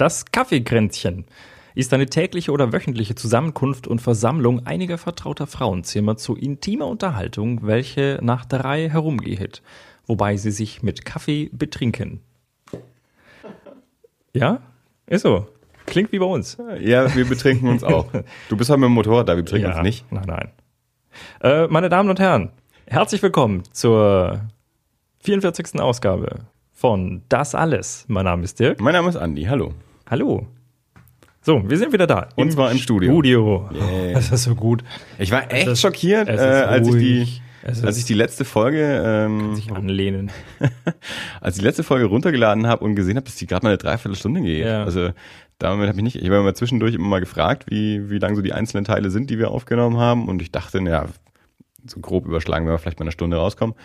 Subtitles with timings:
[0.00, 1.26] Das Kaffeekränzchen
[1.74, 8.18] ist eine tägliche oder wöchentliche Zusammenkunft und Versammlung einiger vertrauter Frauenzimmer zu intimer Unterhaltung, welche
[8.22, 9.60] nach drei herumgeht,
[10.06, 12.20] wobei sie sich mit Kaffee betrinken.
[14.32, 14.62] Ja,
[15.06, 15.46] ist so.
[15.84, 16.56] Klingt wie bei uns.
[16.80, 18.06] Ja, wir betrinken uns auch.
[18.48, 20.10] Du bist halt mit dem Motorrad da, wir betrinken ja, uns nicht.
[20.10, 20.50] Nein, nein.
[21.42, 22.52] Äh, meine Damen und Herren,
[22.86, 24.48] herzlich willkommen zur
[25.24, 25.78] 44.
[25.78, 28.06] Ausgabe von Das Alles.
[28.08, 28.80] Mein Name ist Dirk.
[28.80, 29.74] Mein Name ist Andi, hallo.
[30.10, 30.44] Hallo.
[31.40, 32.30] So, wir sind wieder da.
[32.34, 33.12] Und zwar im Studio.
[33.12, 33.70] Studio.
[33.72, 34.14] Yeah.
[34.14, 34.82] Das ist so gut.
[35.20, 37.28] Ich war echt ist- schockiert, äh, als, ich die.
[37.62, 40.32] Es als ich die letzte Folge, ähm, Sich anlehnen.
[41.40, 43.78] als ich die letzte Folge runtergeladen habe und gesehen habe, dass die gerade mal eine
[43.78, 44.66] Dreiviertelstunde geht.
[44.66, 44.82] Ja.
[44.82, 45.10] Also
[45.58, 48.42] damit habe ich nicht, ich habe immer zwischendurch immer mal gefragt, wie, wie lang so
[48.42, 50.26] die einzelnen Teile sind, die wir aufgenommen haben.
[50.28, 51.06] Und ich dachte, naja,
[51.86, 53.76] so grob überschlagen, wenn wir vielleicht mal eine Stunde rauskommen.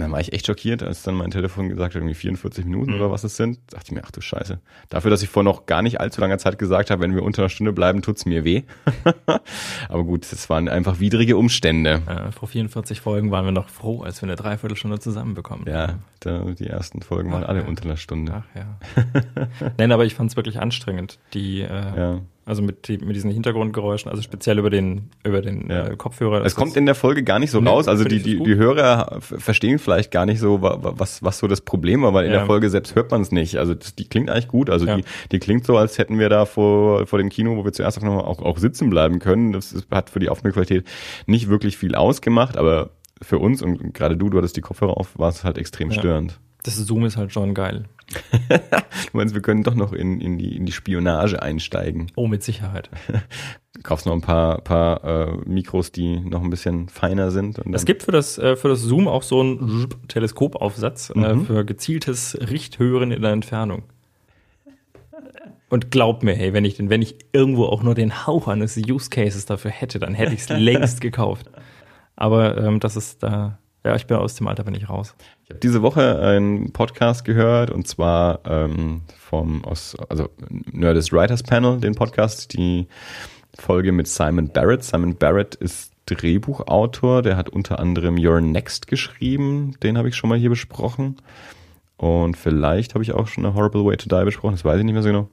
[0.00, 2.94] Und dann war ich echt schockiert, als dann mein Telefon gesagt hat, irgendwie 44 Minuten
[2.94, 3.58] oder was es sind.
[3.70, 4.58] Dachte ich mir, ach du Scheiße.
[4.88, 7.42] Dafür, dass ich vor noch gar nicht allzu langer Zeit gesagt habe, wenn wir unter
[7.42, 8.62] einer Stunde bleiben, tut's mir weh.
[9.90, 12.00] Aber gut, das waren einfach widrige Umstände.
[12.06, 15.66] Äh, vor 44 Folgen waren wir noch froh, als wir eine Dreiviertelstunde zusammenbekommen.
[15.68, 17.66] Ja, da, die ersten Folgen waren Ach, alle ja.
[17.66, 18.42] unter einer Stunde.
[18.42, 19.70] Ach ja.
[19.76, 22.20] Nein, aber ich fand es wirklich anstrengend, die, äh, Ja.
[22.50, 25.86] Also mit, mit diesen Hintergrundgeräuschen, also speziell über den, über den Ja.
[25.88, 26.44] äh, Kopfhörer.
[26.44, 27.88] Es kommt in der Folge gar nicht so Nee, raus.
[27.88, 31.46] Also die, die, die Hörer verstehen vielleicht gar nicht so, wa- wa- was, was so
[31.48, 32.38] das Problem war, weil in Ja.
[32.38, 33.56] der Folge selbst hört man es nicht.
[33.56, 34.68] Also das, die klingt eigentlich gut.
[34.68, 34.96] Also Ja.
[34.96, 37.96] die, die klingt so, als hätten wir da vor, vor dem Kino, wo wir zuerst
[37.98, 39.52] auch noch auch, auch sitzen bleiben können.
[39.52, 40.84] Das ist, hat für die Aufnahmequalität
[41.26, 42.90] nicht wirklich viel ausgemacht, aber
[43.22, 46.40] für uns und gerade du, du hattest die Kopfhörer auf, war es halt extrem störend.
[46.62, 47.84] Das Zoom ist halt schon geil.
[49.12, 52.12] Du meinst, wir können doch noch in, in, die, in die Spionage einsteigen.
[52.14, 52.88] Oh, mit Sicherheit.
[53.82, 57.60] Kaufst noch ein paar, paar äh, Mikros, die noch ein bisschen feiner sind.
[57.72, 61.46] Es gibt für das, äh, für das Zoom auch so einen Teleskopaufsatz äh, Mhm.
[61.46, 63.82] für gezieltes Richthören in der Entfernung.
[65.68, 68.76] Und glaub mir, hey, wenn ich, den, wenn ich irgendwo auch nur den Hauch eines
[68.76, 71.50] Use Cases dafür hätte, dann hätte ich es längst gekauft.
[72.16, 75.14] Aber ähm, das ist da, ja, ich bin aus dem Alter bin ich raus.
[75.50, 80.28] Ich habe diese Woche einen Podcast gehört und zwar ähm, vom aus also
[80.70, 82.86] Nerdist Writers Panel, den Podcast, die
[83.58, 84.84] Folge mit Simon Barrett.
[84.84, 90.30] Simon Barrett ist Drehbuchautor, der hat unter anderem Your Next geschrieben, den habe ich schon
[90.30, 91.16] mal hier besprochen.
[91.96, 94.84] Und vielleicht habe ich auch schon A Horrible Way to Die besprochen, das weiß ich
[94.84, 95.28] nicht mehr so genau.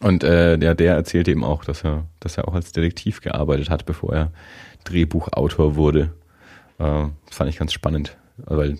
[0.00, 3.70] Und äh, der, der erzählt eben auch, dass er, dass er auch als Detektiv gearbeitet
[3.70, 4.32] hat, bevor er
[4.82, 6.14] Drehbuchautor wurde.
[6.80, 8.76] Äh, fand ich ganz spannend, weil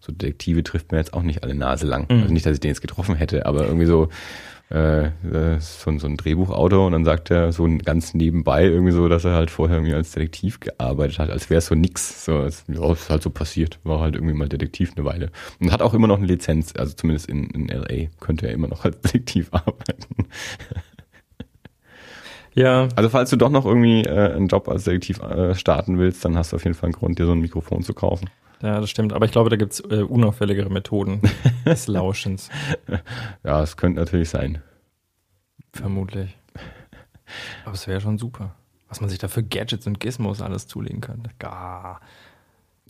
[0.00, 2.06] so Detektive trifft mir jetzt auch nicht alle Nase lang.
[2.10, 2.22] Mhm.
[2.22, 4.08] Also nicht, dass ich den jetzt getroffen hätte, aber irgendwie so,
[4.72, 5.10] äh, äh,
[5.58, 9.24] so, ein- so ein Drehbuchautor und dann sagt er so ganz nebenbei irgendwie so, dass
[9.24, 12.24] er halt vorher irgendwie als Detektiv gearbeitet hat, als wäre es so nix.
[12.24, 13.80] So, als, ja, ist halt so passiert.
[13.82, 15.30] War halt irgendwie mal Detektiv eine Weile.
[15.58, 18.68] Und hat auch immer noch eine Lizenz, also zumindest in, in LA könnte er immer
[18.68, 20.26] noch als Detektiv arbeiten.
[22.60, 26.24] Ja, Also falls du doch noch irgendwie äh, einen Job als Detektiv äh, starten willst,
[26.24, 28.28] dann hast du auf jeden Fall einen Grund, dir so ein Mikrofon zu kaufen.
[28.62, 29.12] ja, das stimmt.
[29.12, 31.20] Aber ich glaube, da gibt's äh, unauffälligere Methoden
[31.66, 32.50] des Lauschens.
[33.44, 34.62] Ja, es könnte natürlich sein.
[35.72, 36.36] Vermutlich.
[37.64, 38.54] Aber es wäre schon super.
[38.88, 41.30] Was man sich da für Gadgets und Gizmos alles zulegen könnte.
[41.38, 42.00] Gar.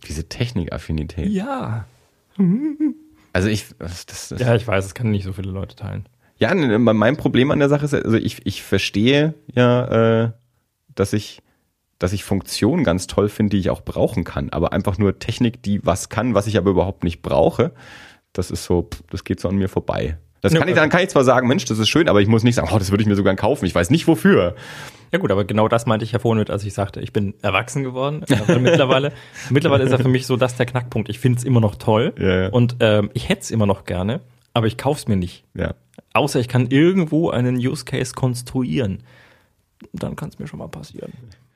[0.07, 1.29] Diese Technikaffinität.
[1.29, 1.85] Ja.
[3.33, 6.07] Also ich, das, das, Ja, ich weiß, es kann nicht so viele Leute teilen.
[6.41, 10.31] Ja, ne, mein Problem an der Sache ist, also ich, ich verstehe ja, äh,
[10.95, 11.41] dass ich,
[11.99, 15.61] dass ich Funktionen ganz toll finde, die ich auch brauchen kann, aber einfach nur Technik,
[15.61, 17.71] die was kann, was ich aber überhaupt nicht brauche,
[18.33, 20.17] das ist so, das geht so an mir vorbei.
[20.41, 22.43] Das kann ich, dann kann ich zwar sagen, Mensch, das ist schön, aber ich muss
[22.43, 23.65] nicht sagen, oh, das würde ich mir sogar kaufen.
[23.65, 24.55] Ich weiß nicht wofür.
[25.11, 27.35] Ja gut, aber genau das meinte ich ja vorhin mit, als ich sagte, ich bin
[27.43, 28.25] erwachsen geworden.
[28.27, 29.11] Also mittlerweile,
[29.51, 31.09] mittlerweile ist ja für mich so das der Knackpunkt.
[31.09, 32.49] Ich finde es immer noch toll Ja, ja.
[32.49, 34.21] und ähm, ich hätte es immer noch gerne,
[34.55, 35.43] aber ich kauf's mir nicht.
[35.53, 35.75] Ja.
[36.13, 39.03] Außer ich kann irgendwo einen Use Case konstruieren.
[39.93, 41.13] Dann kann es mir schon mal passieren.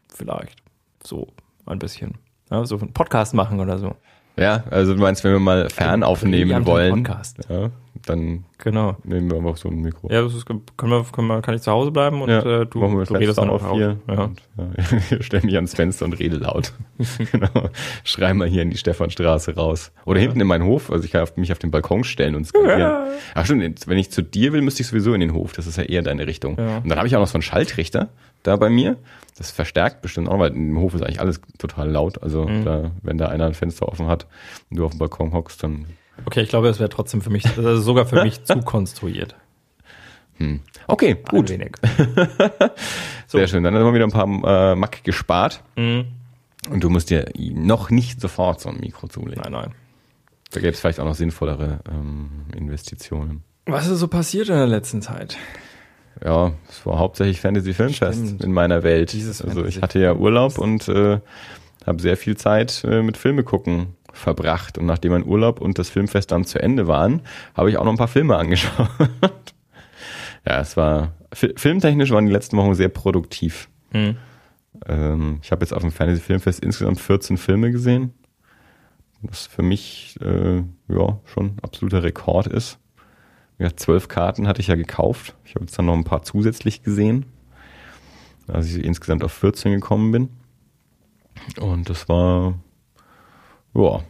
[0.09, 0.61] Vielleicht.
[1.03, 1.27] So
[1.65, 2.15] ein bisschen.
[2.49, 3.95] Ja, so einen Podcast machen oder so.
[4.37, 7.39] Ja, also du meinst, wenn wir mal fern aufnehmen wollen, Podcast.
[7.49, 7.71] ja,
[8.05, 8.95] dann Genau.
[9.03, 10.09] nehmen wir einfach so ein Mikro.
[10.11, 12.79] Ja, das ist, können wir, können wir, kann ich zu Hause bleiben und äh, du,
[12.79, 13.97] machen wir du redest dann auf auch hier.
[14.07, 14.23] Ja.
[14.23, 16.73] Und, ja, ich stell mich ans Fenster und rede laut.
[17.31, 17.69] genau.
[18.03, 19.91] Schrei mal hier in die Stephanstraße raus.
[20.05, 20.91] Oder hinten in meinen Hof.
[20.91, 22.79] Also ich kann mich auf den Balkon stellen und skalieren.
[22.79, 23.07] Ja.
[23.33, 25.53] Ach stimmt, wenn ich zu dir will, müsste ich sowieso in den Hof.
[25.53, 26.57] Das ist ja eher deine Richtung.
[26.57, 26.77] Ja.
[26.77, 28.09] Und dann habe ich auch noch so einen Schalltrichter
[28.43, 28.97] da bei mir.
[29.37, 32.23] Das verstärkt bestimmt auch, weil im Hof ist eigentlich alles total laut.
[32.23, 32.63] Also Mhm.
[32.63, 34.27] da, wenn da einer ein Fenster offen hat
[34.69, 35.87] und du auf dem Balkon hockst, dann
[36.23, 39.35] Okay, ich glaube, es wäre trotzdem für mich, also sogar für mich zu konstruiert.
[40.87, 41.51] Okay, gut.
[41.51, 41.71] Ein wenig.
[43.27, 43.63] Sehr schön.
[43.63, 45.63] Dann haben wir wieder ein paar äh, Mack gespart.
[45.75, 46.05] Mhm.
[46.69, 49.41] Und du musst dir noch nicht sofort so ein Mikro zulegen.
[49.43, 49.71] Nein, nein.
[50.51, 53.43] Da gäbe es vielleicht auch noch sinnvollere ähm, Investitionen.
[53.65, 55.37] Was ist so passiert in der letzten Zeit?
[56.23, 59.11] Ja, es war hauptsächlich Fantasy Filmfest in meiner Welt.
[59.11, 61.19] Dieses also ich hatte ja Urlaub und äh,
[61.85, 64.77] habe sehr viel Zeit äh, mit Filme gucken verbracht.
[64.77, 67.21] Und nachdem mein Urlaub und das Filmfest dann zu Ende waren,
[67.53, 68.89] habe ich auch noch ein paar Filme angeschaut.
[70.47, 73.69] ja, es war fi- filmtechnisch waren die letzten Wochen sehr produktiv.
[73.91, 74.17] Hm.
[74.87, 78.13] Ähm, ich habe jetzt auf dem Fantasy Filmfest insgesamt 14 Filme gesehen,
[79.21, 80.57] was für mich äh,
[80.87, 82.77] ja schon absoluter Rekord ist.
[83.57, 85.33] Ja, zwölf Karten hatte ich ja gekauft.
[85.45, 87.25] Ich habe jetzt dann noch ein paar zusätzlich gesehen,
[88.47, 90.29] als ich insgesamt auf 14 gekommen bin.
[91.59, 92.55] Und das war
[93.75, 94.03] ja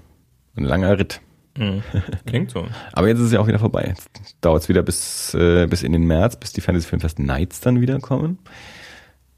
[0.58, 1.22] ein langer Ritt.
[1.58, 1.84] Hm.
[2.26, 2.68] Klingt so.
[2.94, 3.86] Aber jetzt ist es ja auch wieder vorbei.
[3.88, 4.10] Jetzt
[4.42, 7.82] dauert es wieder bis, äh, bis in den März, bis die Fantasy Filmfest Nights dann
[7.82, 8.40] wieder kommen.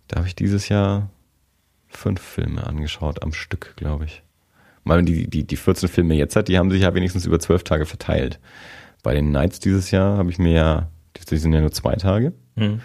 [0.08, 1.10] Da habe ich dieses Jahr
[1.88, 4.24] fünf Filme angeschaut am Stück, glaube ich.
[4.84, 7.64] Weil die, die, die 14 Filme jetzt hat, die haben sich ja wenigstens über zwölf
[7.64, 8.40] Tage verteilt.
[9.04, 10.88] Bei den Nights dieses Jahr habe ich mir ja,
[11.30, 12.34] die sind ja nur zwei Tage.
[12.56, 12.82] Hm.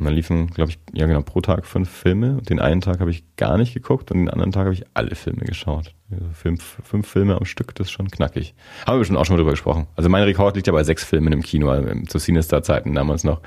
[0.00, 2.38] Und dann liefen, glaube ich, ja genau, pro Tag fünf Filme.
[2.38, 4.84] Und den einen Tag habe ich gar nicht geguckt und den anderen Tag habe ich
[4.94, 5.94] alle Filme geschaut.
[6.10, 8.54] Also fünf, fünf Filme am Stück, das ist schon knackig.
[8.86, 9.86] Haben wir schon auch schon mal drüber gesprochen.
[9.96, 13.40] Also mein Rekord liegt ja bei sechs Filmen im Kino, also zu Cinestar-Zeiten damals noch.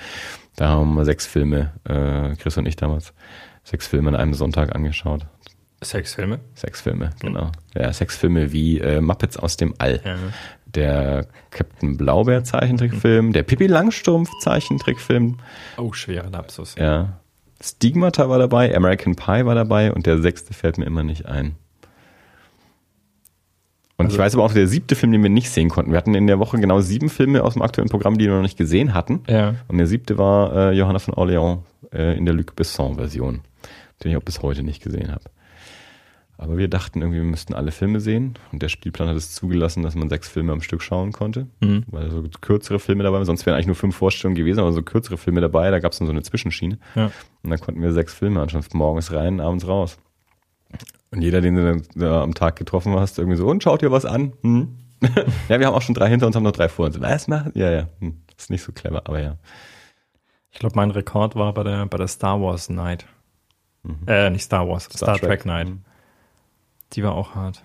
[0.56, 3.14] Da haben wir sechs Filme, äh, Chris und ich damals,
[3.64, 5.26] sechs Filme an einem Sonntag angeschaut.
[5.84, 6.40] Sexfilme?
[6.56, 7.52] Sechs Filme, genau.
[7.76, 10.16] Ja, sechs Filme wie äh, Muppets aus dem All Ja.
[10.76, 15.38] Der Captain Blaubeer Zeichentrickfilm, der Pippi Langstrumpf Zeichentrickfilm,
[15.78, 16.76] Oh, schwerer Lapsus.
[16.78, 17.20] ja.
[17.62, 21.56] Stigmata war dabei, American Pie war dabei und der sechste fällt mir immer nicht ein.
[23.96, 25.92] Und ich Also- weiß aber auch, der siebte Film, den wir nicht sehen konnten.
[25.92, 28.42] Wir hatten in der Woche genau sieben Filme aus dem aktuellen Programm, die wir noch
[28.42, 29.22] nicht gesehen hatten.
[29.28, 29.56] Ja.
[29.68, 31.60] Und der siebte war äh, Johanna von Orleans
[31.94, 33.42] äh, in der Luc Besson-Version,
[34.04, 35.24] den ich auch bis heute nicht gesehen habe.
[36.38, 38.34] Aber wir dachten irgendwie, wir müssten alle Filme sehen.
[38.52, 41.48] Und der Spielplan hat es zugelassen, dass man sechs Filme am Stück schauen konnte.
[41.62, 41.84] Mhm.
[41.88, 43.26] Weil so kürzere Filme dabei waren.
[43.26, 45.70] Sonst wären eigentlich nur fünf Vorstellungen gewesen, aber so kürzere Filme dabei.
[45.72, 46.80] Da gab es dann so eine Zwischenschiene.
[46.96, 47.12] Ja.
[47.44, 48.64] Und dann konnten wir sechs Filme anschauen.
[48.74, 49.98] Morgens rein, abends raus.
[51.12, 53.92] Und jeder, den du dann da am Tag getroffen hast, irgendwie so, und schaut dir
[53.92, 54.34] was an.
[54.42, 54.76] Hm?
[55.50, 57.00] ja, wir haben auch schon drei hinter uns, haben noch drei vor uns.
[57.00, 57.52] Was machen?
[57.54, 57.88] Ja, ja.
[58.00, 58.22] Hm.
[58.36, 59.38] Ist nicht so clever, aber ja.
[60.52, 63.06] Ich glaube, mein Rekord war bei der, bei der Star Wars Night.
[64.08, 65.68] Äh, nicht Star Wars, Star, Trek, Night.
[65.68, 65.84] Hm.
[66.94, 67.64] Die war auch hart.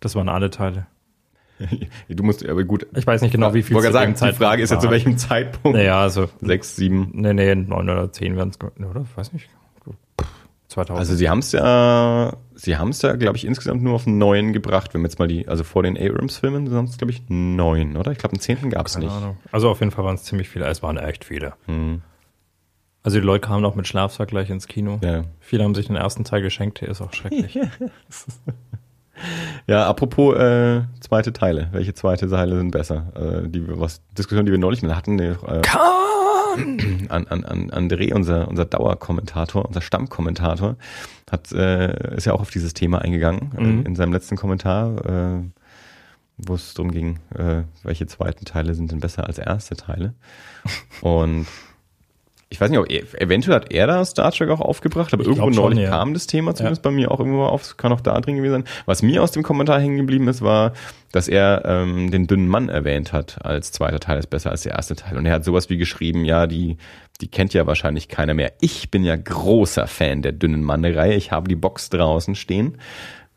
[0.00, 0.86] Das waren alle Teile.
[2.08, 2.86] Du musst, aber gut.
[2.96, 5.18] Ich weiß nicht genau, wie viel Ich wollte sagen, die Frage ist ja, zu welchem
[5.18, 5.76] Zeitpunkt?
[5.76, 7.10] Naja, also, Sechs, sieben.
[7.12, 9.04] nee, nee, neun oder zehn werden es, oder?
[9.14, 9.50] Weiß nicht.
[10.70, 10.98] 2000.
[10.98, 14.52] Also sie haben es ja, sie haben es ja, glaube ich, insgesamt nur auf neun
[14.52, 18.12] gebracht, wenn wir jetzt mal die, also vor den Abrams-Filmen, sonst glaube ich neun, oder?
[18.12, 19.10] Ich glaube, einen zehnten gab es nicht.
[19.10, 19.36] Ahnung.
[19.50, 20.66] Also auf jeden Fall waren es ziemlich viele.
[20.66, 21.54] Es waren echt viele.
[21.66, 22.02] Hm.
[23.02, 24.98] Also die Leute kamen auch mit Schlafsack gleich ins Kino.
[25.02, 25.24] Ja.
[25.40, 27.58] Viele haben sich den ersten Teil geschenkt, der ist auch schrecklich.
[29.66, 31.68] Ja, apropos äh, zweite Teile.
[31.72, 33.12] Welche zweite Teile sind besser?
[33.44, 35.34] Äh, die wir, was Diskussion, die wir neulich mal hatten, äh,
[37.10, 40.76] an, an, an André, unser, unser Dauerkommentator, unser Stammkommentator,
[41.30, 43.86] hat, äh, ist ja auch auf dieses Thema eingegangen äh, Mhm.
[43.86, 45.42] in seinem letzten Kommentar, äh,
[46.38, 50.14] wo es darum ging, äh, welche zweiten Teile sind denn besser als erste Teile.
[51.02, 51.46] Und
[52.52, 55.28] ich weiß nicht, ob er, eventuell hat er da Star Trek auch aufgebracht, aber Ich
[55.28, 55.90] irgendwo glaub schon, neulich ja.
[55.90, 58.64] kam das Thema zumindest bei mir auch irgendwo auf, kann auch da drin gewesen sein.
[58.86, 60.72] Was mir aus dem Kommentar hängen geblieben ist, war,
[61.12, 64.72] dass er ähm, den dünnen Mann erwähnt hat, als zweiter Teil ist besser als der
[64.72, 65.16] erste Teil.
[65.16, 66.76] Und er hat sowas wie geschrieben, ja, die,
[67.20, 68.52] die kennt ja wahrscheinlich keiner mehr.
[68.60, 71.14] Ich bin ja großer Fan der dünnen Mann-Reihe.
[71.14, 72.78] Ich habe die Box draußen stehen.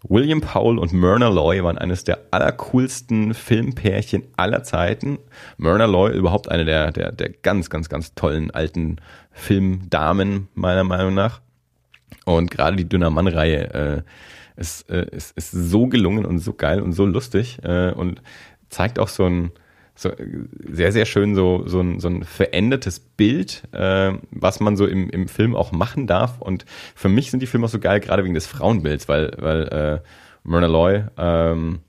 [0.04, 5.18] William Powell und Myrna Loy waren eines der allercoolsten Filmpärchen aller Zeiten.
[5.58, 8.98] Myrna Loy überhaupt eine der, der, der ganz, ganz, ganz tollen alten
[9.32, 11.42] Filmdamen, meiner Meinung nach.
[12.26, 16.82] Und gerade die Dünner Mann-Reihe äh, ist, äh, ist, ist so gelungen und so geil
[16.82, 18.22] und so lustig äh, und
[18.70, 19.52] zeigt auch so ein
[19.96, 20.26] so äh,
[20.72, 25.10] sehr, sehr schön so, so, ein, so ein verändertes Bild, äh, was man so im,
[25.10, 26.42] im Film auch machen darf.
[26.42, 29.68] Und für mich sind die Filme auch so geil, gerade wegen des Frauenbilds, weil, weil
[29.68, 30.00] äh,
[30.44, 31.80] Myrna Loy ähm,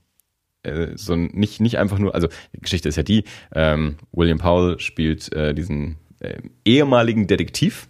[0.63, 4.79] äh, so nicht, nicht einfach nur, also die Geschichte ist ja die, ähm, William Powell
[4.79, 7.87] spielt äh, diesen äh, ehemaligen Detektiv,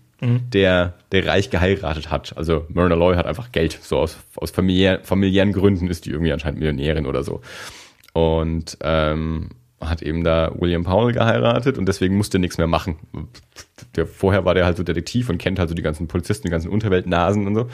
[0.53, 2.35] der, der reich geheiratet hat.
[2.37, 6.31] Also Myrna Loy hat einfach Geld, so aus, aus familiär, familiären Gründen ist die irgendwie
[6.31, 7.41] anscheinend Millionärin oder so.
[8.13, 9.49] Und ähm,
[9.89, 12.97] hat eben da William Powell geheiratet und deswegen musste nichts mehr machen.
[13.95, 16.51] Der, vorher war der halt so Detektiv und kennt halt so die ganzen Polizisten, die
[16.51, 17.67] ganzen Unterweltnasen und so.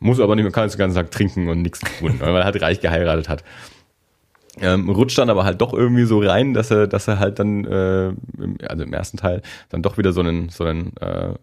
[0.00, 2.44] Muss aber nicht mehr, kann jetzt den ganzen Tag trinken und nichts tun, weil er
[2.44, 3.44] halt reich geheiratet hat.
[4.60, 7.64] Ähm, rutscht dann aber halt doch irgendwie so rein, dass er, dass er halt dann,
[7.64, 11.34] äh, im, also im ersten Teil, dann doch wieder so einen, so einen äh,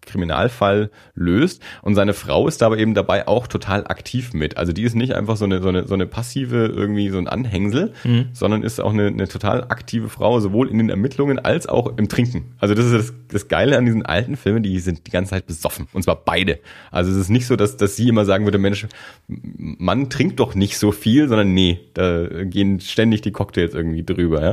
[0.00, 1.62] Kriminalfall löst.
[1.82, 4.56] Und seine Frau ist aber eben dabei auch total aktiv mit.
[4.56, 7.28] Also die ist nicht einfach so eine, so eine, so eine passive, irgendwie so ein
[7.28, 8.26] Anhängsel, mhm.
[8.32, 12.08] sondern ist auch eine, eine total aktive Frau, sowohl in den Ermittlungen als auch im
[12.08, 12.54] Trinken.
[12.58, 15.46] Also das ist das, das Geile an diesen alten Filmen, die sind die ganze Zeit
[15.46, 15.88] besoffen.
[15.92, 16.58] Und zwar beide.
[16.90, 18.86] Also es ist nicht so, dass, dass sie immer sagen würde, Mensch,
[19.28, 24.42] Mann trinkt doch nicht so viel, sondern nee, da gehen ständig die Cocktails irgendwie drüber.
[24.42, 24.50] Ja?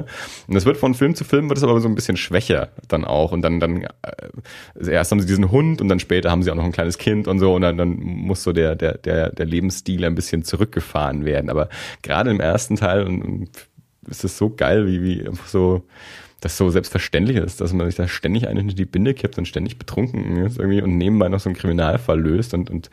[0.47, 3.05] Und das wird von Film zu Film, wird es aber so ein bisschen schwächer dann
[3.05, 3.31] auch.
[3.31, 6.55] Und dann, dann äh, erst haben sie diesen Hund und dann später haben sie auch
[6.55, 7.53] noch ein kleines Kind und so.
[7.53, 11.49] Und dann, dann muss so der, der, der, der Lebensstil ein bisschen zurückgefahren werden.
[11.49, 11.69] Aber
[12.01, 13.49] gerade im ersten Teil und,
[14.07, 15.83] ist es so geil, wie, wie einfach so
[16.41, 19.47] das so selbstverständlich ist, dass man sich da ständig eigentlich in die Binde kippt und
[19.47, 22.89] ständig betrunken ist irgendwie und nebenbei noch so einen Kriminalfall löst und, und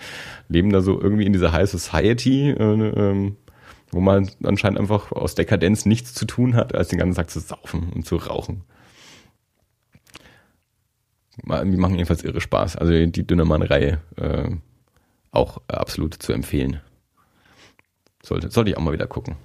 [0.48, 2.50] leben da so irgendwie in dieser High Society.
[2.50, 3.36] Äh, ähm,
[3.90, 7.40] wo man anscheinend einfach aus Dekadenz nichts zu tun hat, als den ganzen Tag zu
[7.40, 8.64] saufen und zu rauchen.
[11.38, 12.76] Die machen jedenfalls irre Spaß.
[12.76, 14.50] Also die Dünnermann-Reihe äh,
[15.30, 16.80] auch absolut zu empfehlen.
[18.22, 19.36] Sollte, sollte ich auch mal wieder gucken.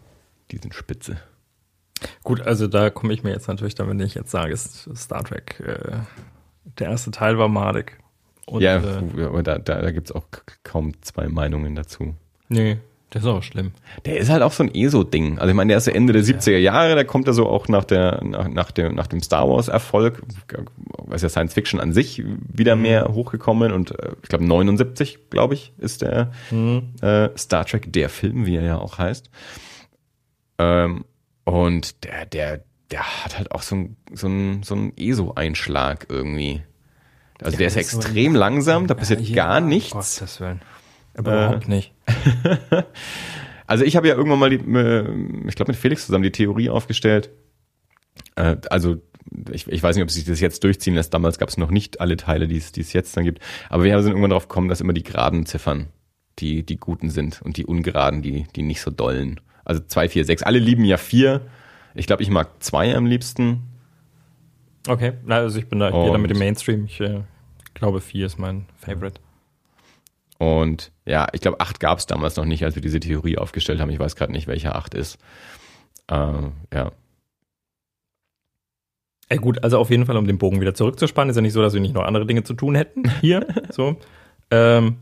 [0.51, 1.17] Die sind spitze.
[2.23, 5.97] Gut, also da komme ich mir jetzt natürlich, damit ich jetzt sage, Star Trek, äh,
[6.79, 7.99] der erste Teil war madig.
[8.47, 10.25] Und, ja, äh, aber da, da, da gibt es auch
[10.63, 12.15] kaum zwei Meinungen dazu.
[12.49, 12.79] Nee,
[13.13, 13.73] der ist auch schlimm.
[14.05, 15.37] Der ist halt auch so ein ESO-Ding.
[15.37, 17.67] Also ich meine, der ist ja Ende der 70er Jahre, da kommt er so auch
[17.67, 20.21] nach der, nach, nach dem, nach dem Star Wars-Erfolg,
[20.97, 22.81] was ja Science Fiction an sich wieder mhm.
[22.83, 26.93] mehr hochgekommen und äh, ich glaube 79, glaube ich, ist der mhm.
[27.01, 29.29] äh, Star Trek, der Film, wie er ja auch heißt.
[30.57, 31.03] Ähm,
[31.43, 36.61] und der, der, der hat halt auch so ein, so ein, so ein ESO-Einschlag irgendwie.
[37.41, 40.39] Also ja, der ist extrem so langsam, da passiert ja, gar nichts.
[40.39, 40.61] Willen.
[41.15, 41.93] Aber äh, überhaupt nicht.
[43.67, 46.69] also ich habe ja irgendwann mal, die, äh, ich glaube mit Felix zusammen die Theorie
[46.69, 47.29] aufgestellt.
[48.35, 48.97] Äh, also
[49.51, 51.13] ich, ich weiß nicht, ob sich das jetzt durchziehen lässt.
[51.13, 53.39] Damals gab es noch nicht alle Teile, die es, jetzt dann gibt.
[53.69, 55.87] Aber wir sind irgendwann darauf gekommen, dass immer die geraden Ziffern
[56.39, 59.39] die, die guten sind und die ungeraden, die, die nicht so dollen.
[59.63, 60.43] Also zwei, vier, sechs.
[60.43, 61.41] Alle lieben ja vier.
[61.93, 63.63] Ich glaube, ich mag zwei am liebsten.
[64.87, 66.85] Okay, also ich bin da, ich gehe da mit dem Mainstream.
[66.85, 67.21] Ich äh,
[67.73, 69.19] glaube, vier ist mein Favorite.
[70.39, 73.81] Und ja, ich glaube, acht gab es damals noch nicht, als wir diese Theorie aufgestellt
[73.81, 73.89] haben.
[73.89, 75.17] Ich weiß gerade nicht, welcher acht ist.
[76.07, 76.15] Äh,
[76.73, 76.91] ja.
[79.29, 81.61] Ja, gut, also auf jeden Fall, um den Bogen wieder zurückzuspannen, ist ja nicht so,
[81.61, 83.45] dass wir nicht noch andere Dinge zu tun hätten hier.
[83.71, 83.97] so.
[84.51, 84.97] Ähm,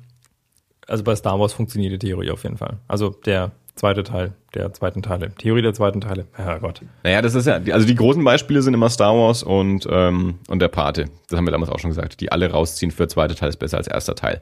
[0.87, 2.77] also bei Star Wars funktioniert die Theorie auf jeden Fall.
[2.87, 5.29] Also der zweite Teil der zweiten Teile.
[5.35, 6.25] Theorie der zweiten Teile.
[6.33, 6.81] Herrgott.
[7.03, 10.59] Naja, das ist ja, also die großen Beispiele sind immer Star Wars und, ähm, und
[10.59, 11.05] der Pate.
[11.29, 12.19] Das haben wir damals auch schon gesagt.
[12.19, 14.41] Die alle rausziehen für zweite Teil ist besser als erster Teil.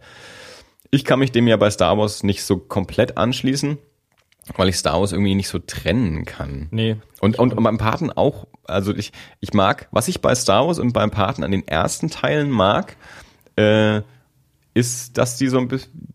[0.91, 3.77] Ich kann mich dem ja bei Star Wars nicht so komplett anschließen,
[4.56, 6.67] weil ich Star Wars irgendwie nicht so trennen kann.
[6.72, 6.98] Nee.
[7.20, 10.79] Und, und, und beim Paten auch, also ich, ich mag, was ich bei Star Wars
[10.79, 12.96] und beim Paten an den ersten Teilen mag,
[13.58, 14.01] äh,
[14.74, 16.13] ist, dass die so ein bisschen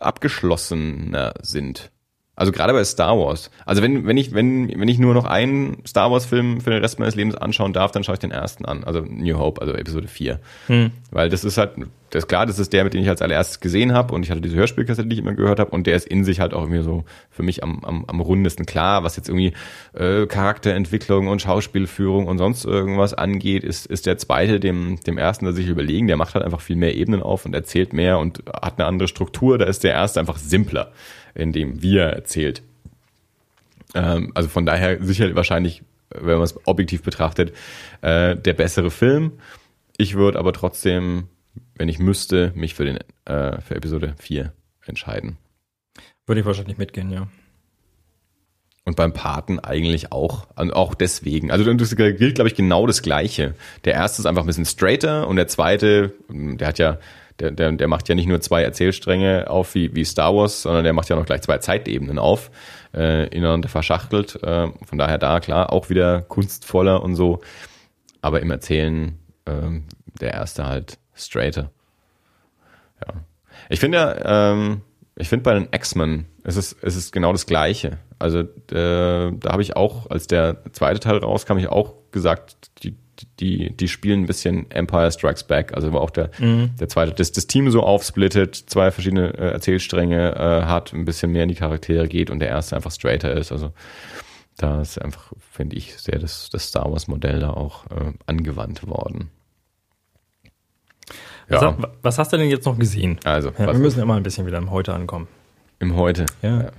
[0.00, 1.90] abgeschlossener sind.
[2.36, 3.50] Also gerade bei Star Wars.
[3.64, 6.98] Also wenn, wenn ich, wenn, wenn ich nur noch einen Star Wars-Film für den Rest
[6.98, 8.84] meines Lebens anschauen darf, dann schaue ich den ersten an.
[8.84, 10.38] Also New Hope, also Episode 4.
[10.66, 10.90] Hm.
[11.10, 11.70] Weil das ist halt,
[12.10, 14.30] das ist klar, das ist der, mit dem ich als allererstes gesehen habe und ich
[14.30, 16.60] hatte diese Hörspielkassette, die ich immer gehört habe und der ist in sich halt auch
[16.60, 19.54] irgendwie so für mich am, am, am rundesten klar, was jetzt irgendwie
[19.94, 25.46] äh, Charakterentwicklung und Schauspielführung und sonst irgendwas angeht, ist, ist der zweite dem, dem ersten
[25.46, 26.06] da sich überlegen.
[26.06, 29.08] Der macht halt einfach viel mehr Ebenen auf und erzählt mehr und hat eine andere
[29.08, 29.56] Struktur.
[29.56, 30.92] Da ist der erste einfach simpler
[31.36, 32.62] in dem wir erzählt.
[33.94, 37.52] Ähm, also von daher sicher wahrscheinlich, wenn man es objektiv betrachtet,
[38.02, 39.32] äh, der bessere Film.
[39.96, 41.28] Ich würde aber trotzdem,
[41.76, 44.52] wenn ich müsste, mich für den äh, für Episode 4
[44.86, 45.38] entscheiden.
[46.26, 47.28] Würde ich wahrscheinlich mitgehen, ja.
[48.84, 51.50] Und beim Paten eigentlich auch, auch deswegen.
[51.50, 53.54] Also das gilt, glaube ich, genau das Gleiche.
[53.84, 56.98] Der erste ist einfach ein bisschen straighter und der zweite, der hat ja
[57.40, 60.84] der, der, der macht ja nicht nur zwei Erzählstränge auf wie, wie Star Wars, sondern
[60.84, 62.50] der macht ja noch gleich zwei Zeitebenen auf,
[62.94, 64.42] äh, ineinander verschachtelt.
[64.42, 67.40] Äh, von daher da klar auch wieder kunstvoller und so.
[68.22, 69.80] Aber im Erzählen äh,
[70.20, 71.70] der erste halt straighter.
[73.06, 73.14] Ja.
[73.68, 74.82] Ich finde ja, ähm,
[75.16, 77.98] ich finde bei den X-Men ist es, ist genau das Gleiche.
[78.18, 82.96] Also äh, da habe ich auch, als der zweite Teil rauskam, ich auch gesagt, die,
[83.40, 86.70] die, die spielen ein bisschen Empire Strikes Back, also war auch der, mhm.
[86.78, 91.32] der zweite, das, das Team so aufsplittet, zwei verschiedene äh, Erzählstränge äh, hat, ein bisschen
[91.32, 93.52] mehr in die Charaktere geht und der erste einfach straighter ist.
[93.52, 93.72] Also
[94.56, 98.86] da ist einfach, finde ich, sehr das, das Star Wars Modell da auch äh, angewandt
[98.86, 99.30] worden.
[101.48, 101.76] Ja.
[101.78, 103.20] Was, was, hast du denn jetzt noch gesehen?
[103.24, 105.28] Also, ja, wir müssen immer ein bisschen wieder im Heute ankommen.
[105.78, 106.26] Im Heute.
[106.42, 106.62] Ja.
[106.62, 106.70] ja.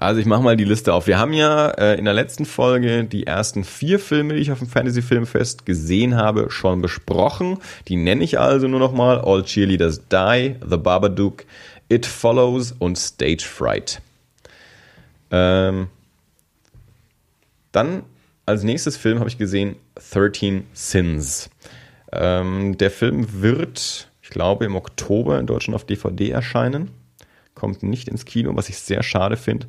[0.00, 1.06] Also ich mache mal die Liste auf.
[1.06, 4.58] Wir haben ja äh, in der letzten Folge die ersten vier Filme, die ich auf
[4.58, 7.58] dem Fantasy Filmfest gesehen habe, schon besprochen.
[7.86, 11.44] Die nenne ich also nur noch mal: All Cheerleaders Die, The Babadook,
[11.90, 14.00] It Follows und Stage Fright.
[15.30, 15.88] Ähm,
[17.70, 18.04] dann
[18.46, 19.76] als nächstes Film habe ich gesehen
[20.12, 21.50] 13 Sins.
[22.10, 26.90] Ähm, der Film wird, ich glaube, im Oktober in Deutschland auf DVD erscheinen.
[27.54, 29.66] Kommt nicht ins Kino, was ich sehr schade finde,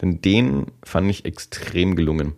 [0.00, 2.34] denn den fand ich extrem gelungen.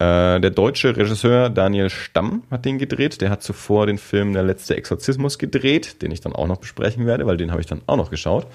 [0.00, 3.20] Äh, der deutsche Regisseur Daniel Stamm hat den gedreht.
[3.20, 7.06] Der hat zuvor den Film Der letzte Exorzismus gedreht, den ich dann auch noch besprechen
[7.06, 8.46] werde, weil den habe ich dann auch noch geschaut.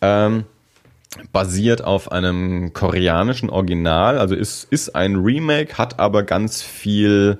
[0.00, 0.44] Ähm,
[1.30, 7.38] basiert auf einem koreanischen Original, also ist, ist ein Remake, hat aber ganz viel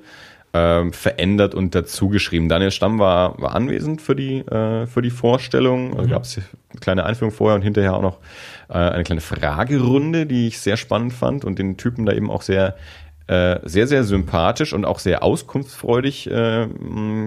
[0.55, 2.49] ähm, verändert und dazugeschrieben.
[2.49, 5.95] Daniel Stamm war, war anwesend für die, äh, für die Vorstellung.
[5.95, 6.11] Also mhm.
[6.11, 6.41] gab es
[6.81, 8.19] kleine Einführung vorher und hinterher auch noch
[8.69, 12.43] äh, eine kleine Fragerunde, die ich sehr spannend fand und den Typen da eben auch
[12.43, 12.77] sehr
[13.29, 16.67] äh, sehr, sehr sympathisch und auch sehr auskunftsfreudig äh,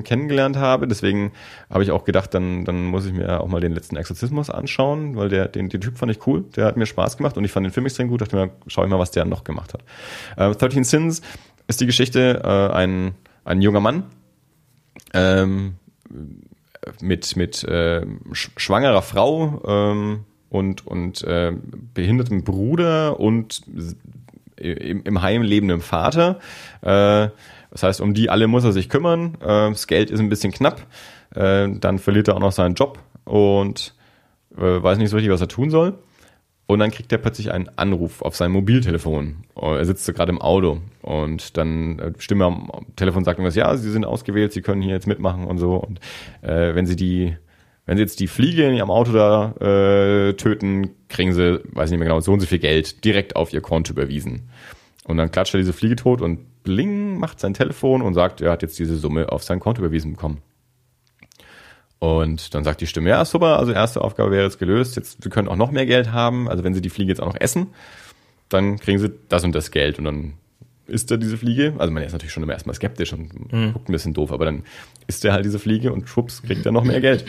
[0.03, 0.87] kennengelernt habe.
[0.87, 1.31] Deswegen
[1.69, 5.15] habe ich auch gedacht, dann, dann muss ich mir auch mal den letzten Exorzismus anschauen,
[5.15, 7.51] weil der, den, den Typ fand ich cool, der hat mir Spaß gemacht und ich
[7.51, 9.83] fand den Film extrem gut, dachte mir, schau ich mal, was der noch gemacht hat.
[10.37, 11.21] Äh, 13 Sins
[11.67, 14.03] ist die Geschichte, äh, ein, ein junger Mann,
[15.13, 15.75] ähm,
[17.01, 21.53] mit, mit äh, schwangerer Frau ähm, und, und äh,
[21.93, 23.61] behindertem Bruder und
[24.57, 26.39] im, im Heim lebenden Vater.
[26.81, 27.29] Äh,
[27.71, 29.35] das heißt, um die alle muss er sich kümmern.
[29.41, 30.81] Äh, das Geld ist ein bisschen knapp.
[31.35, 33.93] Äh, dann verliert er auch noch seinen Job und
[34.57, 35.95] äh, weiß nicht so richtig, was er tun soll.
[36.67, 39.43] Und dann kriegt er plötzlich einen Anruf auf sein Mobiltelefon.
[39.55, 43.91] Er sitzt gerade im Auto und dann äh, Stimme am Telefon sagt irgendwas, ja, Sie
[43.91, 45.75] sind ausgewählt, Sie können hier jetzt mitmachen und so.
[45.75, 45.99] Und
[46.41, 47.35] äh, wenn Sie die
[47.85, 51.99] wenn sie jetzt die Fliege in ihrem Auto da äh, töten, kriegen sie, weiß nicht
[51.99, 54.49] mehr genau, so und so viel Geld direkt auf ihr Konto überwiesen.
[55.03, 58.51] Und dann klatscht er diese Fliege tot und bling macht sein Telefon und sagt, er
[58.51, 60.41] hat jetzt diese Summe auf sein Konto überwiesen bekommen.
[61.99, 65.31] Und dann sagt die Stimme, ja, super, also erste Aufgabe wäre jetzt gelöst, jetzt, wir
[65.31, 67.67] können auch noch mehr Geld haben, also wenn sie die Fliege jetzt auch noch essen,
[68.49, 70.33] dann kriegen sie das und das Geld und dann
[70.87, 73.73] isst er diese Fliege, also man ist natürlich schon immer erstmal skeptisch und mhm.
[73.73, 74.63] guckt ein bisschen doof, aber dann
[75.07, 77.25] isst er halt diese Fliege und schwupps, kriegt er noch mehr Geld.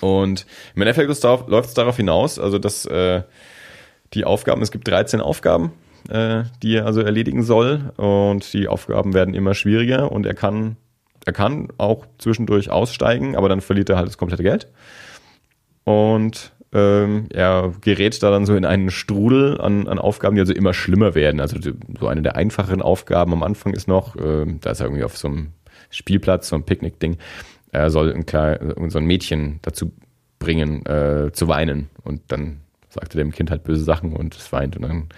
[0.00, 3.22] Und im Endeffekt läuft es darauf hinaus, also dass äh,
[4.14, 5.72] die Aufgaben, es gibt 13 Aufgaben,
[6.08, 10.76] äh, die er also erledigen soll und die Aufgaben werden immer schwieriger und er kann,
[11.28, 14.66] er kann auch zwischendurch aussteigen, aber dann verliert er halt das komplette Geld.
[15.84, 20.54] Und ähm, er gerät da dann so in einen Strudel an, an Aufgaben, die also
[20.54, 21.42] immer schlimmer werden.
[21.42, 21.58] Also
[22.00, 25.18] so eine der einfacheren Aufgaben am Anfang ist noch, äh, da ist er irgendwie auf
[25.18, 25.48] so einem
[25.90, 27.18] Spielplatz, so ein Picknick-Ding,
[27.72, 29.92] er soll ein, klein, so ein Mädchen dazu
[30.38, 31.90] bringen, äh, zu weinen.
[32.04, 35.08] Und dann sagt er dem Kind halt böse Sachen und es weint und dann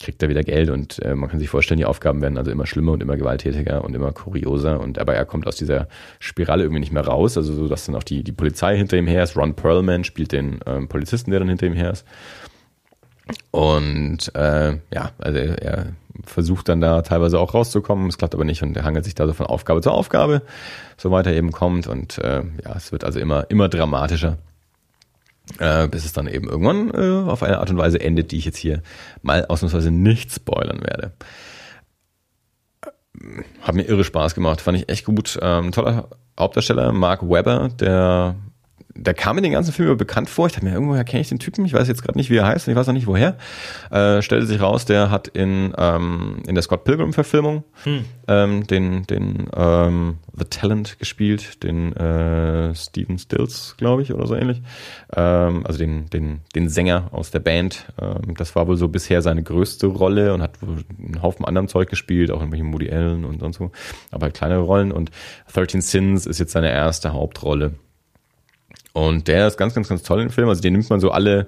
[0.00, 2.66] kriegt er wieder Geld und äh, man kann sich vorstellen, die Aufgaben werden also immer
[2.66, 6.80] schlimmer und immer gewalttätiger und immer kurioser und aber er kommt aus dieser Spirale irgendwie
[6.80, 9.36] nicht mehr raus, also so, dass dann auch die, die Polizei hinter ihm her ist.
[9.36, 12.06] Ron Perlman spielt den ähm, Polizisten, der dann hinter ihm her ist.
[13.50, 15.86] Und äh, ja, also er, er
[16.24, 19.26] versucht dann da teilweise auch rauszukommen, es klappt aber nicht und er hangelt sich da
[19.26, 20.42] so von Aufgabe zu Aufgabe,
[20.96, 24.38] so weiter eben kommt und äh, ja, es wird also immer, immer dramatischer,
[25.58, 28.44] äh, bis es dann eben irgendwann äh, auf eine Art und Weise endet, die ich
[28.44, 28.82] jetzt hier
[29.22, 31.12] mal ausnahmsweise nicht spoilern werde.
[33.60, 35.38] Hat mir irre Spaß gemacht, fand ich echt gut.
[35.42, 36.08] Ähm, toller
[36.38, 38.36] Hauptdarsteller, Mark Webber, der
[38.94, 40.46] der kam mir den ganzen Film bekannt vor.
[40.46, 41.64] Ich dachte mir, irgendwoher kenne ich den Typen.
[41.64, 43.36] Ich weiß jetzt gerade nicht, wie er heißt und ich weiß auch nicht, woher.
[43.90, 48.04] Äh, stellte sich raus, der hat in, ähm, in der Scott Pilgrim-Verfilmung hm.
[48.28, 54.34] ähm, den, den ähm, The Talent gespielt, den äh, Steven Stills, glaube ich, oder so
[54.34, 54.60] ähnlich.
[55.14, 57.86] Ähm, also den, den, den Sänger aus der Band.
[58.00, 61.68] Ähm, das war wohl so bisher seine größte Rolle und hat wohl einen Haufen anderem
[61.68, 63.70] Zeug gespielt, auch irgendwelche Moody Allen und sonst so.
[64.10, 64.90] Aber kleinere Rollen.
[64.90, 65.10] Und
[65.52, 67.74] 13 Sins ist jetzt seine erste Hauptrolle.
[68.92, 70.48] Und der ist ganz, ganz, ganz toll im Film.
[70.48, 71.46] Also den nimmt man so alle,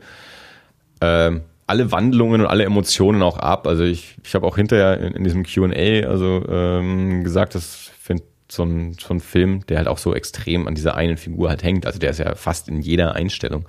[1.01, 1.33] äh,
[1.67, 3.67] alle Wandlungen und alle Emotionen auch ab.
[3.67, 8.25] Also ich, ich habe auch hinterher in, in diesem QA also ähm, gesagt, dass finde
[8.51, 8.67] so
[9.01, 11.87] so ein Film, der halt auch so extrem an dieser einen Figur halt hängt.
[11.87, 13.67] Also der ist ja fast in jeder Einstellung.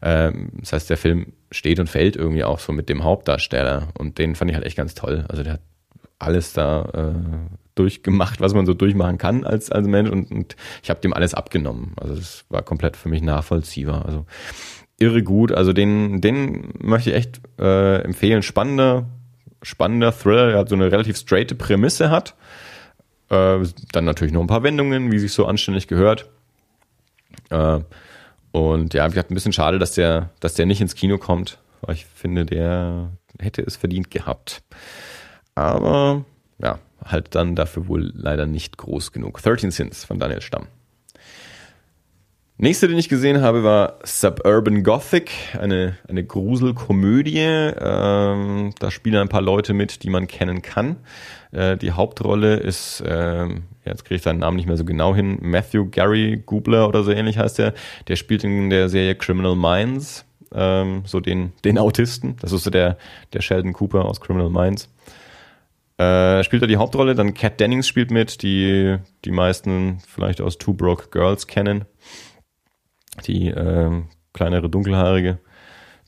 [0.00, 3.88] Ähm, das heißt, der Film steht und fällt irgendwie auch so mit dem Hauptdarsteller.
[3.98, 5.26] Und den fand ich halt echt ganz toll.
[5.28, 5.60] Also der hat
[6.18, 10.90] alles da äh, durchgemacht, was man so durchmachen kann als, als Mensch und, und ich
[10.90, 11.92] habe dem alles abgenommen.
[11.96, 14.04] Also das war komplett für mich nachvollziehbar.
[14.04, 14.26] Also
[14.98, 15.52] irre gut.
[15.52, 18.42] Also den, den möchte ich echt äh, empfehlen.
[18.42, 19.06] Spannender,
[19.62, 22.34] spannender Thriller, der hat so eine relativ straighte Prämisse hat.
[23.30, 23.58] Äh,
[23.92, 26.30] dann natürlich noch ein paar Wendungen, wie sich so anständig gehört.
[27.50, 27.80] Äh,
[28.52, 31.58] und ja, ich hatte ein bisschen schade, dass der, dass der nicht ins Kino kommt,
[31.80, 34.62] weil ich finde, der hätte es verdient gehabt.
[35.54, 36.24] Aber
[36.58, 39.42] ja, halt dann dafür wohl leider nicht groß genug.
[39.42, 40.66] 13 Sins von Daniel Stamm.
[42.58, 47.40] Nächste, den ich gesehen habe, war Suburban Gothic, eine, eine Gruselkomödie.
[47.40, 50.96] Ähm, da spielen ein paar Leute mit, die man kennen kann.
[51.50, 53.48] Äh, die Hauptrolle ist, äh,
[53.84, 57.10] jetzt kriege ich seinen Namen nicht mehr so genau hin, Matthew Gary Gubler oder so
[57.10, 57.74] ähnlich heißt er.
[58.06, 62.36] Der spielt in der Serie Criminal Minds, ähm, so den, den Autisten.
[62.42, 62.96] Das ist so der,
[63.32, 64.88] der Sheldon Cooper aus Criminal Minds.
[65.98, 70.58] Äh, spielt er die Hauptrolle, dann Kat Dennings spielt mit, die die meisten vielleicht aus
[70.58, 71.84] Two Broke Girls kennen
[73.26, 74.02] die äh,
[74.32, 75.38] kleinere dunkelhaarige.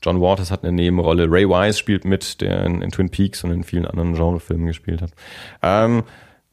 [0.01, 1.29] John Waters hat eine Nebenrolle.
[1.29, 5.01] Ray Wise spielt mit, der in, in Twin Peaks und in vielen anderen Genrefilmen gespielt
[5.01, 5.11] hat.
[5.61, 6.03] Ähm,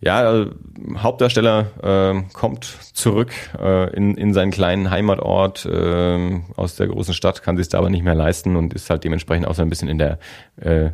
[0.00, 0.50] ja, äh,
[0.96, 7.42] Hauptdarsteller äh, kommt zurück äh, in, in seinen kleinen Heimatort äh, aus der großen Stadt,
[7.42, 9.88] kann sich da aber nicht mehr leisten und ist halt dementsprechend auch so ein bisschen
[9.88, 10.18] in der
[10.56, 10.90] äh,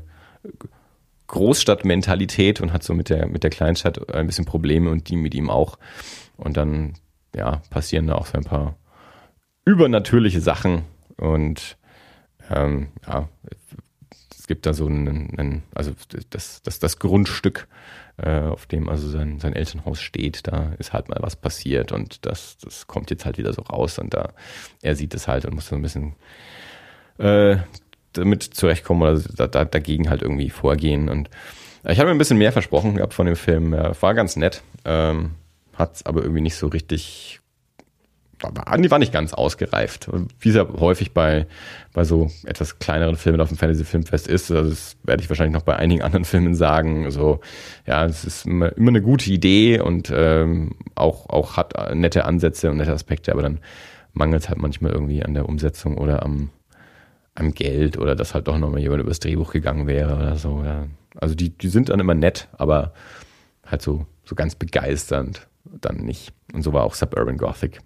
[1.29, 5.35] Großstadtmentalität und hat so mit der mit der Kleinstadt ein bisschen Probleme und die mit
[5.35, 5.79] ihm auch.
[6.37, 6.95] Und dann
[7.35, 8.77] ja passieren da auch so ein paar
[9.65, 10.85] übernatürliche Sachen
[11.19, 11.77] und
[12.51, 13.29] ähm, ja,
[14.39, 15.93] es gibt da so einen, einen also
[16.31, 17.69] das, das, das Grundstück,
[18.17, 22.25] äh, auf dem also sein, sein Elternhaus steht, da ist halt mal was passiert und
[22.25, 24.33] das, das kommt jetzt halt wieder so raus und da
[24.81, 26.15] er sieht es halt und muss so ein bisschen
[27.19, 27.59] äh,
[28.19, 31.31] damit zurechtkommen oder da, da, dagegen halt irgendwie vorgehen und
[31.85, 35.31] ich habe mir ein bisschen mehr versprochen gehabt von dem Film, war ganz nett, ähm,
[35.75, 37.41] hat es aber irgendwie nicht so richtig
[38.43, 40.09] war nicht ganz ausgereift.
[40.41, 41.47] Wie es ja häufig bei,
[41.93, 45.55] bei so etwas kleineren Filmen auf dem Fantasy Filmfest ist, also das werde ich wahrscheinlich
[45.55, 47.11] noch bei einigen anderen Filmen sagen.
[47.11, 47.41] So,
[47.87, 52.71] ja, es ist immer, immer eine gute Idee und ähm, auch, auch hat nette Ansätze
[52.71, 53.59] und nette Aspekte, aber dann
[54.13, 56.51] mangelt es halt manchmal irgendwie an der Umsetzung oder am,
[57.39, 60.63] am Geld oder dass halt doch nochmal jemand übers Drehbuch gegangen wäre oder so.
[60.65, 60.87] Ja.
[61.17, 62.93] Also die, die sind dann immer nett, aber
[63.65, 66.33] halt so, so ganz begeisternd dann nicht.
[66.53, 67.81] Und so war auch Suburban Gothic.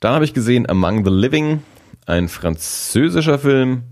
[0.00, 1.62] Dann habe ich gesehen Among the Living,
[2.06, 3.84] ein französischer Film,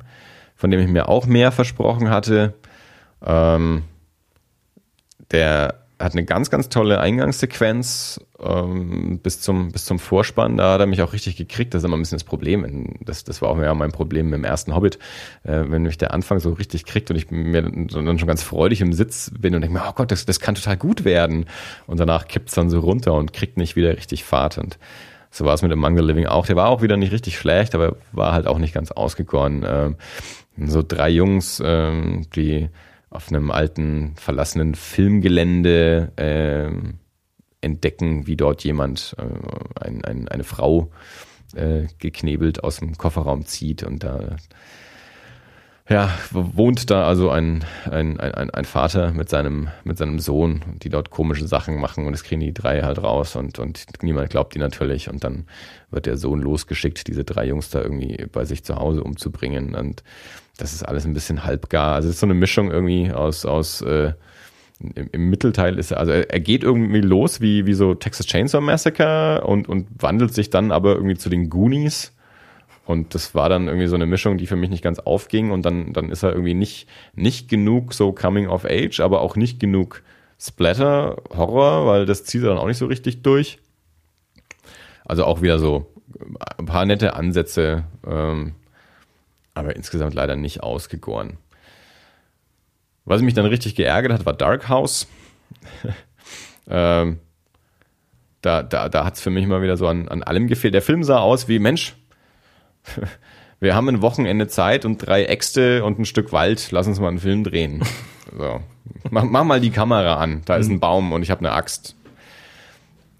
[0.56, 2.54] von dem ich mir auch mehr versprochen hatte.
[3.24, 3.84] Ähm,
[5.30, 10.56] der hat eine ganz, ganz tolle Eingangssequenz ähm, bis, zum, bis zum Vorspann.
[10.56, 11.74] Da hat er mich auch richtig gekriegt.
[11.74, 12.94] Das ist immer ein bisschen das Problem.
[13.04, 14.98] Das, das war auch ja mein Problem im ersten Hobbit.
[15.42, 18.80] Äh, wenn mich der Anfang so richtig kriegt und ich mir dann schon ganz freudig
[18.80, 21.46] im Sitz bin und denke mir, oh Gott, das, das kann total gut werden.
[21.87, 24.56] Und danach kippt es dann so runter und kriegt nicht wieder richtig Fahrt.
[24.56, 24.78] Und
[25.32, 26.46] so war es mit dem Manga Living auch.
[26.46, 29.64] Der war auch wieder nicht richtig schlecht, aber war halt auch nicht ganz ausgegoren.
[29.66, 29.96] Ähm,
[30.68, 32.68] so drei Jungs, ähm, die
[33.11, 36.71] auf einem alten, verlassenen Filmgelände äh,
[37.61, 40.90] entdecken, wie dort jemand, äh, ein, ein, eine Frau
[41.55, 44.37] äh, geknebelt aus dem Kofferraum zieht und da
[45.88, 50.90] ja, wohnt da also ein, ein, ein, ein Vater mit seinem, mit seinem Sohn, die
[50.90, 54.55] dort komische Sachen machen und es kriegen die drei halt raus und, und niemand glaubt
[54.55, 55.46] die natürlich und dann
[55.90, 60.03] wird der Sohn losgeschickt, diese drei Jungs da irgendwie bei sich zu Hause umzubringen und
[60.59, 61.94] das ist alles ein bisschen halbgar.
[61.94, 64.12] Also es ist so eine Mischung irgendwie aus, aus äh,
[64.94, 68.27] im, im Mittelteil ist er, also er, er geht irgendwie los wie, wie so Texas
[68.27, 72.12] Chainsaw Massacre und, und wandelt sich dann aber irgendwie zu den Goonies
[72.88, 75.51] und das war dann irgendwie so eine Mischung, die für mich nicht ganz aufging.
[75.51, 79.37] Und dann, dann ist er irgendwie nicht, nicht genug so Coming of Age, aber auch
[79.37, 80.03] nicht genug
[80.40, 83.59] Splatter, Horror, weil das zieht er dann auch nicht so richtig durch.
[85.05, 85.92] Also auch wieder so
[86.57, 88.55] ein paar nette Ansätze, ähm,
[89.53, 91.37] aber insgesamt leider nicht ausgegoren.
[93.05, 95.09] Was mich dann richtig geärgert hat, war Dark House.
[96.70, 97.18] ähm,
[98.40, 100.72] da da, da hat es für mich mal wieder so an, an allem gefehlt.
[100.72, 101.94] Der Film sah aus wie, Mensch,
[103.61, 107.09] wir haben ein Wochenende Zeit und drei Äxte und ein Stück Wald, lass uns mal
[107.09, 107.83] einen Film drehen.
[108.37, 108.61] So.
[109.09, 111.96] Mach, mach mal die Kamera an, da ist ein Baum und ich habe eine Axt.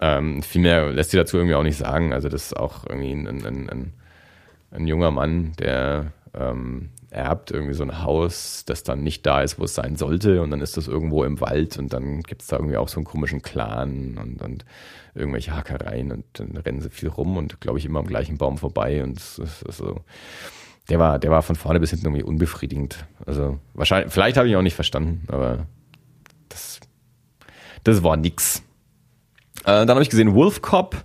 [0.01, 2.13] Ähm, viel mehr lässt sich dazu irgendwie auch nicht sagen.
[2.13, 3.93] Also das ist auch irgendwie ein, ein, ein,
[4.71, 9.59] ein junger Mann, der ähm, erbt irgendwie so ein Haus, das dann nicht da ist,
[9.59, 12.49] wo es sein sollte und dann ist das irgendwo im Wald und dann gibt es
[12.49, 14.65] da irgendwie auch so einen komischen Clan und, und
[15.15, 18.59] irgendwelche Hackereien und dann rennen sie viel rum und glaube ich immer am gleichen Baum
[18.59, 20.01] vorbei und so.
[20.89, 23.05] Der war, der war von vorne bis hinten irgendwie unbefriedigend.
[23.27, 25.67] Also wahrscheinlich, vielleicht habe ich ihn auch nicht verstanden, aber
[26.49, 26.81] das,
[27.85, 28.63] das war nix.
[29.65, 30.97] Äh, dann habe ich gesehen Wolf Cop,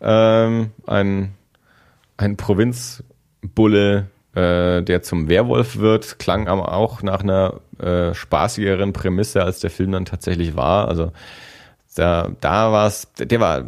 [0.00, 1.34] ähm, ein,
[2.16, 9.42] ein Provinzbulle, äh, der zum Werwolf wird, klang aber auch nach einer äh, spaßigeren Prämisse,
[9.42, 10.88] als der Film dann tatsächlich war.
[10.88, 11.12] Also
[11.94, 13.64] da, da war es, der war,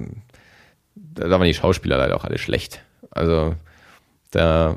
[0.94, 2.82] da waren die Schauspieler leider auch alle schlecht.
[3.10, 3.54] Also
[4.30, 4.76] da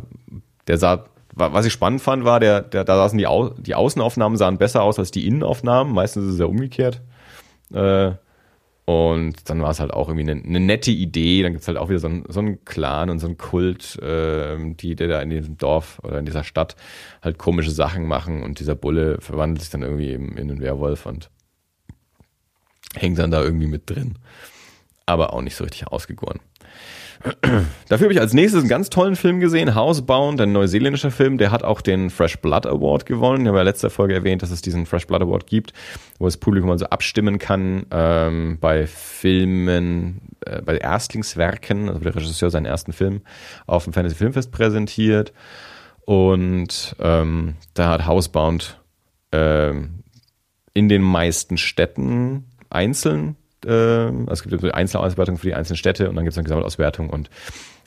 [0.67, 4.37] der sah, was ich spannend fand, war, der, der da saßen die, Au die Außenaufnahmen
[4.37, 5.93] sahen besser aus als die Innenaufnahmen.
[5.93, 7.01] Meistens ist es ja umgekehrt.
[7.73, 8.11] Äh,
[8.89, 11.43] und dann war es halt auch irgendwie eine, eine nette Idee.
[11.43, 14.55] Dann gibt's halt auch wieder so, ein, so einen Clan und so einen Kult, äh,
[14.57, 16.77] die, die da in diesem Dorf oder in dieser Stadt
[17.21, 18.43] halt komische Sachen machen.
[18.43, 21.29] Und dieser Bulle verwandelt sich dann irgendwie eben in einen Werwolf und
[22.95, 24.19] hängt dann da irgendwie mit drin.
[25.05, 26.39] Aber auch nicht so richtig ausgegoren.
[27.89, 31.51] Dafür habe ich als nächstes einen ganz tollen Film gesehen, Housebound, ein neuseeländischer Film, der
[31.51, 33.41] hat auch den Fresh Blood Award gewonnen.
[33.41, 35.73] Ich habe ja letzter Folge erwähnt, dass es diesen Fresh Blood Award gibt,
[36.19, 42.49] wo das Publikum also abstimmen kann ähm, bei Filmen, äh, bei Erstlingswerken, also der Regisseur
[42.49, 43.21] seinen ersten Film
[43.65, 45.33] auf dem Fantasy Filmfest präsentiert.
[46.05, 48.79] Und ähm, da hat Housebound
[49.31, 50.03] ähm,
[50.73, 56.09] in den meisten Städten einzeln äh, also es gibt eine Einzelauswertung für die einzelnen Städte
[56.09, 57.29] und dann gibt es eine Gesamtauswertung und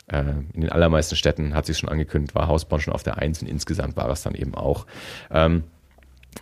[0.09, 3.41] äh, in den allermeisten Städten hat sich schon angekündigt, war Hausborn schon auf der Eins
[3.43, 4.87] und insgesamt war es dann eben auch.
[5.31, 5.65] Ähm,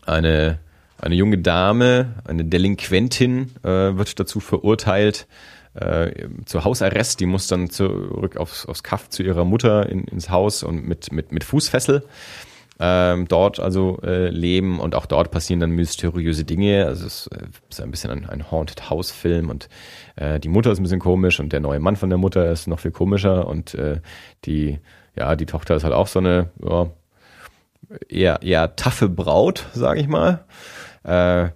[0.06, 0.58] eine,
[1.00, 5.26] eine junge Dame, eine Delinquentin äh, wird dazu verurteilt,
[5.74, 10.30] äh, zu Hausarrest, die muss dann zurück aufs, aufs Kaff zu ihrer Mutter in, ins
[10.30, 12.04] Haus und mit, mit, mit Fußfessel
[12.80, 16.86] ähm, dort also äh, leben und auch dort passieren dann mysteriöse Dinge.
[16.86, 19.68] Also es äh, ist ein bisschen ein, ein Haunted House Film und
[20.16, 22.66] äh, die Mutter ist ein bisschen komisch und der neue Mann von der Mutter ist
[22.66, 24.00] noch viel komischer und äh,
[24.44, 24.78] die
[25.16, 26.90] ja die Tochter ist halt auch so eine ja,
[28.08, 30.44] eher eher taffe Braut, sage ich mal.
[31.02, 31.48] Äh,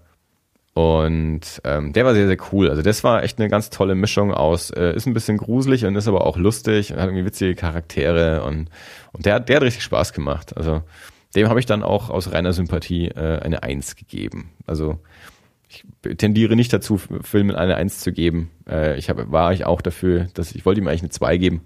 [0.74, 2.70] und ähm, der war sehr, sehr cool.
[2.70, 5.94] Also das war echt eine ganz tolle Mischung aus, äh, ist ein bisschen gruselig und
[5.96, 8.70] ist aber auch lustig und hat irgendwie witzige Charaktere und,
[9.12, 10.56] und der, der hat richtig Spaß gemacht.
[10.56, 10.82] Also
[11.34, 14.50] dem habe ich dann auch aus reiner Sympathie äh, eine Eins gegeben.
[14.66, 14.98] Also
[15.68, 15.84] ich
[16.18, 18.50] tendiere nicht dazu, Filmen eine Eins zu geben.
[18.68, 21.62] Äh, ich hab, war ich auch dafür, dass ich wollte ihm eigentlich eine Zwei geben.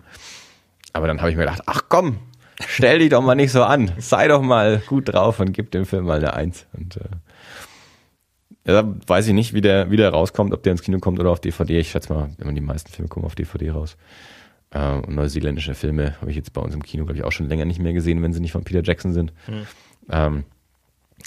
[0.93, 2.19] Aber dann habe ich mir gedacht, ach komm,
[2.67, 3.93] stell dich doch mal nicht so an.
[3.99, 6.67] Sei doch mal gut drauf und gib dem Film mal eine Eins.
[6.73, 10.99] Und äh, ja, weiß ich nicht, wie der, wie der rauskommt, ob der ins Kino
[10.99, 11.79] kommt oder auf DVD.
[11.81, 13.97] Ich schätze mal, wenn man die meisten Filme kommen auf DVD raus.
[14.71, 17.49] Äh, und neuseeländische Filme habe ich jetzt bei uns im Kino, glaube ich, auch schon
[17.49, 19.33] länger nicht mehr gesehen, wenn sie nicht von Peter Jackson sind.
[19.47, 19.67] Mhm.
[20.11, 20.45] Ähm,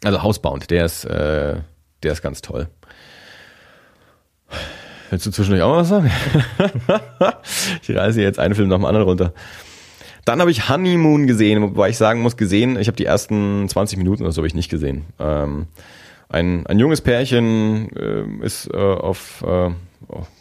[0.04, 1.62] also Housebound, der ist, äh,
[2.04, 2.68] der ist ganz toll.
[5.10, 6.12] Willst du zwischendurch auch was sagen?
[7.82, 9.34] ich reise jetzt einen Film nach dem anderen runter.
[10.26, 13.98] Dann habe ich Honeymoon gesehen, wobei ich sagen muss, gesehen, ich habe die ersten 20
[13.98, 15.06] Minuten oder so habe ich nicht gesehen.
[15.18, 15.68] Ähm,
[16.30, 19.72] ein, ein junges Pärchen äh, ist äh, auf äh,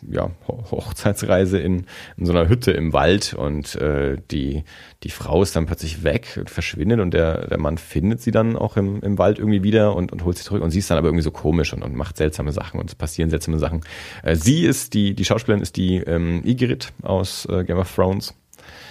[0.08, 4.64] ja, Hochzeitsreise in, in so einer Hütte im Wald und äh, die,
[5.02, 8.56] die Frau ist dann plötzlich weg und verschwindet und der, der Mann findet sie dann
[8.56, 10.98] auch im, im Wald irgendwie wieder und, und holt sie zurück und sie ist dann
[10.98, 13.82] aber irgendwie so komisch und, und macht seltsame Sachen und es passieren seltsame Sachen.
[14.22, 18.34] Äh, sie ist die, die Schauspielerin ist die ähm, Ygritte aus äh, Game of Thrones.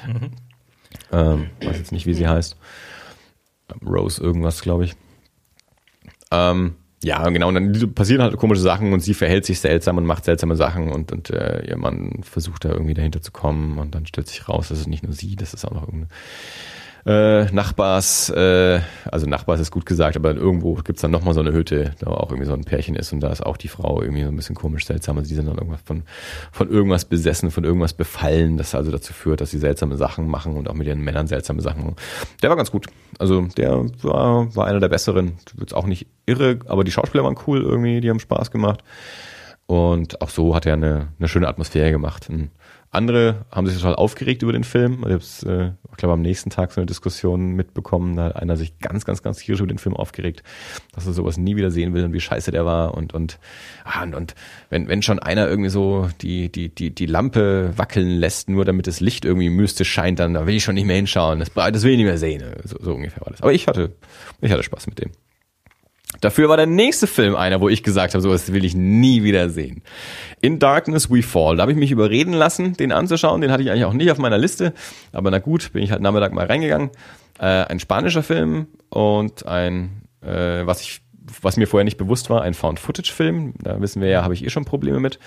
[0.05, 0.31] Mhm.
[1.11, 2.57] Ähm, weiß jetzt nicht, wie sie heißt.
[3.85, 4.95] Rose irgendwas, glaube ich.
[6.31, 10.05] Ähm, ja, genau, und dann passieren halt komische Sachen und sie verhält sich seltsam und
[10.05, 13.93] macht seltsame Sachen und, und äh, ihr Mann versucht da irgendwie dahinter zu kommen und
[13.93, 16.07] dann stellt sich raus, das ist nicht nur sie, das ist auch noch irgendeine
[17.07, 21.53] äh, Nachbars, äh, also Nachbars ist gut gesagt, aber irgendwo gibt's dann nochmal so eine
[21.53, 24.23] Hütte, da auch irgendwie so ein Pärchen ist und da ist auch die Frau irgendwie
[24.23, 25.17] so ein bisschen komisch seltsam.
[25.17, 26.03] Also die sind dann irgendwas von,
[26.51, 30.57] von irgendwas besessen, von irgendwas befallen, das also dazu führt, dass sie seltsame Sachen machen
[30.57, 31.95] und auch mit ihren Männern seltsame Sachen machen.
[32.43, 32.87] Der war ganz gut.
[33.19, 35.37] Also der war, war einer der besseren.
[35.57, 38.83] Jetzt auch nicht irre, aber die Schauspieler waren cool irgendwie, die haben Spaß gemacht.
[39.65, 42.29] Und auch so hat er eine, eine schöne Atmosphäre gemacht.
[42.29, 42.51] Ein,
[42.89, 45.05] andere haben sich total aufgeregt über den Film.
[45.07, 48.15] Ich habe äh, ich glaube, am nächsten Tag so eine Diskussion mitbekommen.
[48.15, 50.43] Da hat einer sich ganz, ganz, ganz tierisch über den Film aufgeregt,
[50.93, 52.93] dass er sowas nie wieder sehen will und wie scheiße der war.
[52.93, 53.39] Und, und,
[53.83, 54.35] ah, und, und
[54.69, 58.87] wenn, wenn schon einer irgendwie so die, die, die, die Lampe wackeln lässt, nur damit
[58.87, 61.39] das Licht irgendwie mystisch scheint, dann da will ich schon nicht mehr hinschauen.
[61.39, 62.43] Das, das will ich nicht mehr sehen.
[62.63, 63.41] So, so ungefähr war das.
[63.41, 63.95] Aber ich hatte,
[64.39, 65.11] ich hatte Spaß mit dem.
[66.21, 69.49] Dafür war der nächste Film einer, wo ich gesagt habe, sowas will ich nie wieder
[69.49, 69.81] sehen.
[70.41, 71.57] In Darkness We Fall.
[71.57, 73.41] Da habe ich mich überreden lassen, den anzuschauen.
[73.41, 74.73] Den hatte ich eigentlich auch nicht auf meiner Liste.
[75.11, 76.89] Aber na gut, bin ich halt Nachmittag mal reingegangen.
[77.39, 81.01] Äh, ein spanischer Film und ein, äh, was ich,
[81.41, 83.53] was mir vorher nicht bewusst war, ein Found-Footage-Film.
[83.61, 85.19] Da wissen wir ja, habe ich eh schon Probleme mit.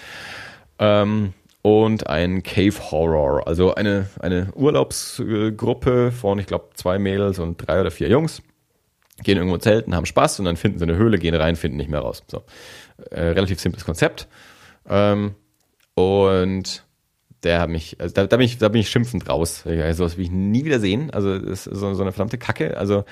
[0.78, 7.58] Ähm, und ein Cave Horror, also eine, eine Urlaubsgruppe von, ich glaube, zwei Mädels und
[7.58, 8.42] drei oder vier Jungs
[9.22, 11.90] gehen irgendwo zelten, haben Spaß und dann finden sie eine Höhle, gehen rein, finden nicht
[11.90, 12.22] mehr raus.
[12.28, 12.42] So.
[13.10, 14.28] Äh, relativ simples Konzept.
[14.88, 15.34] Ähm,
[15.94, 16.84] und
[17.42, 19.64] der hat mich, also da, da, bin ich, da bin ich schimpfend raus.
[19.66, 21.10] Also, sowas will ich nie wieder sehen.
[21.10, 22.76] Also das ist so, so eine verdammte Kacke.
[22.76, 23.04] Also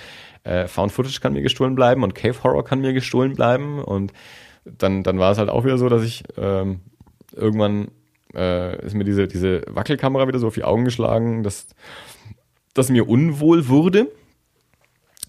[0.45, 3.83] äh, Found Footage kann mir gestohlen bleiben und Cave Horror kann mir gestohlen bleiben.
[3.83, 4.13] Und
[4.65, 6.81] dann, dann war es halt auch wieder so, dass ich ähm,
[7.35, 7.89] irgendwann
[8.35, 11.69] äh, ist mir diese, diese Wackelkamera wieder so auf die Augen geschlagen, dass
[12.79, 14.09] dass mir unwohl wurde.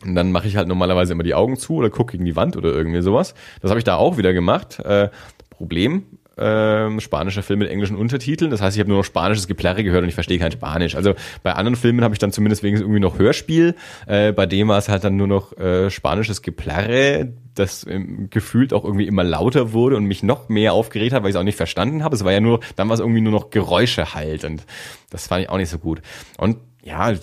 [0.06, 2.56] Und dann mache ich halt normalerweise immer die Augen zu oder gucke gegen die Wand
[2.56, 3.34] oder irgendwie sowas.
[3.62, 4.80] Das habe ich da auch wieder gemacht.
[4.80, 5.10] Äh,
[5.50, 6.04] Problem,
[6.40, 8.50] ähm, spanischer Film mit englischen Untertiteln.
[8.50, 10.96] Das heißt, ich habe nur noch spanisches Geplärre gehört und ich verstehe kein Spanisch.
[10.96, 13.76] Also bei anderen Filmen habe ich dann zumindest wenigstens irgendwie noch Hörspiel.
[14.08, 18.74] Äh, bei dem war es halt dann nur noch äh, spanisches Geplärre, das ähm, gefühlt
[18.74, 21.44] auch irgendwie immer lauter wurde und mich noch mehr aufgeregt hat, weil ich es auch
[21.44, 22.16] nicht verstanden habe.
[22.16, 24.66] Es war ja nur, dann war es irgendwie nur noch Geräusche halt und
[25.10, 26.02] das fand ich auch nicht so gut.
[26.38, 27.14] Und ja,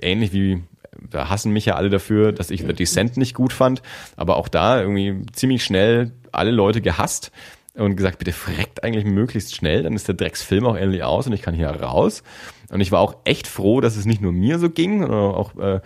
[0.00, 0.62] ähnlich wie
[1.10, 3.82] da hassen mich ja alle dafür, dass ich The Descent nicht gut fand,
[4.16, 7.32] aber auch da irgendwie ziemlich schnell alle Leute gehasst
[7.74, 11.32] und gesagt, bitte freckt eigentlich möglichst schnell, dann ist der Drecksfilm auch endlich aus und
[11.32, 12.22] ich kann hier raus.
[12.70, 15.56] Und ich war auch echt froh, dass es nicht nur mir so ging, sondern auch
[15.58, 15.80] äh,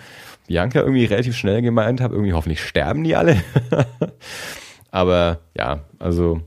[0.47, 3.43] Bianca irgendwie relativ schnell gemeint hat, irgendwie hoffentlich sterben die alle.
[4.91, 6.43] Aber ja, also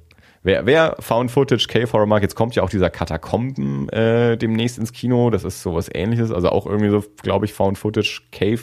[0.47, 4.79] wer, wer Found Footage Cave Horror mag, jetzt kommt ja auch dieser Katakomben äh, demnächst
[4.79, 8.61] ins Kino, das ist sowas ähnliches, also auch irgendwie so, glaube ich, Found Footage Cave,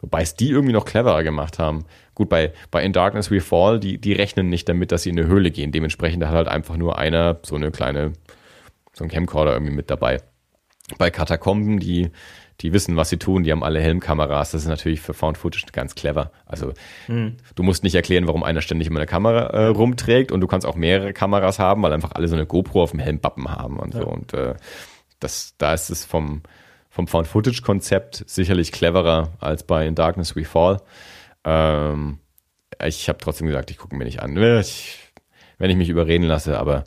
[0.00, 1.84] wobei es die irgendwie noch cleverer gemacht haben.
[2.14, 5.18] Gut, bei, bei In Darkness We Fall, die, die rechnen nicht damit, dass sie in
[5.18, 5.72] eine Höhle gehen.
[5.72, 8.12] Dementsprechend hat halt einfach nur einer so eine kleine,
[8.92, 10.18] so ein Camcorder irgendwie mit dabei.
[10.98, 12.10] Bei Katakomben, die,
[12.60, 14.50] die wissen, was sie tun, die haben alle Helmkameras.
[14.50, 16.30] Das ist natürlich für Found Footage ganz clever.
[16.44, 16.72] Also
[17.08, 17.36] mhm.
[17.54, 20.66] du musst nicht erklären, warum einer ständig immer eine Kamera äh, rumträgt und du kannst
[20.66, 23.94] auch mehrere Kameras haben, weil einfach alle so eine GoPro auf dem Helmbappen haben und
[23.94, 24.00] ja.
[24.00, 24.06] so.
[24.06, 24.54] Und äh,
[25.20, 26.42] das, da ist es vom,
[26.90, 30.80] vom Found Footage Konzept sicherlich cleverer als bei In Darkness We Fall.
[31.44, 32.18] Ähm,
[32.84, 34.36] ich habe trotzdem gesagt, ich gucke mir nicht an.
[34.36, 34.98] Ich,
[35.58, 36.84] wenn ich mich überreden lasse, aber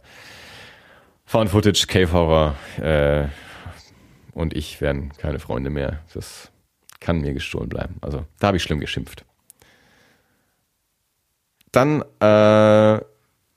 [1.26, 3.28] Found Footage, Cave Horror äh,
[4.34, 6.00] und ich werden keine Freunde mehr.
[6.14, 6.52] Das
[7.00, 7.96] kann mir gestohlen bleiben.
[8.02, 9.26] Also da habe ich schlimm geschimpft.
[11.72, 13.04] Dann äh,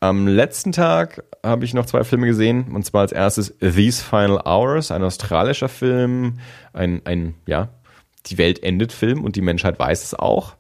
[0.00, 2.74] am letzten Tag habe ich noch zwei Filme gesehen.
[2.74, 6.38] Und zwar als erstes These Final Hours, ein australischer Film,
[6.72, 7.68] ein, ein ja,
[8.26, 10.56] die Welt endet Film und die Menschheit weiß es auch.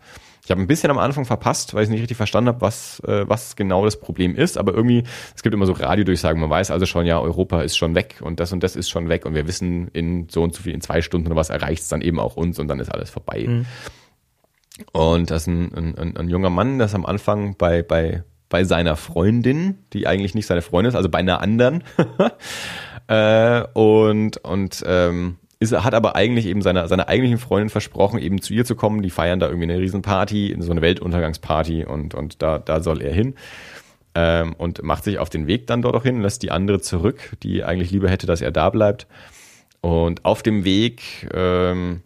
[0.46, 3.28] Ich habe ein bisschen am Anfang verpasst, weil ich nicht richtig verstanden habe, was, äh,
[3.28, 4.56] was genau das Problem ist.
[4.56, 5.02] Aber irgendwie,
[5.34, 8.38] es gibt immer so Radiodurchsagen, man weiß also schon, ja, Europa ist schon weg und
[8.38, 10.80] das und das ist schon weg und wir wissen, in so und so viel, in
[10.80, 13.44] zwei Stunden oder was erreicht es dann eben auch uns und dann ist alles vorbei.
[13.48, 13.66] Mhm.
[14.92, 18.94] Und das ist ein, ein, ein junger Mann, das am Anfang bei, bei, bei seiner
[18.94, 21.82] Freundin, die eigentlich nicht seine Freundin ist, also bei einer anderen.
[23.08, 28.40] äh, und und ähm, ist, hat aber eigentlich eben seiner, seiner eigentlichen Freundin versprochen, eben
[28.42, 29.02] zu ihr zu kommen.
[29.02, 33.12] Die feiern da irgendwie eine Riesenparty, so eine Weltuntergangsparty und, und da, da soll er
[33.12, 33.34] hin.
[34.14, 37.36] Ähm, und macht sich auf den Weg dann dort auch hin, lässt die andere zurück,
[37.42, 39.06] die eigentlich lieber hätte, dass er da bleibt.
[39.80, 42.02] Und auf dem Weg ähm,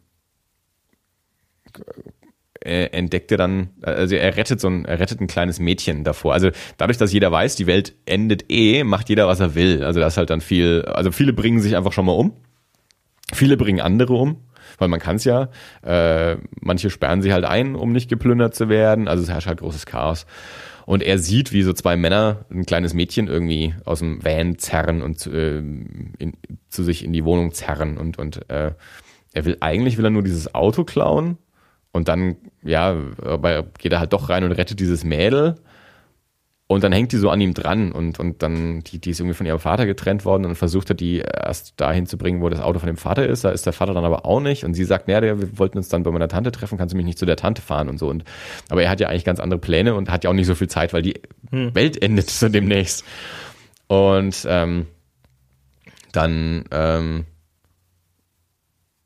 [2.62, 6.34] entdeckt er dann, also er rettet so ein, er rettet ein kleines Mädchen davor.
[6.34, 9.82] Also dadurch, dass jeder weiß, die Welt endet eh, macht jeder, was er will.
[9.82, 12.34] Also das ist halt dann viel, also viele bringen sich einfach schon mal um
[13.32, 14.38] Viele bringen andere um,
[14.78, 15.48] weil man kann es ja.
[15.82, 19.08] Äh, manche sperren sie halt ein, um nicht geplündert zu werden.
[19.08, 20.26] Also es herrscht halt großes Chaos.
[20.86, 25.02] Und er sieht, wie so zwei Männer ein kleines Mädchen irgendwie aus dem Van zerren
[25.02, 26.32] und äh, in,
[26.68, 27.96] zu sich in die Wohnung zerren.
[27.96, 28.72] Und, und äh,
[29.32, 31.38] er will, eigentlich will er nur dieses Auto klauen.
[31.92, 32.96] Und dann, ja,
[33.78, 35.56] geht er halt doch rein und rettet dieses Mädel.
[36.70, 39.34] Und dann hängt die so an ihm dran und, und dann, die, die ist irgendwie
[39.34, 42.60] von ihrem Vater getrennt worden und versucht er die erst dahin zu bringen, wo das
[42.60, 43.42] Auto von dem Vater ist.
[43.42, 44.62] Da ist der Vater dann aber auch nicht.
[44.62, 47.04] Und sie sagt, naja, wir wollten uns dann bei meiner Tante treffen, kannst du mich
[47.04, 48.08] nicht zu der Tante fahren und so.
[48.08, 48.22] Und,
[48.68, 50.68] aber er hat ja eigentlich ganz andere Pläne und hat ja auch nicht so viel
[50.68, 51.14] Zeit, weil die
[51.50, 51.74] hm.
[51.74, 53.04] Welt endet so demnächst.
[53.88, 54.86] Und ähm,
[56.12, 57.24] dann ähm,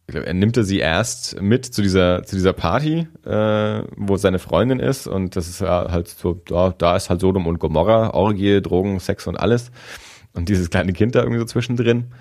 [0.07, 4.81] er nimmt er sie erst mit zu dieser zu dieser Party, äh, wo seine Freundin
[4.81, 5.07] ist.
[5.07, 9.27] Und das ist halt so, da, da ist halt Sodom und Gomorra, Orgie, Drogen, Sex
[9.27, 9.71] und alles.
[10.35, 12.13] Und dieses kleine Kind da irgendwie so zwischendrin.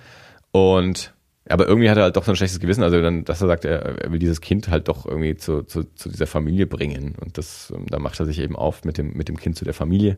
[0.51, 1.13] Und
[1.49, 3.65] aber irgendwie hat er halt doch so ein schlechtes Gewissen, also dann, dass er sagt,
[3.65, 7.15] er, er will dieses Kind halt doch irgendwie zu, zu, zu dieser Familie bringen.
[7.19, 9.73] Und das, da macht er sich eben auf mit dem mit dem Kind zu der
[9.73, 10.17] Familie.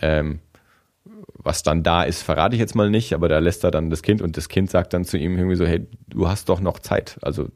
[0.00, 0.40] Ähm,
[1.34, 4.02] was dann da ist, verrate ich jetzt mal nicht, aber da lässt er dann das
[4.02, 6.78] Kind und das Kind sagt dann zu ihm irgendwie so, hey, du hast doch noch
[6.78, 7.48] Zeit, also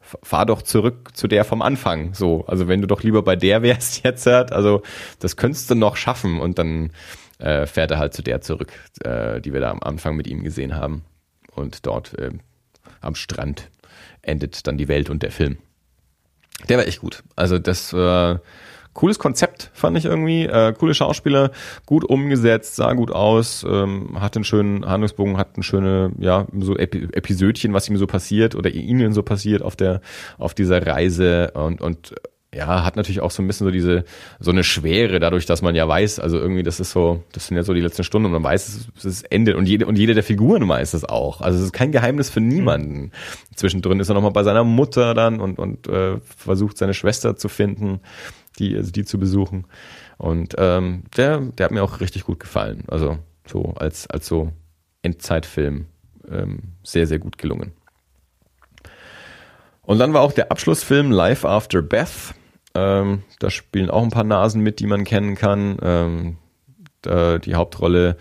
[0.00, 3.62] fahr doch zurück zu der vom Anfang, so, also wenn du doch lieber bei der
[3.62, 4.82] wärst jetzt, also
[5.18, 6.40] das könntest du noch schaffen.
[6.40, 6.90] Und dann
[7.38, 8.72] äh, fährt er halt zu der zurück,
[9.02, 11.04] äh, die wir da am Anfang mit ihm gesehen haben.
[11.54, 12.30] Und dort äh,
[13.00, 13.70] am Strand
[14.22, 15.58] endet dann die Welt und der Film.
[16.68, 18.38] Der war echt gut, also das äh,
[18.94, 20.46] cooles Konzept, fand ich irgendwie.
[20.46, 21.50] Äh, coole Schauspieler,
[21.86, 26.76] gut umgesetzt, sah gut aus, ähm, hat einen schönen Handlungsbogen, hat ein schöne, ja, so
[26.76, 30.00] Epi Episödchen, was ihm so passiert oder ihnen so passiert auf der,
[30.38, 32.14] auf dieser Reise und, und
[32.52, 34.04] ja, hat natürlich auch so ein bisschen so diese,
[34.40, 37.56] so eine Schwere, dadurch, dass man ja weiß, also irgendwie, das ist so, das sind
[37.56, 40.14] ja so die letzten Stunden und man weiß, es ist Ende und jede, und jede
[40.14, 41.42] der Figuren weiß es auch.
[41.42, 43.00] Also es ist kein Geheimnis für niemanden.
[43.02, 43.10] Mhm.
[43.54, 47.48] Zwischendrin ist er nochmal bei seiner Mutter dann und, und äh, versucht seine Schwester zu
[47.48, 48.00] finden,
[48.58, 49.66] die, also die zu besuchen.
[50.18, 52.84] Und ähm, der, der hat mir auch richtig gut gefallen.
[52.88, 54.52] Also so als, als so
[55.02, 55.86] Endzeitfilm
[56.30, 57.72] ähm, sehr, sehr gut gelungen.
[59.82, 62.34] Und dann war auch der Abschlussfilm Life After Beth
[62.74, 65.76] ähm, da spielen auch ein paar Nasen mit, die man kennen kann.
[65.82, 66.36] Ähm,
[67.02, 68.16] da, die Hauptrolle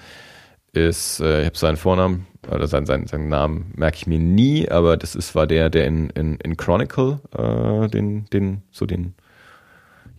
[0.73, 4.69] ist, äh, ich habe seinen Vornamen oder seinen, seinen, seinen Namen merke ich mir nie,
[4.69, 9.13] aber das ist war der, der in, in, in Chronicle äh, den, den, so den,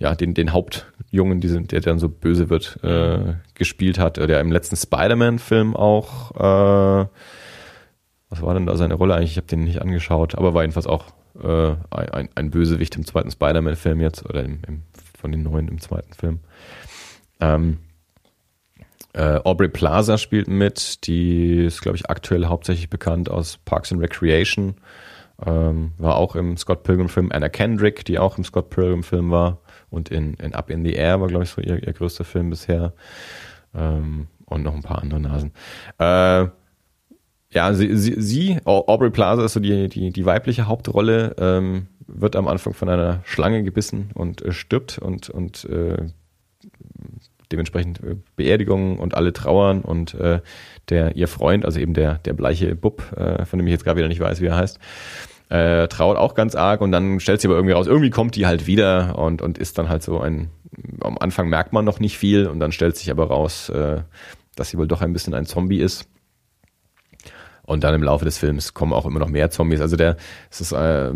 [0.00, 4.50] ja, den, den Hauptjungen, diesen, der dann so böse wird, äh, gespielt hat, der im
[4.50, 7.06] letzten Spider-Man-Film auch, äh,
[8.30, 9.32] was war denn da seine Rolle eigentlich?
[9.32, 11.04] Ich habe den nicht angeschaut, aber war jedenfalls auch
[11.42, 14.82] äh, ein, ein Bösewicht im zweiten Spider-Man-Film jetzt oder im, im,
[15.18, 16.40] von den neuen im zweiten Film.
[17.38, 17.78] Ähm,
[19.12, 24.00] äh, Aubrey Plaza spielt mit, die ist, glaube ich, aktuell hauptsächlich bekannt aus Parks and
[24.00, 24.76] Recreation.
[25.44, 29.58] Ähm, war auch im Scott Pilgrim-Film Anna Kendrick, die auch im Scott Pilgrim-Film war.
[29.90, 32.50] Und in, in Up in the Air war, glaube ich, so ihr, ihr größter Film
[32.50, 32.92] bisher.
[33.74, 35.52] Ähm, und noch ein paar andere Nasen.
[35.98, 36.48] Äh,
[37.52, 42.36] ja, sie, sie, sie, Aubrey Plaza ist so die, die, die weibliche Hauptrolle, ähm, wird
[42.36, 46.08] am Anfang von einer Schlange gebissen und äh, stirbt und, und äh,
[47.50, 50.40] dementsprechend äh, Beerdigungen und alle trauern und äh,
[50.88, 53.98] der ihr Freund, also eben der, der bleiche Bub, äh, von dem ich jetzt gerade
[53.98, 54.78] wieder nicht weiß, wie er heißt,
[55.50, 58.46] äh, trauert auch ganz arg und dann stellt sie aber irgendwie raus, irgendwie kommt die
[58.46, 60.50] halt wieder und, und ist dann halt so ein,
[61.02, 64.02] am Anfang merkt man noch nicht viel und dann stellt sich aber raus, äh,
[64.56, 66.08] dass sie wohl doch ein bisschen ein Zombie ist
[67.70, 69.80] und dann im Laufe des Films kommen auch immer noch mehr Zombies.
[69.80, 70.16] Also der,
[70.50, 71.12] es ist äh,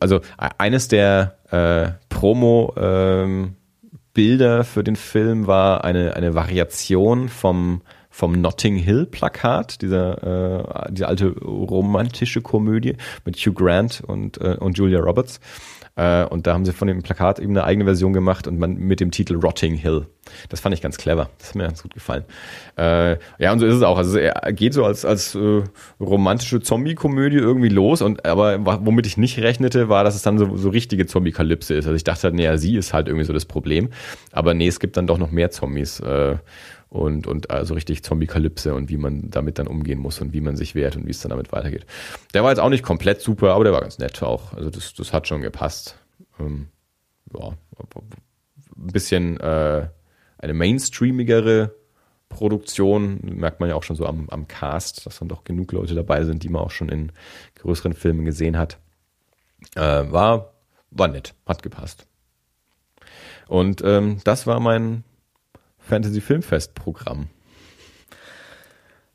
[0.00, 3.56] also eines der äh, Promo ähm,
[4.14, 7.82] Bilder für den Film war eine eine Variation vom
[8.14, 14.56] vom Notting Hill Plakat, dieser äh, diese alte romantische Komödie mit Hugh Grant und äh,
[14.60, 15.40] und Julia Roberts.
[15.96, 18.76] Äh, und da haben sie von dem Plakat eben eine eigene Version gemacht und man
[18.76, 20.06] mit dem Titel Rotting Hill.
[20.48, 21.28] Das fand ich ganz clever.
[21.38, 22.24] Das hat mir ganz gut gefallen.
[22.78, 23.98] Äh, ja, und so ist es auch.
[23.98, 25.62] Also er geht so als, als äh,
[26.00, 28.00] romantische Zombie-Komödie irgendwie los.
[28.00, 31.86] Und aber womit ich nicht rechnete, war, dass es dann so, so richtige Zombie-Kalypse ist.
[31.86, 33.90] Also ich dachte, naja, sie ist halt irgendwie so das Problem.
[34.30, 35.98] Aber nee, es gibt dann doch noch mehr Zombies.
[35.98, 36.36] Äh,
[36.94, 40.54] und, und also richtig Zombie-Kalypse und wie man damit dann umgehen muss und wie man
[40.54, 41.86] sich wehrt und wie es dann damit weitergeht.
[42.34, 44.52] Der war jetzt auch nicht komplett super, aber der war ganz nett auch.
[44.52, 45.98] Also das, das hat schon gepasst.
[46.38, 46.68] Ähm,
[47.36, 49.88] ja, ein bisschen äh,
[50.38, 51.74] eine mainstreamigere
[52.28, 55.96] Produktion, merkt man ja auch schon so am, am Cast, dass dann doch genug Leute
[55.96, 57.10] dabei sind, die man auch schon in
[57.56, 58.78] größeren Filmen gesehen hat.
[59.74, 60.54] Äh, war,
[60.92, 62.06] war nett, hat gepasst.
[63.48, 65.02] Und ähm, das war mein
[65.88, 67.28] Fantasy Filmfest Programm.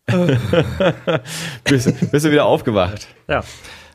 [1.64, 3.08] bist, bist, du wieder aufgewacht?
[3.28, 3.44] Ja.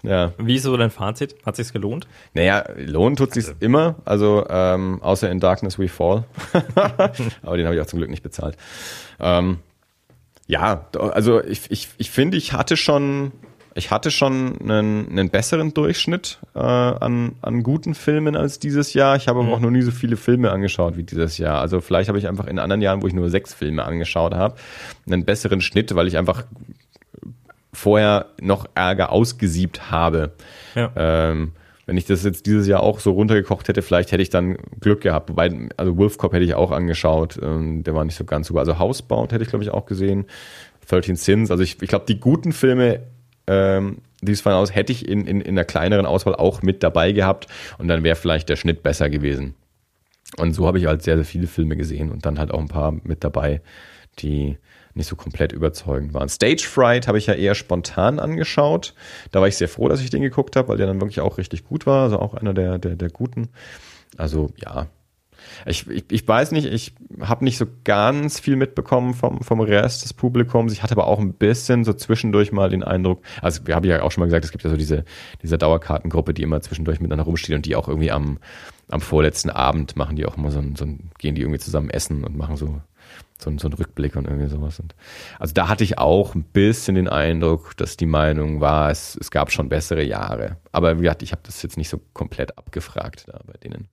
[0.03, 0.33] ja.
[0.39, 1.35] Wie ist so dein Fazit?
[1.45, 2.07] Hat sich's gelohnt?
[2.35, 3.97] Naja, lohnt tut sich's immer.
[4.05, 6.25] Also ähm, außer in Darkness We Fall.
[7.43, 8.57] Aber den habe ich auch zum Glück nicht bezahlt.
[9.19, 9.59] Ähm,
[10.47, 13.33] ja, also ich, ich, ich finde, ich hatte schon
[13.75, 19.17] ich hatte schon einen, einen besseren Durchschnitt äh, an, an guten Filmen als dieses Jahr.
[19.17, 19.55] Ich habe aber mhm.
[19.55, 21.61] auch noch nie so viele Filme angeschaut wie dieses Jahr.
[21.61, 24.55] Also vielleicht habe ich einfach in anderen Jahren, wo ich nur sechs Filme angeschaut habe,
[25.07, 26.45] einen besseren Schnitt, weil ich einfach
[27.73, 30.33] vorher noch Ärger ausgesiebt habe.
[30.77, 30.93] Ja.
[30.95, 31.53] Ähm,
[31.87, 35.01] wenn ich das jetzt dieses Jahr auch so runtergekocht hätte, vielleicht hätte ich dann Glück
[35.01, 35.29] gehabt.
[35.31, 37.39] Wobei, also Wolfcop hätte ich auch angeschaut.
[37.43, 38.61] Ähm, der war nicht so ganz so gut.
[38.61, 40.27] Also Housebound hätte ich, glaube ich, auch gesehen.
[40.89, 41.51] 13 Sins.
[41.51, 43.01] Also ich, ich glaube, die guten Filme
[43.47, 47.13] ähm, These Fine aus hätte ich in, in, in einer kleineren Auswahl auch mit dabei
[47.13, 47.47] gehabt
[47.79, 49.55] und dann wäre vielleicht der Schnitt besser gewesen.
[50.37, 52.69] Und so habe ich halt sehr, sehr viele Filme gesehen und dann halt auch ein
[52.69, 53.61] paar mit dabei,
[54.19, 54.59] die
[54.95, 56.29] nicht so komplett überzeugend waren.
[56.29, 58.95] Stage Fright habe ich ja eher spontan angeschaut.
[59.33, 61.39] Da war ich sehr froh, dass ich den geguckt habe, weil der dann wirklich auch
[61.39, 62.05] richtig gut war.
[62.05, 63.49] Also auch einer der, der, der guten.
[64.17, 64.87] Also ja,
[65.67, 70.05] ich, ich, ich weiß nicht, ich habe nicht so ganz viel mitbekommen vom, vom Rest
[70.05, 70.73] des Publikums.
[70.73, 74.03] Ich hatte aber auch ein bisschen so zwischendurch mal den Eindruck, also wir haben ja
[74.03, 75.05] auch schon mal gesagt, es gibt ja so diese,
[75.43, 78.39] diese Dauerkartengruppe, die immer zwischendurch miteinander rumsteht und die auch irgendwie am,
[78.89, 81.91] am vorletzten Abend machen die auch immer so ein, so ein, gehen die irgendwie zusammen
[81.91, 82.81] essen und machen so
[83.39, 84.81] so, ein, so ein Rückblick und irgendwie sowas.
[84.81, 84.95] Und
[85.39, 89.31] also da hatte ich auch ein bisschen den Eindruck, dass die Meinung war, es, es
[89.31, 90.57] gab schon bessere Jahre.
[90.73, 93.89] Aber wie gesagt, ich habe das jetzt nicht so komplett abgefragt da bei denen.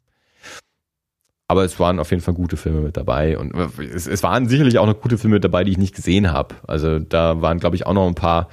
[1.52, 4.78] Aber es waren auf jeden Fall gute Filme mit dabei und es, es waren sicherlich
[4.78, 6.56] auch noch gute Filme mit dabei, die ich nicht gesehen habe.
[6.66, 8.48] Also da waren, glaube ich, auch noch ein paar,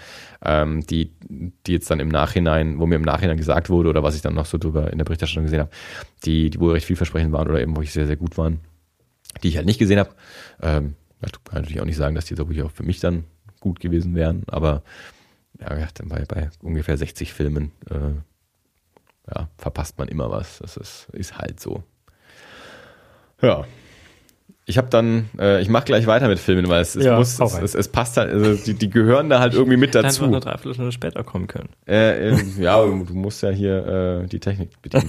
[0.45, 4.17] ähm, die, die jetzt dann im Nachhinein, wo mir im Nachhinein gesagt wurde oder was
[4.17, 5.71] ich dann noch so drüber in der Berichterstattung gesehen habe,
[6.25, 8.59] die, die wohl recht vielversprechend waren oder eben wo ich sehr, sehr gut waren,
[9.45, 10.11] die ich halt nicht gesehen habe.
[10.61, 13.23] Ähm, ich kann natürlich auch nicht sagen, dass die wirklich auch für mich dann
[13.61, 14.83] gut gewesen wären, aber
[15.61, 15.69] ja,
[16.05, 20.59] bei, bei ungefähr 60 Filmen äh, ja, verpasst man immer was.
[20.59, 21.85] Das ist, ist halt so.
[23.43, 23.65] Ja.
[24.71, 27.41] Ich habe dann, äh, ich mache gleich weiter mit Filmen, weil es, es Ja, muss,
[27.41, 30.25] es, es, es passt halt, also die, die gehören da halt irgendwie mit Dann dazu.
[30.25, 31.71] noch eine Dreiviertelstunde später kommen können.
[31.89, 35.09] Äh, äh, ja, du musst ja hier äh, die Technik bedienen.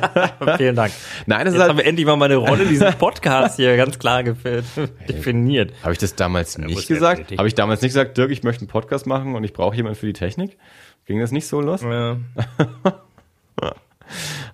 [0.56, 0.90] Vielen Dank.
[1.26, 3.76] Nein, das Jetzt ist haben halt, wir endlich mal meine Rolle in diesem Podcast hier
[3.76, 4.24] ganz klar
[5.08, 5.72] definiert.
[5.84, 7.30] habe ich das damals nicht gesagt?
[7.38, 9.96] Habe ich damals nicht gesagt, Dirk, ich möchte einen Podcast machen und ich brauche jemanden
[10.00, 10.58] für die Technik?
[11.04, 11.82] Ging das nicht so los?
[11.82, 12.16] Ja,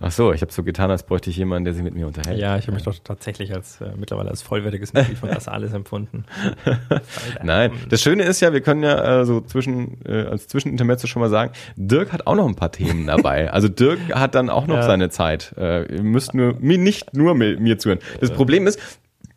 [0.01, 2.39] Ach so, ich habe so getan, als bräuchte ich jemanden, der sich mit mir unterhält.
[2.39, 5.73] ja ich habe mich doch tatsächlich als äh, mittlerweile als vollwertiges Mitglied von das alles
[5.73, 6.25] empfunden.
[7.43, 11.21] Nein, das Schöne ist ja, wir können ja äh, so zwischen äh, als Zwischenintermezzo schon
[11.21, 13.51] mal sagen, Dirk hat auch noch ein paar Themen dabei.
[13.63, 14.83] Also Dirk hat dann auch noch Ja.
[14.83, 15.55] seine Zeit.
[15.59, 17.99] Äh, ihr müsst nur mir nicht nur mir, mir zuhören.
[18.21, 18.81] Das Problem ist,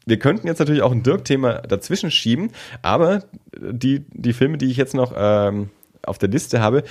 [0.05, 2.51] wir könnten jetzt natürlich auch ein Dirk-Thema dazwischen schieben,
[2.81, 3.23] aber
[3.59, 5.69] die die Filme, die ich jetzt noch ähm,
[6.05, 6.83] auf der Liste habe,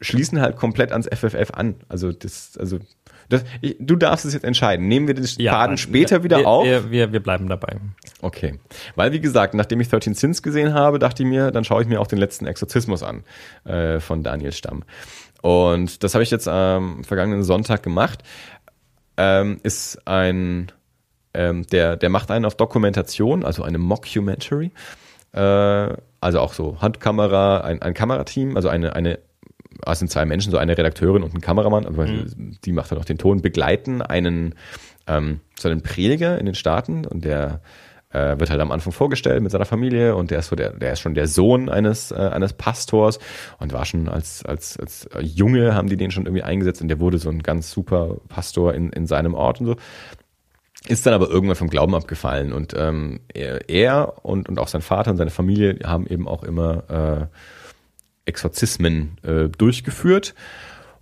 [0.00, 1.76] schließen halt komplett ans FFF an.
[1.88, 2.78] Also das, also
[3.28, 4.88] das, ich, du darfst es jetzt entscheiden.
[4.88, 6.64] Nehmen wir den Faden später wieder wir, auf?
[6.64, 7.76] Wir, wir, wir bleiben dabei.
[8.22, 8.58] Okay.
[8.94, 11.88] Weil, wie gesagt, nachdem ich 13 Sins gesehen habe, dachte ich mir, dann schaue ich
[11.88, 13.24] mir auch den letzten Exorzismus an
[13.64, 14.84] äh, von Daniel Stamm.
[15.42, 18.22] Und das habe ich jetzt am vergangenen Sonntag gemacht.
[19.16, 20.72] Ähm, ist ein,
[21.34, 24.72] ähm, der, der macht einen auf Dokumentation, also eine Mockumentary.
[25.32, 29.18] Äh, also auch so Handkamera, ein, ein Kamerateam, also eine, eine
[29.86, 33.04] es sind zwei Menschen, so eine Redakteurin und ein Kameramann, aber die macht dann auch
[33.04, 34.54] den Ton, begleiten einen,
[35.06, 37.60] ähm, so einen Prediger in den Staaten und der
[38.10, 40.94] äh, wird halt am Anfang vorgestellt mit seiner Familie und der ist so der, der
[40.94, 43.18] ist schon der Sohn eines, äh, eines Pastors
[43.58, 47.00] und war schon als, als, als Junge haben die den schon irgendwie eingesetzt und der
[47.00, 49.76] wurde so ein ganz super Pastor in, in seinem Ort und so.
[50.86, 54.80] Ist dann aber irgendwann vom Glauben abgefallen und ähm, er, er und, und auch sein
[54.80, 57.36] Vater und seine Familie haben eben auch immer äh,
[58.28, 60.34] Exorzismen äh, durchgeführt.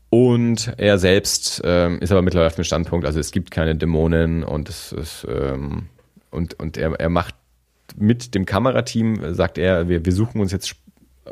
[0.08, 4.44] Und er selbst ähm, ist aber mittlerweile auf dem Standpunkt, also es gibt keine Dämonen
[4.44, 5.88] und es ist, ähm,
[6.30, 7.34] und, und er, er macht
[7.96, 10.76] mit dem Kamerateam, sagt er, wir, wir suchen uns jetzt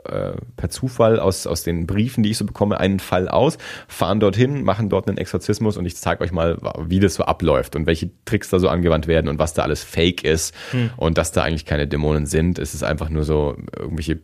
[0.04, 4.18] äh, per Zufall aus, aus den Briefen, die ich so bekomme, einen Fall aus, fahren
[4.18, 7.86] dorthin, machen dort einen Exorzismus und ich zeige euch mal, wie das so abläuft und
[7.86, 10.52] welche Tricks da so angewandt werden und was da alles fake ist
[10.96, 12.58] und dass da eigentlich keine Dämonen sind.
[12.58, 14.18] Es ist einfach nur so irgendwelche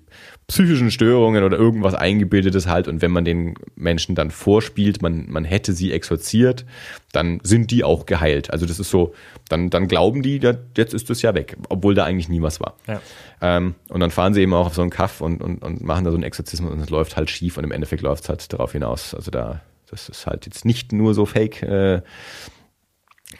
[0.50, 5.44] psychischen Störungen oder irgendwas eingebildetes halt und wenn man den Menschen dann vorspielt, man, man
[5.44, 6.66] hätte sie exorziert,
[7.12, 8.52] dann sind die auch geheilt.
[8.52, 9.14] Also das ist so,
[9.48, 12.60] dann, dann glauben die, ja, jetzt ist das ja weg, obwohl da eigentlich nie was
[12.60, 12.74] war.
[12.86, 13.00] Ja.
[13.40, 16.04] Ähm, und dann fahren sie eben auch auf so einen Kaff und, und, und machen
[16.04, 18.52] da so einen Exorzismus und es läuft halt schief und im Endeffekt läuft es halt
[18.52, 19.14] darauf hinaus.
[19.14, 22.02] Also da, das ist halt jetzt nicht nur so fake, äh,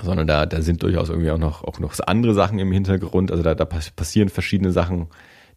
[0.00, 3.32] sondern da, da sind durchaus irgendwie auch noch, auch noch andere Sachen im Hintergrund.
[3.32, 5.08] Also da, da pass- passieren verschiedene Sachen,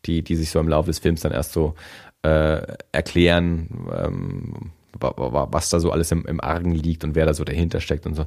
[0.05, 1.75] die, die sich so im Laufe des Films dann erst so
[2.23, 4.53] äh, erklären, ähm,
[4.99, 7.81] wa- wa- was da so alles im, im Argen liegt und wer da so dahinter
[7.81, 8.23] steckt und so.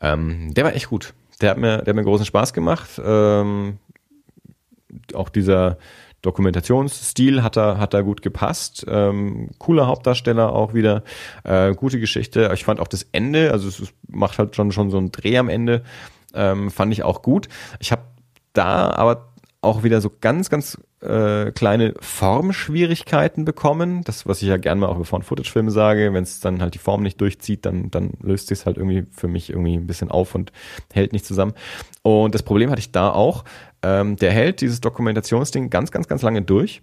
[0.00, 1.14] Ähm, der war echt gut.
[1.40, 3.00] Der hat mir, der hat mir großen Spaß gemacht.
[3.04, 3.78] Ähm,
[5.14, 5.78] auch dieser
[6.22, 8.84] Dokumentationsstil hat da, hat da gut gepasst.
[8.88, 11.02] Ähm, cooler Hauptdarsteller auch wieder.
[11.42, 12.50] Äh, gute Geschichte.
[12.54, 15.48] Ich fand auch das Ende, also es macht halt schon, schon so einen Dreh am
[15.48, 15.82] Ende,
[16.34, 17.48] ähm, fand ich auch gut.
[17.80, 18.02] Ich habe
[18.52, 19.31] da aber
[19.62, 24.02] auch wieder so ganz, ganz äh, kleine Formschwierigkeiten bekommen.
[24.04, 26.78] Das, was ich ja gerne mal auch über Found-Footage-Filme sage, wenn es dann halt die
[26.78, 30.34] Form nicht durchzieht, dann, dann löst sich halt irgendwie für mich irgendwie ein bisschen auf
[30.34, 30.52] und
[30.92, 31.54] hält nicht zusammen.
[32.02, 33.44] Und das Problem hatte ich da auch.
[33.82, 36.82] Ähm, der hält dieses Dokumentationsding ganz, ganz, ganz lange durch,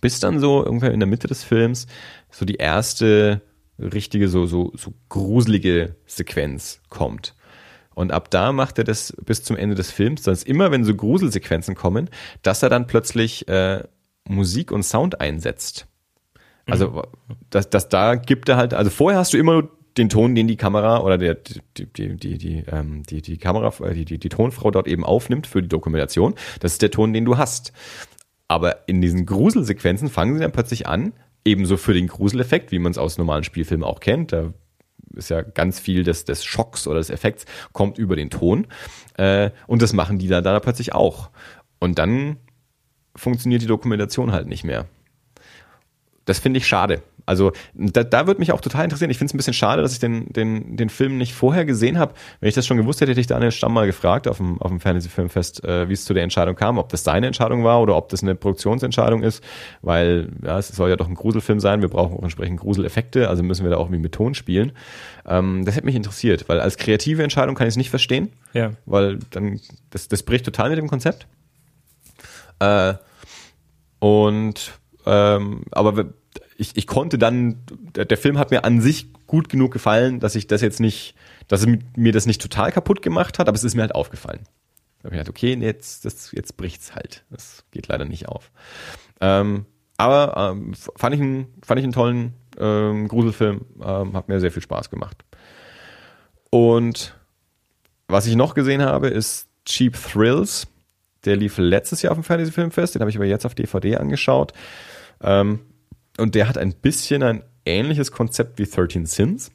[0.00, 1.86] bis dann so irgendwann in der Mitte des Films
[2.30, 3.40] so die erste
[3.78, 7.36] richtige, so, so, so gruselige Sequenz kommt.
[7.94, 10.94] Und ab da macht er das bis zum Ende des Films, dass immer, wenn so
[10.94, 12.10] Gruselsequenzen kommen,
[12.42, 13.82] dass er dann plötzlich äh,
[14.28, 15.86] Musik und Sound einsetzt.
[16.66, 17.02] Also
[17.50, 20.48] das, das da gibt er halt, also vorher hast du immer nur den Ton, den
[20.48, 24.18] die Kamera oder der, die, die, die, die, ähm, die, die Kamera, äh, die, die,
[24.18, 26.34] die Tonfrau dort eben aufnimmt für die Dokumentation.
[26.60, 27.72] Das ist der Ton, den du hast.
[28.48, 31.12] Aber in diesen Gruselsequenzen fangen sie dann plötzlich an,
[31.44, 34.32] ebenso für den Gruseleffekt, wie man es aus normalen Spielfilmen auch kennt.
[34.32, 34.52] Da
[35.14, 38.66] ist ja ganz viel des, des Schocks oder des Effekts, kommt über den Ton.
[39.16, 41.30] Äh, und das machen die da, da plötzlich auch.
[41.78, 42.36] Und dann
[43.16, 44.86] funktioniert die Dokumentation halt nicht mehr.
[46.24, 47.02] das finde ich schade.
[47.26, 49.10] Also da, da würde mich auch total interessieren.
[49.10, 51.98] Ich finde es ein bisschen schade, dass ich den, den, den Film nicht vorher gesehen
[51.98, 52.14] habe.
[52.40, 54.70] Wenn ich das schon gewusst hätte, hätte ich Daniel Stamm mal gefragt auf dem, auf
[54.70, 57.96] dem Fantasy-Filmfest, äh, wie es zu der Entscheidung kam, ob das seine Entscheidung war oder
[57.96, 59.42] ob das eine Produktionsentscheidung ist,
[59.82, 61.80] weil ja, es soll ja doch ein Gruselfilm sein.
[61.80, 64.72] Wir brauchen auch entsprechend Gruseleffekte, also müssen wir da auch irgendwie mit Ton spielen.
[65.26, 68.72] Ähm, das hätte mich interessiert, weil als kreative Entscheidung kann ich es nicht verstehen, Ja.
[68.86, 69.60] weil dann
[69.90, 71.26] das, das bricht total mit dem Konzept.
[72.58, 72.94] Äh,
[73.98, 74.72] und
[75.06, 76.12] ähm, aber
[76.62, 77.60] ich, ich konnte dann,
[77.94, 81.14] der, der Film hat mir an sich gut genug gefallen, dass ich das jetzt nicht,
[81.48, 84.40] dass es mir das nicht total kaputt gemacht hat, aber es ist mir halt aufgefallen.
[84.98, 87.24] Da habe ich gedacht, okay, jetzt, das, jetzt bricht's halt.
[87.30, 88.52] Das geht leider nicht auf.
[89.20, 94.40] Ähm, aber ähm, fand, ich einen, fand ich einen tollen ähm, Gruselfilm, ähm, hat mir
[94.40, 95.24] sehr viel Spaß gemacht.
[96.50, 97.14] Und
[98.06, 100.68] was ich noch gesehen habe, ist Cheap Thrills.
[101.24, 103.96] Der lief letztes Jahr auf dem Fantasy Filmfest, den habe ich aber jetzt auf DVD
[103.96, 104.52] angeschaut.
[105.20, 105.60] Ähm,
[106.22, 109.50] und der hat ein bisschen ein ähnliches Konzept wie 13 Sins.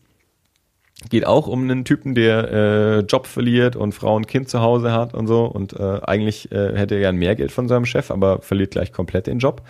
[1.12, 4.92] Geht auch um einen Typen, der äh, Job verliert und Frau und Kind zu Hause
[4.92, 5.46] hat und so.
[5.46, 8.92] Und äh, eigentlich äh, hätte er gern mehr Geld von seinem Chef, aber verliert gleich
[8.92, 9.62] komplett den Job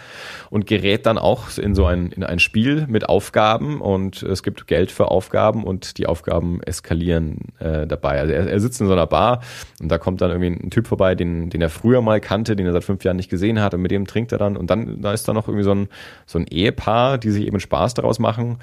[0.50, 4.68] und gerät dann auch in so ein, in ein Spiel mit Aufgaben und es gibt
[4.68, 8.22] Geld für Aufgaben und die Aufgaben eskalieren äh, dabei.
[8.22, 9.42] Also er, er sitzt in so einer Bar
[9.82, 12.68] und da kommt dann irgendwie ein Typ vorbei, den, den er früher mal kannte, den
[12.68, 15.02] er seit fünf Jahren nicht gesehen hat und mit dem trinkt er dann und dann
[15.02, 15.90] da ist da noch irgendwie so ein,
[16.26, 18.60] so ein Ehepaar, die sich eben Spaß daraus machen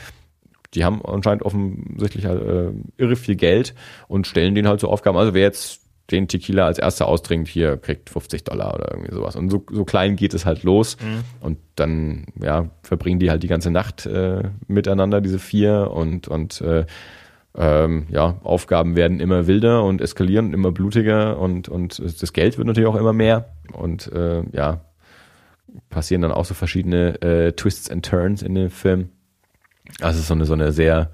[0.75, 3.75] die haben anscheinend offensichtlich äh, irre viel Geld
[4.09, 5.17] und stellen denen halt so Aufgaben.
[5.17, 9.37] Also wer jetzt den Tequila als erster austrinkt, hier kriegt 50 Dollar oder irgendwie sowas.
[9.37, 10.97] Und so, so klein geht es halt los.
[11.01, 11.25] Mhm.
[11.41, 16.61] Und dann, ja, verbringen die halt die ganze Nacht äh, miteinander, diese vier, und, und
[16.61, 16.85] äh,
[17.57, 22.59] ähm, ja, Aufgaben werden immer wilder und eskalieren und immer blutiger und, und das Geld
[22.59, 23.51] wird natürlich auch immer mehr.
[23.73, 24.81] Und äh, ja,
[25.89, 29.11] passieren dann auch so verschiedene äh, Twists and Turns in dem Film.
[30.01, 31.11] Also so eine, so eine sehr,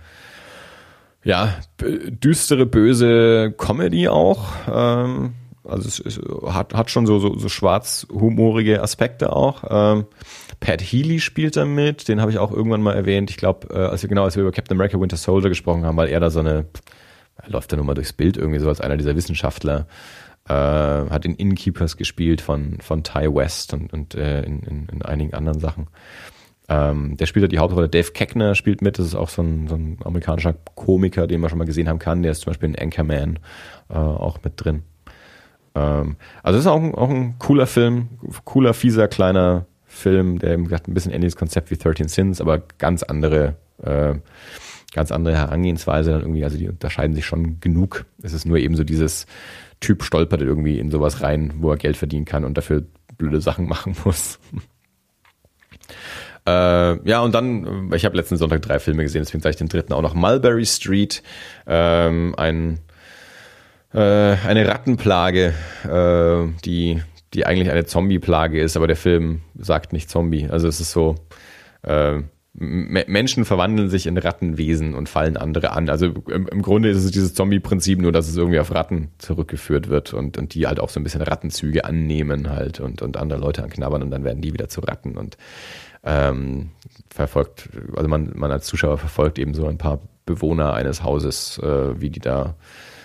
[1.24, 4.48] ja, düstere, böse Comedy auch.
[4.70, 6.20] Ähm, also es, es
[6.52, 9.64] hat, hat schon so, so, so schwarz-humorige Aspekte auch.
[9.68, 10.06] Ähm,
[10.60, 13.30] Pat Healy spielt da mit, den habe ich auch irgendwann mal erwähnt.
[13.30, 15.96] Ich glaube, äh, als wir genau, als wir über Captain America Winter Soldier gesprochen haben,
[15.96, 16.66] weil er da so eine,
[17.36, 19.86] er läuft da nur mal durchs Bild irgendwie so als einer dieser Wissenschaftler.
[20.48, 25.02] Äh, hat in Innkeepers gespielt von, von Ty West und, und äh, in, in, in
[25.02, 25.88] einigen anderen Sachen.
[26.70, 27.88] Ähm, der spielt ja die Hauptrolle.
[27.88, 28.98] Dave Keckner spielt mit.
[28.98, 31.98] Das ist auch so ein, so ein amerikanischer Komiker, den man schon mal gesehen haben
[31.98, 32.22] kann.
[32.22, 33.40] Der ist zum Beispiel in Anchorman
[33.88, 34.84] äh, auch mit drin.
[35.74, 38.08] Ähm, also das ist auch ein, auch ein cooler Film,
[38.44, 42.62] cooler, fieser, kleiner Film, der eben gesagt, ein bisschen ähnliches Konzept wie 13 Sins, aber
[42.78, 44.14] ganz andere, äh,
[44.94, 46.44] ganz andere Herangehensweise dann irgendwie.
[46.44, 48.06] Also die unterscheiden sich schon genug.
[48.22, 49.26] Es ist nur eben so dieses
[49.80, 52.84] Typ stolpert irgendwie in sowas rein, wo er Geld verdienen kann und dafür
[53.18, 54.38] blöde Sachen machen muss.
[56.46, 59.68] Äh, ja, und dann, ich habe letzten Sonntag drei Filme gesehen, deswegen sage ich den
[59.68, 60.14] dritten auch noch.
[60.14, 61.22] Mulberry Street,
[61.66, 62.80] ähm, ein,
[63.92, 67.02] äh, eine Rattenplage, äh, die,
[67.34, 70.48] die eigentlich eine Zombie-Plage ist, aber der Film sagt nicht Zombie.
[70.50, 71.16] Also es ist so,
[71.82, 72.20] äh,
[72.52, 75.88] Menschen verwandeln sich in Rattenwesen und fallen andere an.
[75.88, 79.88] Also im, im Grunde ist es dieses Zombie-Prinzip, nur dass es irgendwie auf Ratten zurückgeführt
[79.88, 83.38] wird und, und die halt auch so ein bisschen Rattenzüge annehmen halt und, und andere
[83.38, 85.36] Leute anknabbern und dann werden die wieder zu Ratten und
[86.02, 86.70] ähm,
[87.10, 92.00] verfolgt, also man, man als Zuschauer verfolgt eben so ein paar Bewohner eines Hauses, äh,
[92.00, 92.54] wie die da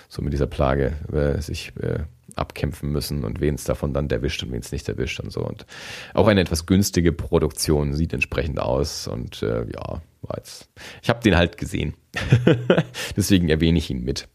[0.07, 1.99] so mit dieser Plage äh, sich äh,
[2.35, 5.41] abkämpfen müssen und wen es davon dann erwischt und wen es nicht erwischt und so.
[5.41, 5.65] Und
[6.13, 10.69] auch eine etwas günstige Produktion sieht entsprechend aus und äh, ja, war jetzt,
[11.01, 11.95] ich habe den halt gesehen.
[13.17, 14.27] Deswegen erwähne ich ihn mit.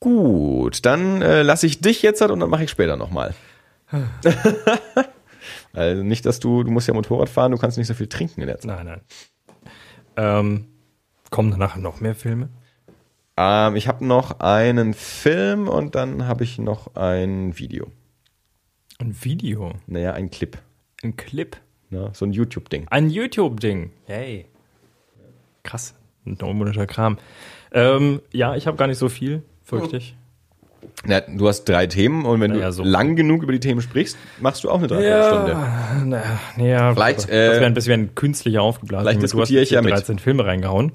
[0.00, 3.34] Gut, dann äh, lasse ich dich jetzt halt und dann mache ich später nochmal.
[5.72, 8.40] Also nicht, dass du, du musst ja Motorrad fahren, du kannst nicht so viel trinken
[8.40, 8.66] in der Zeit.
[8.76, 9.00] Nein, nein.
[10.16, 10.66] Ähm,
[11.30, 12.50] kommen danach noch mehr Filme?
[13.36, 17.90] Ähm, ich habe noch einen Film und dann habe ich noch ein Video.
[18.98, 19.72] Ein Video?
[19.86, 20.58] Naja, ein Clip.
[21.02, 21.56] Ein Clip?
[21.90, 22.86] Ja, so ein YouTube-Ding.
[22.88, 23.90] Ein YouTube-Ding.
[24.04, 24.46] Hey.
[25.62, 25.94] Krass.
[26.24, 27.18] Ein neumodischer Kram.
[27.72, 30.16] Ähm, ja, ich habe gar nicht so viel, fürchte ich.
[31.04, 32.84] Na, du hast drei Themen und wenn Naja, du so.
[32.84, 35.50] lang genug über die Themen sprichst, machst du auch eine Dreiviertelstunde.
[35.52, 36.22] Ja, na,
[36.56, 39.04] na, ja, Vielleicht, das äh, wäre ein bisschen künstlich aufgeblasen.
[39.04, 39.92] vielleicht Du diskutiere ich hier ja mit.
[39.92, 40.92] 13 Filme reingehauen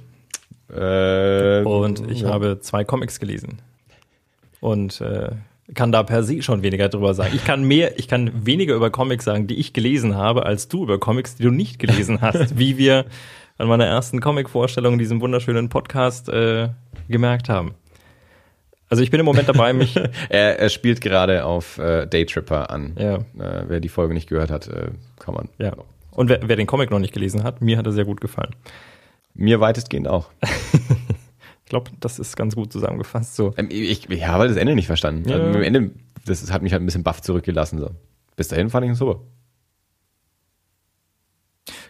[0.73, 2.29] Äh, und ich ja.
[2.29, 3.59] habe zwei Comics gelesen.
[4.59, 5.29] Und äh,
[5.73, 7.31] kann da per se schon weniger drüber sagen.
[7.35, 10.83] Ich kann mehr, ich kann weniger über Comics sagen, die ich gelesen habe, als du
[10.83, 13.05] über Comics, die du nicht gelesen hast, wie wir
[13.57, 16.69] an meiner ersten Comic-Vorstellung in diesem wunderschönen Podcast äh,
[17.09, 17.73] gemerkt haben.
[18.89, 19.95] Also ich bin im Moment dabei, mich
[20.29, 22.95] er, er spielt gerade auf äh, Daytripper an.
[22.97, 23.15] Ja.
[23.15, 25.73] Äh, wer die Folge nicht gehört hat, äh, kann man Ja.
[26.11, 28.55] Und wer, wer den Comic noch nicht gelesen hat, mir hat er sehr gut gefallen.
[29.35, 30.31] Mir weitestgehend auch.
[30.41, 33.35] ich glaube, das ist ganz gut zusammengefasst.
[33.35, 33.53] So.
[33.55, 35.29] Ähm, ich, ich habe das Ende nicht verstanden.
[35.29, 35.35] Ja.
[35.35, 35.91] Also, Am Ende,
[36.25, 37.77] das hat mich halt ein bisschen baff zurückgelassen.
[37.77, 37.91] So.
[38.35, 39.19] Bis dahin fand ich es super.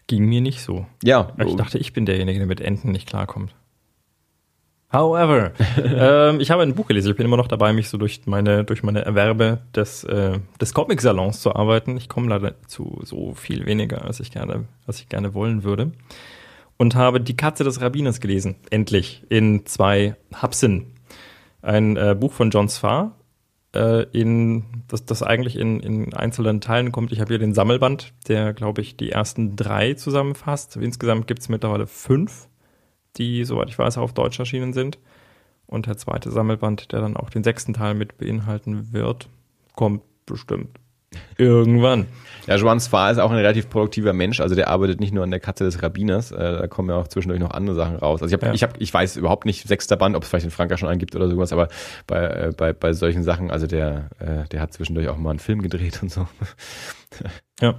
[0.07, 0.87] Ging mir nicht so.
[1.03, 1.33] Ja.
[1.45, 3.53] Ich dachte, ich bin derjenige, der mit Enten nicht klarkommt.
[4.91, 5.51] However,
[5.83, 7.11] ähm, ich habe ein Buch gelesen.
[7.11, 10.73] Ich bin immer noch dabei, mich so durch meine, durch meine Erwerbe des, äh, des
[10.73, 11.97] Comic-Salons zu arbeiten.
[11.97, 15.91] Ich komme leider zu so viel weniger, als ich gerne, als ich gerne wollen würde.
[16.77, 18.55] Und habe Die Katze des Rabbiners gelesen.
[18.69, 19.23] Endlich.
[19.29, 20.93] In zwei Hapsen.
[21.61, 23.17] Ein äh, Buch von John Sfar,
[23.75, 27.11] äh, in, das, das eigentlich in, in einzelnen Teilen kommt.
[27.11, 30.77] Ich habe hier den Sammelband, der, glaube ich, die ersten drei zusammenfasst.
[30.77, 32.47] Insgesamt gibt es mittlerweile fünf
[33.17, 34.97] die, soweit ich weiß, auf Deutsch erschienen sind.
[35.65, 39.27] Und der zweite Sammelband, der dann auch den sechsten Teil mit beinhalten wird,
[39.75, 40.79] kommt bestimmt
[41.37, 42.05] irgendwann.
[42.47, 44.39] Ja, Joan Sfar ist auch ein relativ produktiver Mensch.
[44.39, 47.07] Also der arbeitet nicht nur an der Katze des Rabbiners, äh, da kommen ja auch
[47.07, 48.21] zwischendurch noch andere Sachen raus.
[48.21, 48.53] Also ich habe, ja.
[48.53, 50.99] ich habe, ich weiß überhaupt nicht sechster Band, ob es vielleicht in Frankreich schon einen
[50.99, 51.67] gibt oder sowas, aber
[52.07, 55.39] bei, äh, bei, bei solchen Sachen, also der, äh, der hat zwischendurch auch mal einen
[55.39, 56.27] Film gedreht und so.
[57.61, 57.75] ja.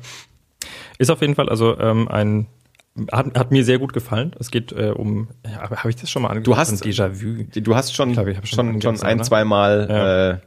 [0.98, 2.46] Ist auf jeden Fall also ähm, ein
[3.12, 4.32] hat, hat mir sehr gut gefallen.
[4.38, 6.54] Es geht äh, um, ja, habe ich das schon mal angesprochen?
[6.54, 7.44] Du hast Déjà-vu.
[7.60, 10.30] Du hast schon, ich glaub, ich schon, schon, schon ein, zwei Mal ja.
[10.30, 10.38] äh,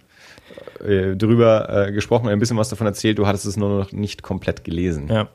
[1.11, 3.19] äh, drüber äh, gesprochen, ein bisschen was davon erzählt.
[3.19, 5.07] Du hattest es nur noch nicht komplett gelesen.
[5.09, 5.27] Ja.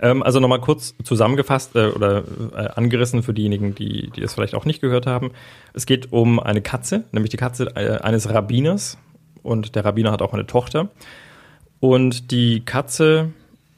[0.00, 4.54] Ähm, also nochmal kurz zusammengefasst äh, oder äh, angerissen für diejenigen, die, die das vielleicht
[4.54, 5.30] auch nicht gehört haben.
[5.74, 8.98] Es geht um eine Katze, nämlich die Katze äh, eines Rabbiners.
[9.42, 10.88] Und der Rabbiner hat auch eine Tochter.
[11.78, 13.32] Und die Katze,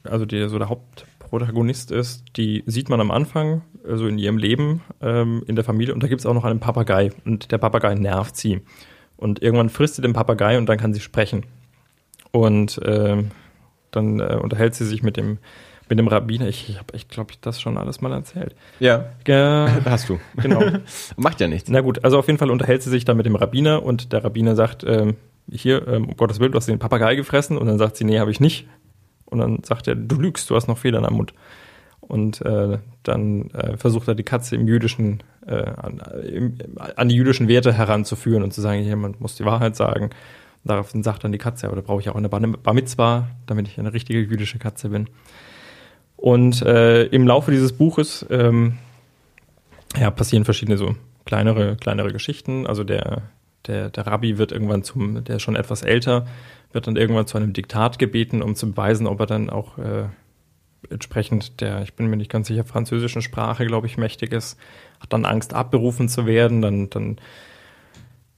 [0.05, 4.39] also die, so der Haupt, Protagonist ist, die sieht man am Anfang, also in ihrem
[4.39, 5.95] Leben, ähm, in der Familie.
[5.95, 7.11] Und da gibt es auch noch einen Papagei.
[7.25, 8.61] Und der Papagei nervt sie.
[9.17, 11.45] Und irgendwann frisst sie den Papagei und dann kann sie sprechen.
[12.31, 13.25] Und äh,
[13.91, 15.39] dann äh, unterhält sie sich mit dem,
[15.89, 16.49] mit dem Rabbiner.
[16.49, 18.55] Ich, ich habe, ich glaube, ich das schon alles mal erzählt.
[18.81, 19.07] Ja.
[19.25, 19.33] Äh,
[19.85, 20.21] Hast du.
[20.37, 20.63] Genau.
[21.17, 21.71] Macht ja nichts.
[21.71, 24.25] Na gut, also auf jeden Fall unterhält sie sich dann mit dem Rabbiner und der
[24.25, 25.15] Rabbiner sagt, äh,
[25.51, 27.57] hier, ähm, um Gottes Willen, du hast den Papagei gefressen.
[27.57, 28.69] Und dann sagt sie, nee, habe ich nicht.
[29.31, 31.35] Und dann sagt er, du lügst, du hast noch Federn am Mund.
[32.01, 36.01] Und äh, dann äh, versucht er die Katze im jüdischen, äh, an,
[36.97, 40.05] an, die jüdischen Werte heranzuführen und zu sagen, jemand muss die Wahrheit sagen.
[40.05, 40.13] Und
[40.65, 43.79] daraufhin sagt dann die Katze, aber da brauche ich auch eine Bar Mitzwa, damit ich
[43.79, 45.09] eine richtige jüdische Katze bin.
[46.17, 48.79] Und äh, im Laufe dieses Buches ähm,
[49.97, 52.67] ja, passieren verschiedene so kleinere, kleinere Geschichten.
[52.67, 53.23] Also der,
[53.67, 56.27] der, der Rabbi wird irgendwann zum, der ist schon etwas älter,
[56.79, 60.05] wird dann irgendwann zu einem Diktat gebeten, um zu beweisen, ob er dann auch äh,
[60.91, 64.57] entsprechend der, ich bin mir nicht ganz sicher, französischen Sprache, glaube ich, mächtig ist,
[65.01, 67.17] hat dann Angst, abberufen zu werden, dann, dann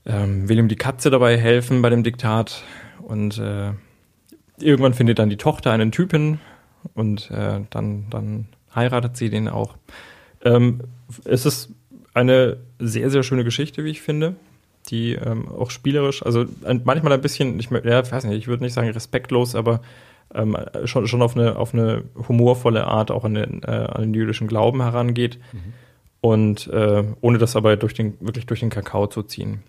[0.07, 2.65] ähm, will ihm die Katze dabei helfen bei dem Diktat.
[3.03, 3.73] Und äh,
[4.59, 6.41] irgendwann findet dann die Tochter einen Typen
[6.95, 9.77] und äh, dann, dann heiratet sie den auch.
[10.43, 10.81] Ähm,
[11.27, 11.75] es ist
[12.15, 14.37] eine sehr, sehr schöne Geschichte, wie ich finde
[14.89, 18.65] die ähm, auch spielerisch, also ein, manchmal ein bisschen, ich ja, weiß nicht, ich würde
[18.65, 19.81] nicht sagen respektlos, aber
[20.35, 24.15] ähm, schon, schon auf eine, auf eine humorvolle Art auch an den, äh, an den
[24.15, 25.39] jüdischen Glauben herangeht.
[25.53, 25.73] Mhm.
[26.21, 29.63] Und äh, ohne das aber durch den, wirklich durch den Kakao zu ziehen.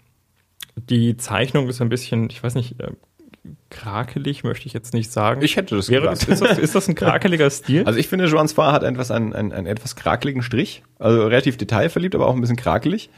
[0.75, 2.91] Die Zeichnung ist ein bisschen, ich weiß nicht, äh,
[3.69, 5.41] krakelig, möchte ich jetzt nicht sagen.
[5.41, 6.29] Ich hätte das Wäre, gesagt.
[6.29, 7.85] Ist das, ist das ein krakeliger Stil?
[7.85, 10.83] Also ich finde, Joan Spar hat etwas einen, einen, einen etwas krakeligen Strich.
[10.99, 13.09] Also relativ detailverliebt, aber auch ein bisschen krakelig.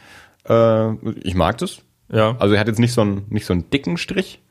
[0.47, 1.81] Äh, ich mag das.
[2.11, 2.35] Ja.
[2.39, 4.41] Also er hat jetzt nicht so einen, nicht so einen dicken Strich.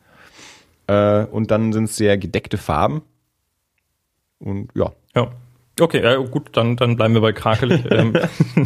[0.86, 3.02] Äh, und dann sind es sehr gedeckte Farben.
[4.38, 4.92] Und ja.
[5.14, 5.30] Ja.
[5.80, 7.84] Okay, ja, gut, dann, dann bleiben wir bei krakelig.
[7.90, 8.14] ähm,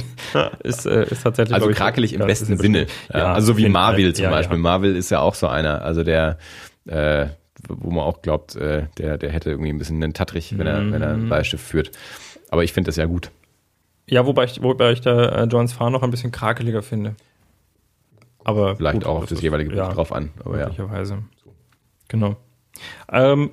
[0.63, 1.55] ist, äh, ist tatsächlich.
[1.55, 2.87] Also krakelig im besten Sinne.
[3.13, 4.57] Ja, also wie Marvel zum ja, Beispiel.
[4.57, 4.63] Ja.
[4.63, 6.39] Marvel ist ja auch so einer, also der,
[6.87, 7.27] äh,
[7.69, 10.81] wo man auch glaubt, äh, der, der hätte irgendwie ein bisschen einen Tattrich, wenn er,
[10.81, 10.93] mhm.
[10.93, 11.93] wenn er ein Bleistift führt.
[12.51, 13.31] Aber ich finde das ja gut.
[14.09, 17.17] Ja, wobei ich, wobei ich da äh, Johns Fahr noch ein bisschen krakeliger finde.
[18.45, 20.31] Aber vielleicht gut, auch auf das, jeweilige Buch ja, drauf an.
[20.45, 21.15] Aber möglicherweise.
[21.15, 21.53] Ja.
[22.09, 22.37] Genau.
[23.11, 23.51] Ähm,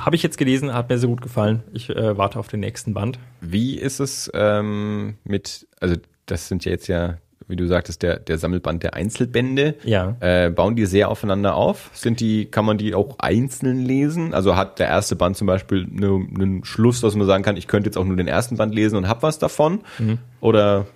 [0.00, 1.62] habe ich jetzt gelesen, hat mir sehr gut gefallen.
[1.72, 3.18] Ich äh, warte auf den nächsten Band.
[3.40, 7.16] Wie ist es ähm, mit, also das sind ja jetzt ja,
[7.48, 9.76] wie du sagtest, der, der Sammelband der Einzelbände.
[9.84, 10.16] Ja.
[10.20, 11.90] Äh, bauen die sehr aufeinander auf?
[11.92, 14.34] Sind die, kann man die auch einzeln lesen?
[14.34, 17.88] Also hat der erste Band zum Beispiel einen Schluss, dass man sagen kann, ich könnte
[17.88, 19.80] jetzt auch nur den ersten Band lesen und hab was davon?
[19.98, 20.18] Mhm.
[20.40, 20.86] Oder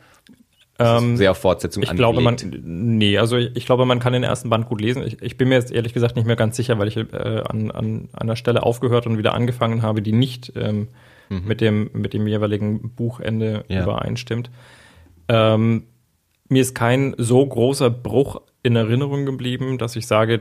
[0.80, 2.16] ähm, sehr auf Fortsetzung Ich angelegt.
[2.16, 5.02] glaube, man, nee, also ich, ich, glaube, man kann den ersten Band gut lesen.
[5.06, 7.70] Ich, ich bin mir jetzt ehrlich gesagt nicht mehr ganz sicher, weil ich äh, an,
[7.70, 10.88] an einer Stelle aufgehört und wieder angefangen habe, die nicht ähm,
[11.28, 11.42] mhm.
[11.46, 13.82] mit, dem, mit dem jeweiligen Buchende ja.
[13.82, 14.50] übereinstimmt.
[15.28, 15.84] Ähm,
[16.50, 20.40] mir ist kein so großer Bruch in Erinnerung geblieben, dass ich sage,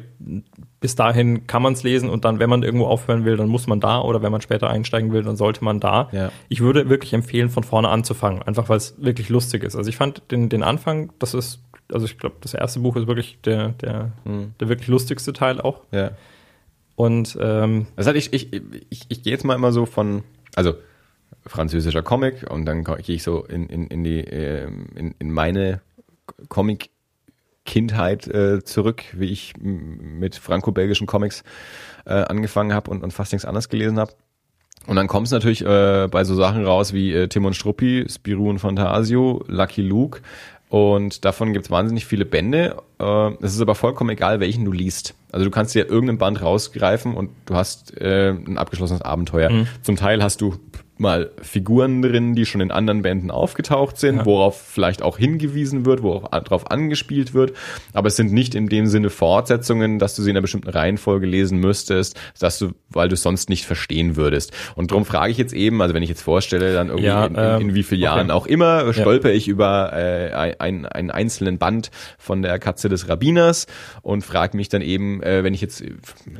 [0.81, 3.67] bis dahin kann man es lesen und dann, wenn man irgendwo aufhören will, dann muss
[3.67, 6.09] man da oder wenn man später einsteigen will, dann sollte man da.
[6.11, 6.31] Ja.
[6.49, 9.75] Ich würde wirklich empfehlen, von vorne anzufangen, einfach weil es wirklich lustig ist.
[9.75, 11.61] Also ich fand den, den Anfang, das ist,
[11.93, 14.53] also ich glaube, das erste Buch ist wirklich der, der, Hm.
[14.59, 15.81] der wirklich lustigste Teil auch.
[15.91, 16.11] Ja.
[16.95, 18.51] Und ähm, heißt, ich, ich,
[18.89, 20.23] ich, ich gehe jetzt mal immer so von,
[20.55, 20.73] also
[21.45, 25.81] französischer Comic und dann gehe ich so in, in, in die ähm, in, in meine
[26.47, 26.89] Comic
[27.65, 31.43] Kindheit äh, zurück, wie ich mit franco-belgischen Comics
[32.05, 34.13] äh, angefangen habe und, und fast nichts anderes gelesen habe.
[34.87, 38.05] Und dann kommt es natürlich äh, bei so Sachen raus wie äh, Tim und Struppi,
[38.09, 40.21] Spirou und Fantasio, Lucky Luke.
[40.69, 42.77] Und davon gibt es wahnsinnig viele Bände.
[42.99, 45.13] Äh, es ist aber vollkommen egal, welchen du liest.
[45.31, 49.65] Also du kannst dir irgendeinen Band rausgreifen und du hast äh, ein abgeschlossenes Abenteuer.
[49.83, 50.55] Zum Teil hast du
[50.99, 54.25] mal Figuren drin, die schon in anderen Bänden aufgetaucht sind, Ja.
[54.25, 57.53] worauf vielleicht auch hingewiesen wird, worauf darauf angespielt wird.
[57.93, 61.25] Aber es sind nicht in dem Sinne Fortsetzungen, dass du sie in einer bestimmten Reihenfolge
[61.25, 64.51] lesen müsstest, dass du, weil du es sonst nicht verstehen würdest.
[64.75, 67.35] Und darum frage ich jetzt eben, also wenn ich jetzt vorstelle, dann irgendwie Ja, in,
[67.35, 68.05] in, ähm, in wie vielen okay.
[68.15, 73.07] Jahren auch immer, stolper ich über äh, ein, einen einzelnen Band von der Katze des
[73.07, 73.67] Rabbiners
[74.01, 75.91] und frage mich dann eben, äh, wenn ich jetzt, äh,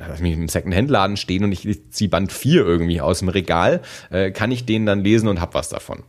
[0.07, 4.31] lass mich im Second-Hand-Laden stehen und ich ziehe Band 4 irgendwie aus dem Regal, äh,
[4.31, 6.03] kann ich den dann lesen und hab was davon.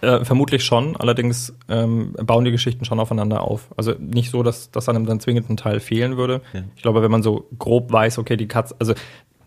[0.00, 3.68] Äh, vermutlich schon, allerdings ähm, bauen die Geschichten schon aufeinander auf.
[3.76, 6.42] Also nicht so, dass, dass einem dann zwingend ein Teil fehlen würde.
[6.76, 8.94] Ich glaube, wenn man so grob weiß, okay, die Katze, also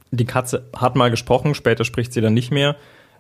[0.09, 2.75] die Katze hat mal gesprochen, später spricht sie dann nicht mehr.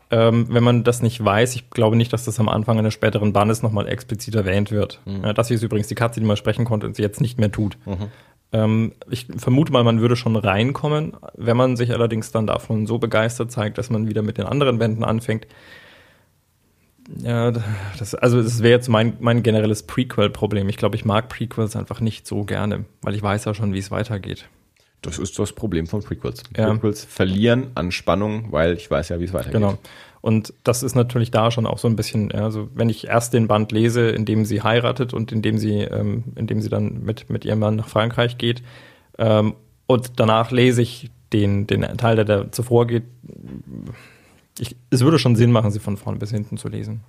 [0.09, 3.33] Ähm, wenn man das nicht weiß, ich glaube nicht, dass das am Anfang eines späteren
[3.33, 5.01] Bandes nochmal explizit erwähnt wird.
[5.23, 7.39] Ja, das hier ist übrigens die Katze, die mal sprechen konnte und sie jetzt nicht
[7.39, 7.77] mehr tut.
[8.53, 12.97] Ähm, ich vermute mal, man würde schon reinkommen, wenn man sich allerdings dann davon so
[12.97, 15.47] begeistert zeigt, dass man wieder mit den anderen Bänden anfängt.
[17.21, 17.51] Ja,
[17.97, 20.67] das, also das wäre jetzt mein, mein generelles Prequel-Problem.
[20.69, 23.79] Ich glaube, ich mag Prequels einfach nicht so gerne, weil ich weiß ja schon, wie
[23.79, 24.49] es weitergeht.
[25.01, 26.43] Das ist das Problem von Prequels.
[26.55, 26.69] Ja.
[26.69, 29.53] Prequels verlieren an Spannung, weil ich weiß ja, wie es weitergeht.
[29.53, 29.77] Genau.
[30.27, 33.47] Und das ist natürlich da schon auch so ein bisschen, also wenn ich erst den
[33.47, 37.01] Band lese, in dem sie heiratet und in dem sie, ähm, in dem sie dann
[37.01, 38.61] mit, mit ihrem Mann nach Frankreich geht,
[39.17, 39.55] ähm,
[39.85, 43.03] und danach lese ich den, den Teil, der da zuvor geht,
[44.59, 47.05] ich, es würde schon Sinn machen, sie von vorne bis hinten zu lesen.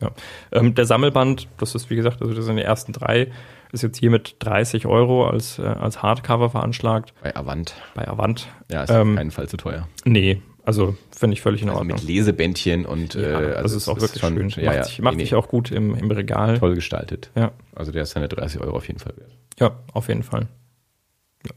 [0.00, 0.10] Ja.
[0.50, 3.30] Ähm, der Sammelband, das ist wie gesagt, also das sind die ersten drei,
[3.70, 7.76] ist jetzt hier mit 30 Euro als, äh, als Hardcover veranschlagt Bei Avant.
[7.94, 8.48] bei Avant.
[8.68, 9.86] Ja, ist Ähm, auf keinen Fall zu teuer.
[10.04, 11.98] Nee, also finde ich völlig in Also Ordnung.
[11.98, 14.64] mit Lesebändchen und Ja, äh, das also ist auch es wirklich schon- schön.
[14.64, 16.58] Ja, macht ja, sich, macht nee, sich auch gut im, im Regal.
[16.58, 17.30] toll gestaltet.
[17.34, 19.30] Ja, Also der ist seine 30 Euro auf jeden Fall wert.
[19.58, 20.48] ja, auf jeden Fall.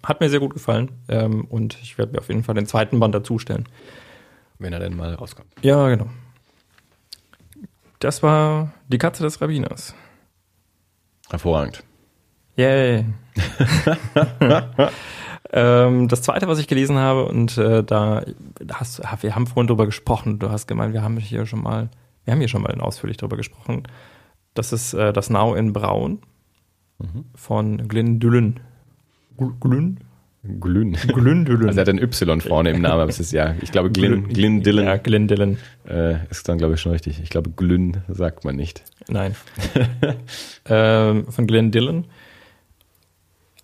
[0.04, 3.00] Hat mir sehr gut gefallen ähm, und ich werde mir auf jeden Fall den zweiten
[3.00, 3.68] Band dazustellen.
[4.58, 5.50] Wenn er denn mal rauskommt.
[5.62, 6.08] Ja, genau.
[8.00, 9.94] Das war die Katze des Rabbiners.
[11.30, 11.84] Hervorragend.
[12.56, 13.04] Yay.
[15.52, 18.24] ähm, das zweite, was ich gelesen habe, und äh, da
[18.72, 21.90] hast ah, wir haben vorhin drüber gesprochen, du hast gemeint, wir haben hier schon mal,
[22.24, 23.84] wir haben hier schon mal ausführlich drüber gesprochen.
[24.54, 26.20] Das ist äh, das Now in Braun
[27.36, 28.62] von Glyn Dullen.
[29.38, 30.00] Gl- Glyn?
[30.62, 30.94] Glyn.
[30.94, 31.68] Glyn Dullen.
[31.68, 34.30] Also er hat ein Y vorne im Namen, aber es ist ja, ich glaube, Glyn,
[34.30, 35.58] Glyn Dillon Ja, Glyn Dillon.
[35.90, 37.20] äh, ist dann, glaube ich, schon richtig.
[37.22, 38.84] Ich glaube, Glyn sagt man nicht.
[39.10, 39.36] Nein.
[40.70, 42.06] ähm, von Glenn Dillon.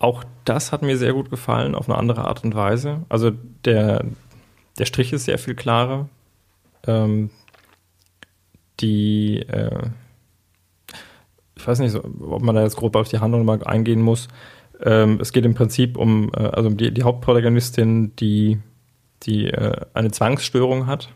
[0.02, 3.06] Auch das hat mir sehr gut gefallen, auf eine andere Art und Weise.
[3.08, 3.32] Also
[3.66, 4.04] der,
[4.80, 6.10] der Strich ist sehr viel klarer.
[6.88, 7.30] Ähm,
[8.80, 9.89] die, äh,
[11.56, 14.28] ich weiß nicht, ob man da jetzt grob auf die Handlung mal eingehen muss.
[14.82, 18.58] Ähm, es geht im Prinzip um, äh, also um die, die Hauptprotagonistin, die,
[19.22, 21.10] die äh, eine Zwangsstörung hat.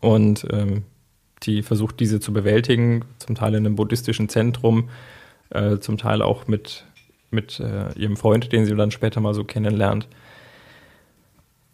[0.00, 0.84] Und ähm,
[1.42, 4.88] die versucht, diese zu bewältigen, zum Teil in einem buddhistischen Zentrum,
[5.50, 6.84] äh, zum Teil auch mit,
[7.30, 10.08] mit äh, ihrem Freund, den sie dann später mal so kennenlernt.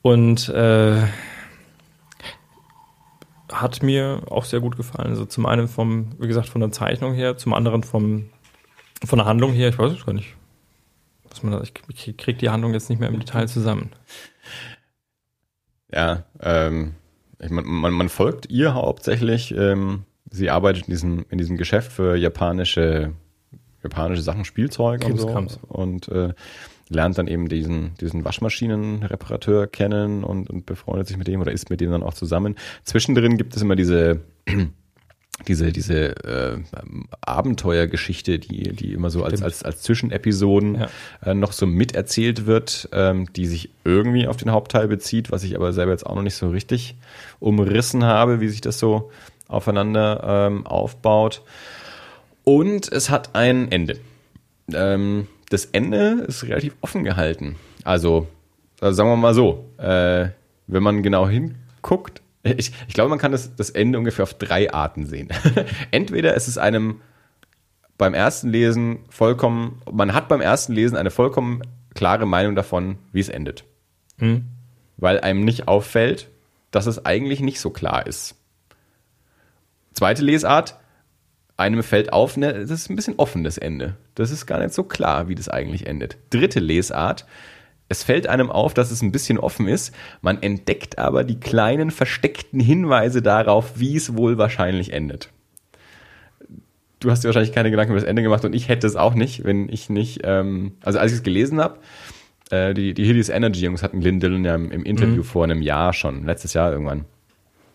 [0.03, 1.03] Und äh,
[3.53, 5.11] hat mir auch sehr gut gefallen.
[5.11, 8.31] Also zum einen vom, wie gesagt, von der Zeichnung her, zum anderen vom,
[9.05, 10.35] von der Handlung her, ich weiß es gar nicht.
[11.29, 13.91] Was man ich, ich krieg die Handlung jetzt nicht mehr im Detail zusammen.
[15.93, 16.95] Ja, ähm,
[17.41, 19.53] ich, man, man, man folgt ihr hauptsächlich.
[19.53, 23.13] Ähm, sie arbeitet in diesem, in diesem Geschäft für japanische,
[23.85, 25.27] japanische Sachen, Spielzeug und so.
[25.27, 25.61] Krimskrams.
[25.69, 26.35] Und äh,
[26.89, 31.71] lernt dann eben diesen, diesen Waschmaschinenreparateur kennen und, und befreundet sich mit dem oder ist
[31.71, 32.57] mit dem dann auch zusammen.
[32.85, 34.21] Zwischendrin gibt es immer diese
[35.49, 36.59] diese diese äh,
[37.23, 40.89] Abenteuergeschichte, die die immer so als als als Zwischenepisoden Ja.
[41.25, 45.57] äh, noch so miterzählt wird, ähm, die sich irgendwie auf den Hauptteil bezieht, was ich
[45.57, 46.97] aber selber jetzt auch noch nicht so richtig
[47.41, 49.11] umrissen habe, wie sich das so
[49.49, 51.43] aufeinander ähm, aufbaut.
[52.45, 53.99] Und es hat ein Ende.
[54.73, 57.57] Ähm, das Ende ist relativ offen gehalten.
[57.85, 58.29] Also,
[58.81, 60.29] also sagen wir mal so, äh,
[60.67, 64.73] wenn man genau hinguckt, ich, ich glaube, man kann das, das Ende ungefähr auf drei
[64.73, 65.29] Arten sehen.
[65.91, 67.01] Entweder es ist einem
[67.97, 71.63] beim ersten Lesen vollkommen, man hat beim ersten Lesen eine vollkommen
[71.95, 73.65] klare Meinung davon, wie es endet.
[74.19, 74.47] Hm.
[74.97, 76.29] Weil einem nicht auffällt,
[76.71, 78.35] dass es eigentlich nicht so klar ist.
[79.93, 80.77] Zweite Lesart,
[81.57, 83.97] einem fällt auf, ne, das ist ein bisschen offen, das Ende.
[84.15, 86.17] Das ist gar nicht so klar, wie das eigentlich endet.
[86.31, 87.27] Dritte Lesart,
[87.89, 91.91] es fällt einem auf, dass es ein bisschen offen ist, man entdeckt aber die kleinen
[91.91, 95.31] versteckten Hinweise darauf, wie es wohl wahrscheinlich endet.
[97.01, 99.15] Du hast dir wahrscheinlich keine Gedanken über das Ende gemacht und ich hätte es auch
[99.15, 101.79] nicht, wenn ich nicht, ähm, also als ich es gelesen habe,
[102.51, 105.25] äh, die, die Hideous Energy Jungs hatten Lynn Dillon ja im, im Interview Mhm.
[105.25, 107.05] vor einem Jahr schon, letztes Jahr irgendwann.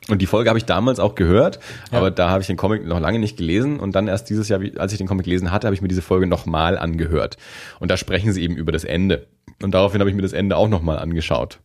[0.07, 1.59] Und die Folge habe ich damals auch gehört,
[1.91, 4.59] aber da habe ich den Comic noch lange nicht gelesen und dann erst dieses Jahr,
[4.77, 7.37] als ich den Comic gelesen hatte, habe ich mir diese Folge nochmal angehört.
[7.79, 9.27] Und da sprechen sie eben über das Ende.
[9.61, 11.59] Und daraufhin habe ich mir das Ende auch nochmal angeschaut.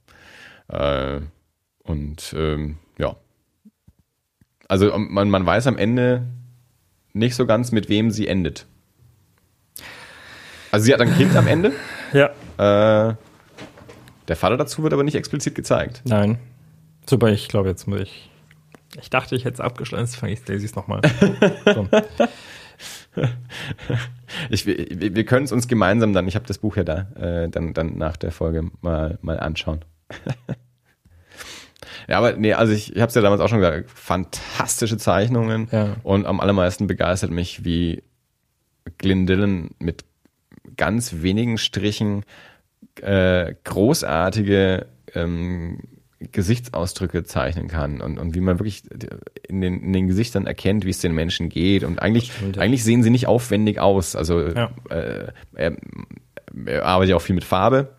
[0.68, 1.20] Äh,
[1.85, 3.16] und ähm, ja.
[4.68, 6.26] Also ähm, man, man weiß am Ende
[7.12, 8.66] nicht so ganz, mit wem sie endet.
[10.70, 11.72] Also sie hat ein Kind am Ende.
[12.12, 12.26] Ja.
[12.59, 13.14] Äh,
[14.28, 16.03] der Vater dazu wird aber nicht explizit gezeigt.
[16.05, 16.39] Nein.
[17.09, 18.31] Super, ich glaube, jetzt muss ich.
[19.01, 21.01] Ich dachte, ich hätte es abgeschlossen, jetzt fange ich es nochmal.
[24.51, 27.49] Ich, wir wir können es uns gemeinsam dann, ich habe das Buch ja da, äh,
[27.49, 29.85] dann, dann nach der Folge mal, mal anschauen.
[32.09, 35.69] ja, aber nee, also ich, ich habe es ja damals auch schon gesagt, fantastische Zeichnungen
[35.71, 35.97] Ja.
[36.03, 38.03] und am allermeisten begeistert mich, wie
[38.99, 40.05] Glyn Dillon mit
[40.77, 42.25] ganz wenigen Strichen
[43.01, 45.79] äh, großartige ähm,
[46.33, 48.83] Gesichtsausdrücke zeichnen kann und, und wie man wirklich
[49.49, 51.85] in den, in den Gesichtern erkennt, wie es den Menschen geht.
[51.85, 52.62] Und eigentlich, Stimmt, ja.
[52.62, 54.16] eigentlich sehen sie nicht aufwendig aus.
[54.16, 54.70] Also Ja.
[54.91, 55.77] äh, er,
[56.66, 57.95] er arbeitet ja auch viel mit Farbe.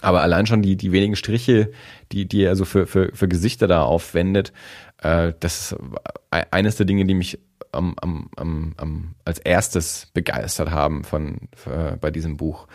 [0.00, 1.72] Aber allein schon die, die wenigen Striche,
[2.12, 4.52] die, die er so für, für, für Gesichter da aufwendet,
[5.02, 5.78] äh, das ist
[6.32, 7.38] e- eines der Dinge, die mich
[7.72, 12.68] am, am, am, als erstes begeistert haben von, äh, bei diesem Buch.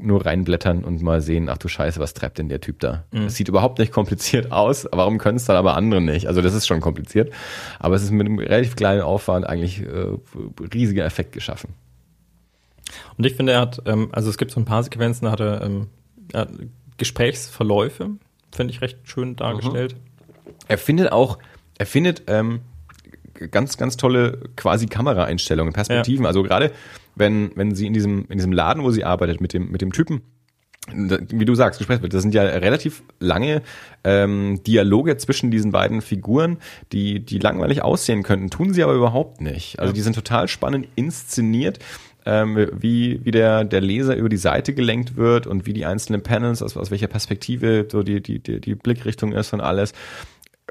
[0.00, 3.04] Nur reinblättern und mal sehen, ach du Scheiße, was treibt denn der Typ da?
[3.26, 6.28] Es sieht überhaupt nicht kompliziert aus, warum können es dann aber andere nicht?
[6.28, 7.32] Also das ist schon kompliziert,
[7.80, 10.16] aber es ist mit einem relativ kleinen Aufwand eigentlich äh,
[10.72, 11.74] riesiger Effekt geschaffen.
[13.16, 15.40] Und ich finde, er hat, ähm, also es gibt so ein paar Sequenzen, da hat
[15.40, 15.88] er, ähm,
[16.32, 16.50] er hat
[16.96, 18.10] Gesprächsverläufe,
[18.52, 19.96] finde ich recht schön dargestellt.
[20.68, 21.38] Er findet auch,
[21.76, 22.60] er findet ähm,
[23.50, 26.26] ganz, ganz tolle quasi Kameraeinstellungen, Perspektiven.
[26.26, 26.72] Also gerade
[27.18, 29.92] wenn, wenn sie in diesem, in diesem Laden, wo sie arbeitet, mit dem, mit dem
[29.92, 30.22] Typen,
[30.90, 33.62] wie du sagst, Gesprächsbild, das sind ja relativ lange
[34.04, 36.58] ähm, Dialoge zwischen diesen beiden Figuren,
[36.92, 39.78] die, die langweilig aussehen könnten, tun sie aber überhaupt nicht.
[39.80, 41.78] Also die sind total spannend inszeniert,
[42.24, 46.22] ähm, wie, wie der, der Leser über die Seite gelenkt wird und wie die einzelnen
[46.22, 49.92] Panels, aus, aus welcher Perspektive so die, die, die, die Blickrichtung ist und alles.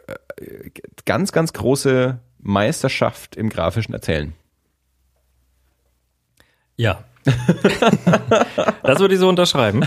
[0.08, 0.72] Äh,
[1.06, 4.34] Ganz, ganz große Meisterschaft im grafischen Erzählen.
[6.78, 7.03] Ja.
[8.84, 9.86] das würde ich so unterschreiben.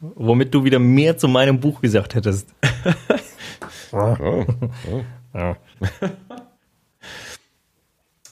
[0.00, 2.48] Womit du wieder mehr zu meinem Buch gesagt hättest.
[3.92, 4.44] Oh.
[5.34, 5.56] Ja.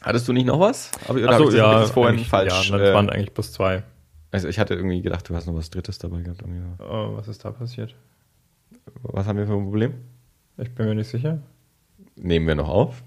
[0.02, 0.90] Hattest du nicht noch was?
[1.08, 2.70] Aber, oder Achso, hab ich ja, das vorhin eigentlich- falsch?
[2.70, 3.82] Ja, das äh, waren eigentlich plus zwei.
[4.30, 6.42] also ich hatte irgendwie gedacht, du hast noch was Drittes dabei gehabt.
[6.78, 7.94] Oh, was ist da passiert?
[9.02, 9.94] Was haben wir für ein Problem?
[10.58, 11.38] Ich bin mir nicht sicher.
[12.14, 13.02] Nehmen wir noch auf.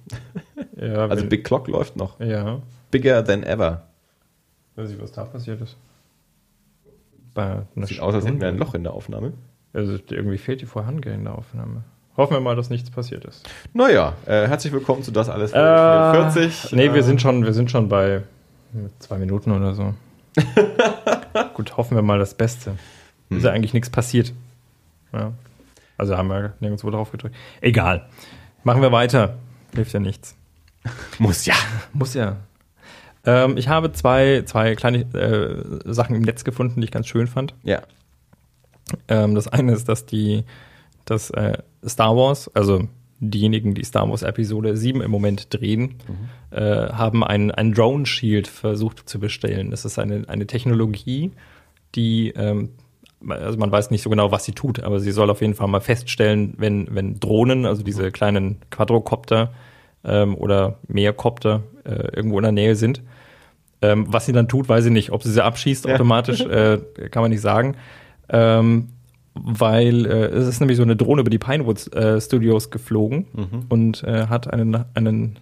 [0.75, 2.19] Ja, Also Big Clock läuft noch.
[2.19, 2.61] ja.
[2.91, 3.83] Bigger than ever.
[4.79, 5.75] Weiß ich, was da passiert ist.
[7.33, 8.57] Bei einer Sieht aus, als hätten wir ein.
[8.57, 9.33] Loch in der Aufnahme.
[9.73, 11.83] Also irgendwie fehlt die vorangehende Aufnahme.
[12.15, 13.47] Hoffen wir mal, dass nichts passiert ist.
[13.73, 16.71] Naja, äh, herzlich willkommen zu Das alles Äh, 40.
[16.71, 18.23] Nee, äh, wir sind schon, wir sind schon bei
[18.99, 19.93] zwei Minuten oder so.
[21.55, 22.75] Gut, hoffen wir mal das Beste.
[23.29, 24.31] Ist ja eigentlich nichts passiert.
[25.11, 25.33] Ja.
[25.97, 27.35] Also haben wir nirgendwo drauf gedrückt.
[27.59, 28.07] Egal.
[28.63, 29.35] Machen wir weiter.
[29.75, 30.37] Hilft ja nichts.
[31.17, 31.55] Muss ja.
[31.91, 32.37] Muss ja.
[33.29, 37.27] Ähm, ich habe zwei, zwei kleine äh, Sachen im Netz gefunden, die ich ganz schön
[37.27, 37.53] fand.
[37.63, 37.81] Ja.
[39.07, 40.43] Ähm, das eine ist, dass die,
[41.05, 42.87] dass äh, Star Wars, also
[43.19, 45.95] diejenigen, die Star Wars Episode 7 im Moment drehen,
[46.49, 49.69] äh, haben ein, ein Drone Shield versucht zu bestellen.
[49.69, 51.31] Das ist eine, eine Technologie,
[51.93, 52.69] die, ähm,
[53.27, 55.67] also man weiß nicht so genau, was sie tut, aber sie soll auf jeden Fall
[55.67, 59.53] mal feststellen, wenn, wenn Drohnen, also diese kleinen Quadrocopter
[60.03, 63.03] ähm, oder Mehrkopter äh, irgendwo in der Nähe sind,
[63.81, 65.11] ähm, was sie dann tut, weiß ich nicht.
[65.11, 65.93] Ob sie sie abschießt Ja.
[65.95, 66.79] automatisch, äh,
[67.11, 67.75] kann man nicht sagen.
[68.29, 68.89] Ähm,
[69.33, 73.25] weil äh, es ist nämlich so eine Drohne über die Pinewood äh, Studios geflogen
[73.69, 75.37] und äh, hat einen, einen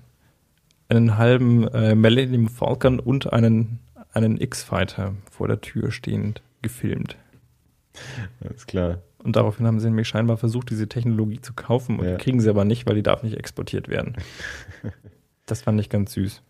[0.90, 3.80] einen halben äh, Millennium Falcon und einen,
[4.14, 7.18] einen X-Fighter vor der Tür stehend gefilmt.
[8.42, 9.00] Alles klar.
[9.22, 12.16] Und daraufhin haben sie nämlich scheinbar versucht, diese Technologie zu kaufen und Ja.
[12.16, 14.16] kriegen sie aber nicht, weil die darf nicht exportiert werden.
[15.46, 16.42] Das fand ich ganz süß.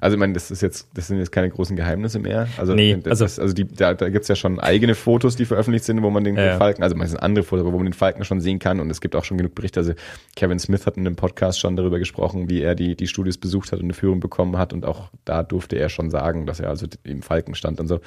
[0.00, 2.46] Also ich meine, das ist jetzt, das sind jetzt keine großen Geheimnisse mehr.
[2.56, 5.84] Also, Nee, das, also- also, die, da, da gibt's ja schon eigene Fotos, die veröffentlicht
[5.84, 6.56] sind, wo man den, Ja, ja.
[6.56, 9.00] Falken, also meistens andere Fotos, aber wo man den Falken schon sehen kann und es
[9.00, 9.80] gibt auch schon genug Berichte.
[9.80, 9.94] Also
[10.36, 13.72] Kevin Smith hat in einem Podcast schon darüber gesprochen, wie er die, die Studios besucht
[13.72, 16.68] hat und eine Führung bekommen hat und auch da durfte er schon sagen, dass er
[16.68, 18.00] also im Falken stand und so.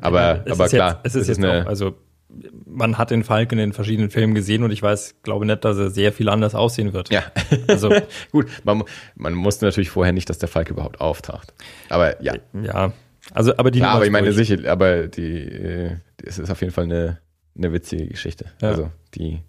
[0.00, 1.94] Aber, Es aber ist klar, jetzt, es ist das jetzt eine, auch, also
[2.66, 5.78] man hat den Falken in den verschiedenen Filmen gesehen und ich weiß, glaube nicht, dass
[5.78, 7.10] er sehr viel anders aussehen wird.
[7.10, 7.22] ja,
[7.66, 7.90] Also
[8.32, 8.84] gut, man,
[9.16, 11.54] man wusste natürlich vorher nicht, dass der Falke überhaupt auftaucht.
[11.88, 12.92] Aber ja, ja,
[13.32, 14.36] also aber die Ja, aber ich meine durch.
[14.48, 17.18] sicher, aber die, äh, es ist auf jeden Fall eine,
[17.56, 18.46] eine witzige Geschichte.
[18.60, 18.68] Ja.
[18.68, 19.40] Also die,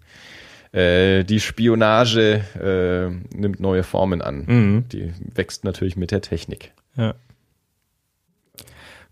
[0.72, 4.44] äh, die Spionage äh, nimmt neue Formen an.
[4.46, 4.88] Mhm.
[4.88, 6.72] Die wächst natürlich mit der Technik.
[6.96, 7.14] Ja.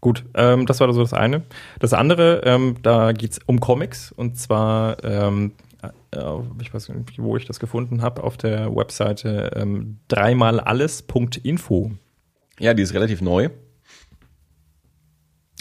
[0.01, 1.43] Gut, ähm, das war so das eine.
[1.81, 5.53] Das andere, ähm, da geht's um Comics und zwar, ähm,
[6.13, 6.21] äh,
[6.63, 11.93] ich weiß nicht, wo ich das gefunden habe, auf der Webseite ähm, dreimalalles.info.
[12.61, 13.51] Ja, die ist relativ neu.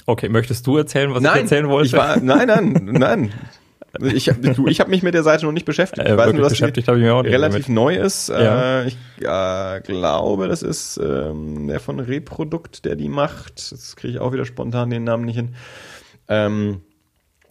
[0.06, 1.88] Okay, möchtest du erzählen, was ich erzählen wollte?
[1.88, 3.34] Ich war, nein, nein, nein.
[4.02, 6.08] Ich, du, ich habe mich mit der Seite noch nicht beschäftigt.
[6.08, 7.76] äh, Ich weiß wirklich nur, dass die beschäftigt habe ich auch relativ damit.
[7.76, 8.30] neu ist.
[8.30, 8.82] Ja.
[8.84, 13.72] Äh, ich äh, glaube, das ist ähm, der von Reprodukt, der die macht.
[13.72, 15.56] Jetzt kriege ich auch wieder spontan den Namen nicht hin.
[16.28, 16.82] Ähm,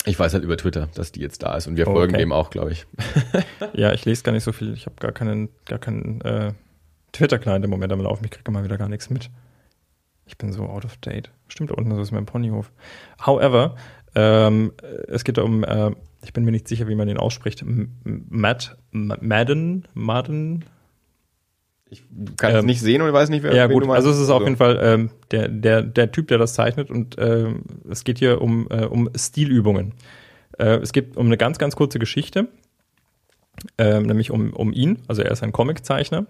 [0.05, 2.23] ich weiß halt über Twitter, dass die jetzt da ist und wir Oh, folgen okay.
[2.23, 2.87] dem auch, glaube ich.
[3.73, 4.73] Ja, ich lese gar nicht so viel.
[4.75, 6.53] Ich habe gar keinen, gar keinen äh,
[7.13, 8.25] Twitter-Client im Moment am Laufen.
[8.25, 9.31] Ich kriege mal wieder gar nichts mit.
[10.27, 11.31] Ich bin so out of date.
[11.49, 12.71] Stimmt, da unten ist mein Ponyhof.
[13.25, 13.77] However,
[14.15, 14.73] ähm,
[15.09, 15.91] es geht um, äh,
[16.25, 17.65] ich bin mir nicht sicher, wie man den ausspricht.
[17.65, 20.65] Matt Madden, Madden.
[21.89, 22.03] Ich
[22.37, 24.41] kann es Ähm, nicht sehen und weiß nicht, wer Ja gut, also es ist auf
[24.41, 24.45] So.
[24.45, 28.43] jeden Fall ähm, der, der, der Typ, der das zeichnet und ähm, es geht hier
[28.43, 29.95] um, äh, um Stilübungen.
[30.59, 32.49] Äh, es geht um eine ganz, ganz kurze Geschichte,
[33.79, 36.27] ähm, nämlich um, um ihn, also er ist ein Comiczeichner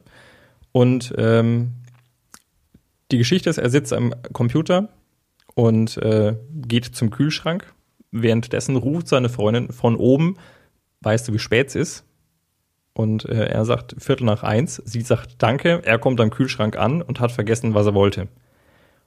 [0.72, 1.72] und ähm,
[3.10, 4.90] die Geschichte ist, er sitzt am Computer
[5.54, 7.72] und äh, geht zum Kühlschrank.
[8.12, 10.36] Währenddessen ruft seine Freundin von oben,
[11.00, 12.04] weißt du, wie spät es ist?
[12.92, 14.82] Und äh, er sagt Viertel nach eins.
[14.84, 15.82] Sie sagt Danke.
[15.84, 18.28] Er kommt am Kühlschrank an und hat vergessen, was er wollte.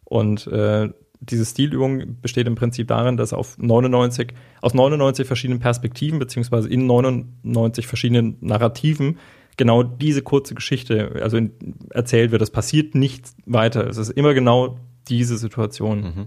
[0.04, 0.90] Und äh,
[1.22, 6.86] diese Stilübung besteht im Prinzip darin, dass auf 99, aus 99 verschiedenen Perspektiven, beziehungsweise in
[6.86, 9.18] 99 verschiedenen Narrativen,
[9.58, 11.52] genau diese kurze Geschichte also in,
[11.90, 12.42] erzählt wird.
[12.42, 13.88] Es passiert nichts weiter.
[13.88, 14.78] Es ist immer genau
[15.08, 16.02] diese Situation.
[16.02, 16.26] Mhm.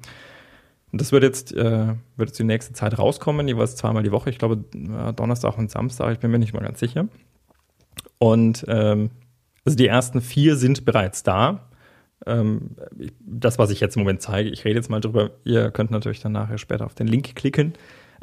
[0.93, 4.29] Und das wird jetzt, äh, wird jetzt die nächste Zeit rauskommen, jeweils zweimal die Woche.
[4.29, 7.09] Ich glaube, äh, Donnerstag und Samstag, ich bin mir nicht mal ganz sicher.
[8.19, 9.11] Und ähm,
[9.65, 11.71] also die ersten vier sind bereits da.
[12.27, 12.77] Ähm,
[13.21, 15.31] das, was ich jetzt im Moment zeige, ich rede jetzt mal drüber.
[15.45, 17.73] Ihr könnt natürlich dann nachher später auf den Link klicken.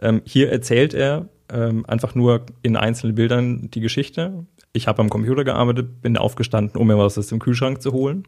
[0.01, 4.45] Ähm, hier erzählt er ähm, einfach nur in einzelnen Bildern die Geschichte.
[4.74, 8.28] Ich habe am Computer gearbeitet, bin aufgestanden, um mir was aus dem Kühlschrank zu holen.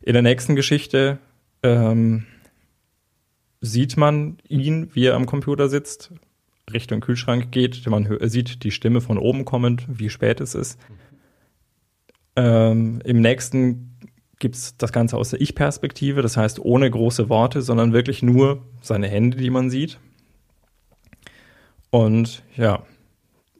[0.00, 1.18] In der nächsten Geschichte
[1.62, 2.24] ähm,
[3.60, 6.12] sieht man ihn, wie er am Computer sitzt,
[6.72, 7.86] Richtung Kühlschrank geht.
[7.88, 10.78] Man sieht die Stimme von oben kommend, wie spät es ist.
[12.36, 13.96] Ähm, Im nächsten
[14.38, 19.08] gibt's das Ganze aus der Ich-Perspektive, das heißt ohne große Worte, sondern wirklich nur seine
[19.08, 19.98] Hände, die man sieht.
[21.90, 22.82] Und ja,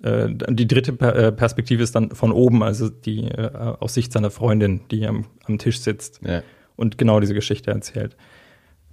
[0.02, 4.12] äh, die dritte Per- äh, Perspektive ist dann von oben, also die äh, aus Sicht
[4.12, 6.42] seiner Freundin, die am, am Tisch sitzt Ja.
[6.76, 8.16] und genau diese Geschichte erzählt.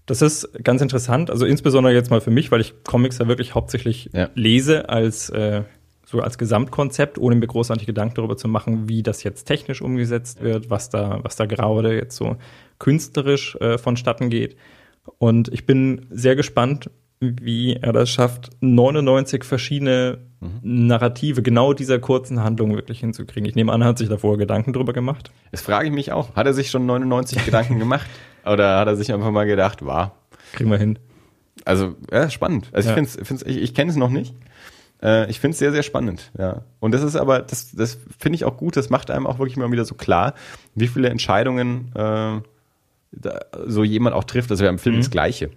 [0.06, 3.56] Das ist ganz interessant, also insbesondere jetzt mal für mich, weil ich Comics ja wirklich
[3.56, 4.30] hauptsächlich Ja.
[4.36, 5.64] lese als äh,
[6.06, 10.42] so als Gesamtkonzept, ohne mir großartig Gedanken darüber zu machen, wie das jetzt technisch umgesetzt
[10.42, 12.38] wird, was da, was da gerade jetzt so
[12.78, 14.56] künstlerisch äh, vonstatten geht.
[15.18, 20.20] Und ich bin sehr gespannt, wie er das schafft, 99 verschiedene
[20.62, 23.50] Narrative genau dieser kurzen Handlung wirklich hinzukriegen.
[23.50, 25.32] Ich nehme an, er hat sich davor Gedanken drüber gemacht.
[25.52, 26.36] Das frage ich mich auch.
[26.36, 28.06] Hat er sich schon 99 Gedanken gemacht?
[28.46, 30.16] Oder hat er sich einfach mal gedacht, war?
[30.54, 31.00] Kriegen wir hin.
[31.64, 32.70] Also, ja, spannend.
[32.74, 32.96] Also Ja.
[32.98, 34.34] ich finde find's, ich, ich kenne es noch nicht.
[35.02, 36.62] Äh, ich finde es sehr, sehr spannend, ja.
[36.80, 39.58] Und das ist aber, das, das finde ich auch gut, das macht einem auch wirklich
[39.58, 40.34] mal wieder so klar,
[40.76, 42.42] wie viele Entscheidungen äh,
[43.12, 44.52] da, so jemand auch trifft.
[44.52, 45.00] Also beim Film Mhm.
[45.00, 45.50] das Gleiche.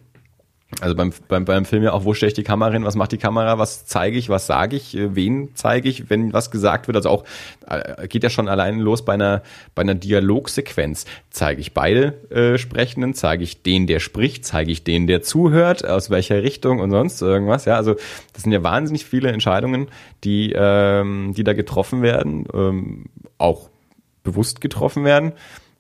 [0.81, 3.13] Also beim, beim, beim Film ja auch, wo stelle ich die Kamera hin, was macht
[3.13, 6.89] die Kamera, was zeige ich, was sage ich, äh, wen zeige ich, wenn was gesagt
[6.89, 6.97] wird.
[6.97, 7.25] Also auch
[7.67, 9.43] äh, geht ja schon allein los bei einer,
[9.75, 11.07] bei einer Dialogsequenz.
[11.31, 15.89] Zeige ich beide äh, Sprechenden, zeige ich den, der spricht, zeige ich den, der zuhört,
[15.89, 17.65] aus welcher Richtung und sonst irgendwas.
[17.65, 17.95] Ja, also
[18.35, 19.89] das sind ja wahnsinnig viele Entscheidungen,
[20.23, 23.07] die, ähm, die da getroffen werden, ähm,
[23.39, 23.71] auch
[24.23, 25.33] bewusst getroffen werden.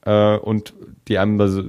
[0.07, 0.73] äh, und
[1.09, 1.63] die einem also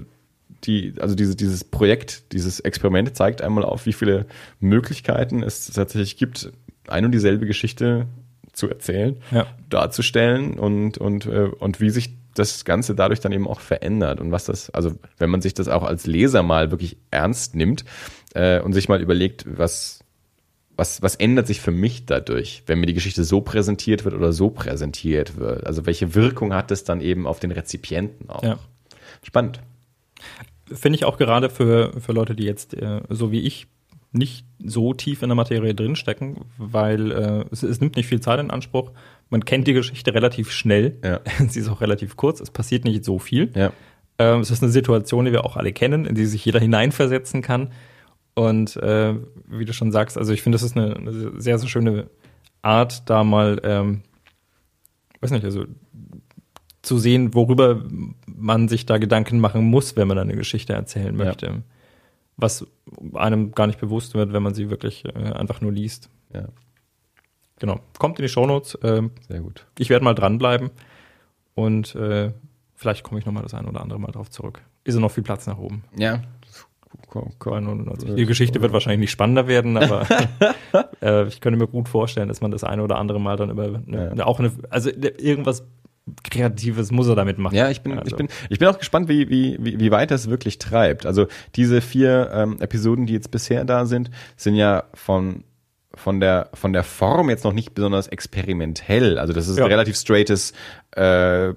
[0.66, 4.26] die, also diese, dieses Projekt, dieses Experiment zeigt einmal auf, wie viele
[4.60, 6.52] Möglichkeiten es tatsächlich gibt,
[6.88, 8.08] ein und dieselbe Geschichte
[8.54, 9.48] zu erzählen, Ja.
[9.70, 14.32] darzustellen und, und, äh, und wie sich das Ganze dadurch dann eben auch verändert und
[14.32, 17.86] was das, also wenn man sich das auch als Leser mal wirklich ernst nimmt
[18.34, 20.00] äh, und sich mal überlegt, was,
[20.76, 24.32] was, was ändert sich für mich dadurch, wenn mir die Geschichte so präsentiert wird oder
[24.32, 25.66] so präsentiert wird?
[25.66, 28.44] Also welche Wirkung hat es dann eben auf den Rezipienten auch?
[28.44, 28.60] Ja.
[29.24, 29.60] Spannend.
[30.74, 33.68] Finde ich auch gerade für, für Leute, die jetzt, äh, so wie ich,
[34.12, 38.40] nicht so tief in der Materie drinstecken, weil äh, es, es nimmt nicht viel Zeit
[38.40, 38.92] in Anspruch.
[39.30, 40.98] Man kennt die Geschichte relativ schnell.
[41.04, 41.20] Ja.
[41.48, 42.40] Sie ist auch relativ kurz.
[42.40, 43.52] Es passiert nicht so viel.
[43.56, 43.72] Ja.
[44.18, 47.42] Ähm, es ist eine Situation, die wir auch alle kennen, in die sich jeder hineinversetzen
[47.42, 47.72] kann.
[48.34, 49.16] Und äh,
[49.48, 52.10] wie du schon sagst, also ich finde, das ist eine, eine sehr, sehr schöne
[52.62, 54.02] Art, da mal, ähm,
[55.22, 55.66] weiß nicht, also
[56.90, 57.84] zu sehen, worüber
[58.26, 61.26] man sich da Gedanken machen muss, wenn man eine Geschichte erzählen Ja.
[61.26, 61.64] möchte.
[62.36, 62.66] Was
[63.14, 66.10] einem gar nicht bewusst wird, wenn man sie wirklich äh, einfach nur liest.
[66.34, 66.48] Ja,
[67.60, 67.80] Genau.
[67.98, 68.78] Kommt in die Shownotes.
[68.84, 69.68] Ähm, sehr gut.
[69.78, 70.70] ich werde mal dranbleiben
[71.56, 72.32] und äh,
[72.76, 74.62] vielleicht komme ich noch mal das ein oder andere Mal drauf zurück.
[74.86, 75.84] Ist ja noch viel Platz nach oben.
[75.98, 76.22] Ja.
[77.44, 78.16] Bei 99.
[78.16, 80.06] Die Geschichte wird wahrscheinlich nicht spannender werden, aber
[81.02, 83.68] äh, ich könnte mir gut vorstellen, dass man das eine oder andere Mal dann über
[83.86, 84.26] ne, Ja.
[84.26, 85.66] auch eine, also irgendwas
[86.24, 87.56] Kreatives muss er damit machen.
[87.56, 90.12] Ja, ich bin, Also, ich bin, ich bin auch gespannt, wie, wie, wie, wie weit
[90.12, 91.06] das wirklich treibt.
[91.06, 95.44] Also diese vier ähm, Episoden, die jetzt bisher da sind, sind ja von
[95.96, 99.18] von der von der Form jetzt noch nicht besonders experimentell.
[99.18, 99.66] Also das ist Ja.
[99.66, 100.54] ein relativ straightes
[100.92, 101.54] äh,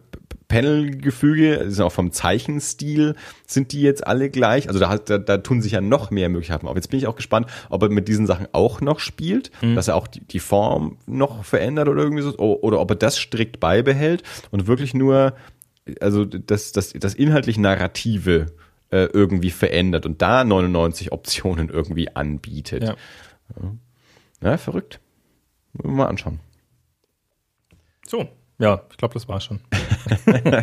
[0.52, 3.16] Panel-Gefüge, sind auch vom Zeichenstil
[3.46, 4.68] sind die jetzt alle gleich.
[4.68, 6.76] Also da, da, da tun sich ja noch mehr Möglichkeiten auf.
[6.76, 9.96] Jetzt bin ich auch gespannt, ob er mit diesen Sachen auch noch spielt, dass er
[9.96, 14.24] auch die, die Form noch verändert oder irgendwie so, oder ob er das strikt beibehält
[14.50, 15.34] und wirklich nur,
[16.00, 18.46] also das, das, das inhaltlich Narrative
[18.90, 22.82] äh, irgendwie verändert und da 99 Optionen irgendwie anbietet.
[22.82, 22.94] Ja.
[24.42, 25.00] Ja, verrückt.
[25.72, 26.40] Mal anschauen.
[28.06, 29.60] So, ja, ich glaube, das war's schon.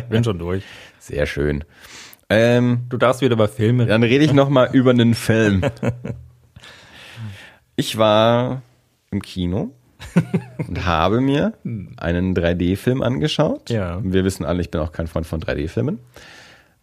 [0.08, 0.64] Bin schon durch.
[0.98, 1.64] Sehr schön.
[2.28, 5.62] Ähm, Du darfst wieder über Filme Dann rede ich noch mal über einen Film.
[7.76, 8.62] Ich war
[9.10, 9.72] im Kino
[10.68, 11.54] und habe mir
[11.96, 13.70] einen 3D-Film angeschaut.
[13.70, 14.00] Ja.
[14.02, 15.98] Wir wissen alle, ich bin auch kein Freund von 3D-Filmen.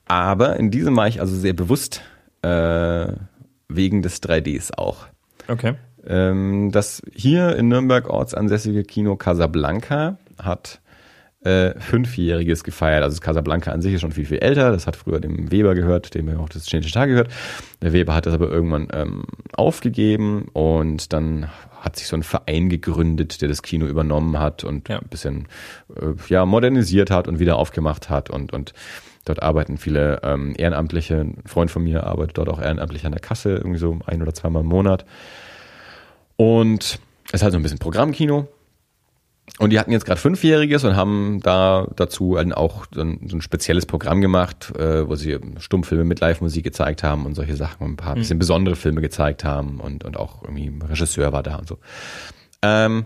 [0.08, 2.02] Aber in diesem war ich also sehr bewusst
[2.42, 3.08] äh,
[3.68, 5.08] wegen des 3Ds auch.
[5.48, 5.76] Okay.
[6.06, 10.80] Ähm, das hier in Nürnberg ortsansässige Kino Casablanca hat
[11.44, 13.04] äh, Fünfjähriges gefeiert.
[13.04, 14.72] Also Casablanca an sich ist schon viel, viel älter.
[14.72, 17.30] Das hat früher dem Weber gehört, dem ja auch das Chinesische Tag gehört.
[17.82, 19.24] Der Weber hat das aber irgendwann ähm,
[19.54, 21.50] aufgegeben und dann
[21.80, 24.98] hat sich so ein Verein gegründet, der das Kino übernommen hat und Ja.
[25.00, 25.48] ein bisschen
[25.96, 28.74] äh, ja, modernisiert hat und wieder aufgemacht hat und, und
[29.28, 31.20] Dort arbeiten viele ähm, Ehrenamtliche.
[31.20, 34.34] Ein Freund von mir arbeitet dort auch ehrenamtlich an der Kasse, irgendwie so ein oder
[34.34, 35.04] zweimal im Monat.
[36.38, 38.48] Und es ist halt so ein bisschen Programmkino.
[39.60, 43.88] Und die hatten jetzt gerade Fünfjähriges und haben da dazu dann auch so ein spezielles
[43.88, 47.98] Programm gemacht, äh, wo sie Stummfilme mit Live-Musik gezeigt haben und solche Sachen und ein
[47.98, 51.80] paar bisschen besondere Filme gezeigt haben und, und auch irgendwie Regisseur war da und so.
[52.62, 53.06] Ähm,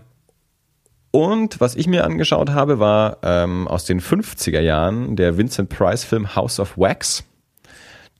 [1.10, 6.04] und was ich mir angeschaut habe, war ähm, aus den 50er Jahren der Vincent Price
[6.04, 7.24] Film House of Wax,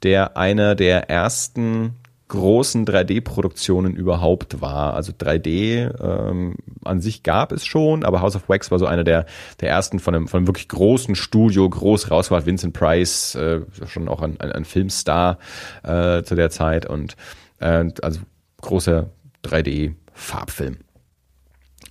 [0.03, 1.97] der einer der ersten
[2.33, 4.95] großen 3D-Produktionen überhaupt war.
[4.95, 9.05] Also 3D ähm, an sich gab es schon, aber House of Wax war so einer
[9.05, 9.27] der,
[9.61, 12.47] der ersten von einem, von einem wirklich großen Studio, groß rausgebracht.
[12.47, 15.39] Vincent Price, äh, schon auch ein, ein, ein Filmstar
[15.83, 17.17] äh, zu der Zeit und
[17.61, 18.21] äh, also
[18.63, 19.11] großer
[19.45, 20.79] 3D-Farbfilm.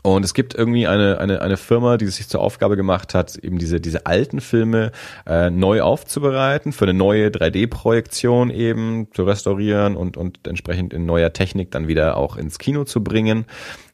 [0.03, 3.35] Und es gibt irgendwie eine, eine, eine Firma, die es sich zur Aufgabe gemacht hat,
[3.35, 4.91] eben diese, diese alten Filme
[5.27, 11.33] äh, neu aufzubereiten, für eine neue 3D-Projektion eben zu restaurieren und, und entsprechend in neuer
[11.33, 13.45] Technik dann wieder auch ins Kino zu bringen.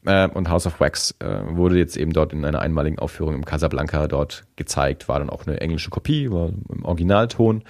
[0.06, 3.44] Äh, und House of Wax äh, wurde jetzt eben dort in einer einmaligen Aufführung im
[3.44, 7.64] Casablanca dort gezeigt, war dann auch eine englische Kopie, war im Originalton.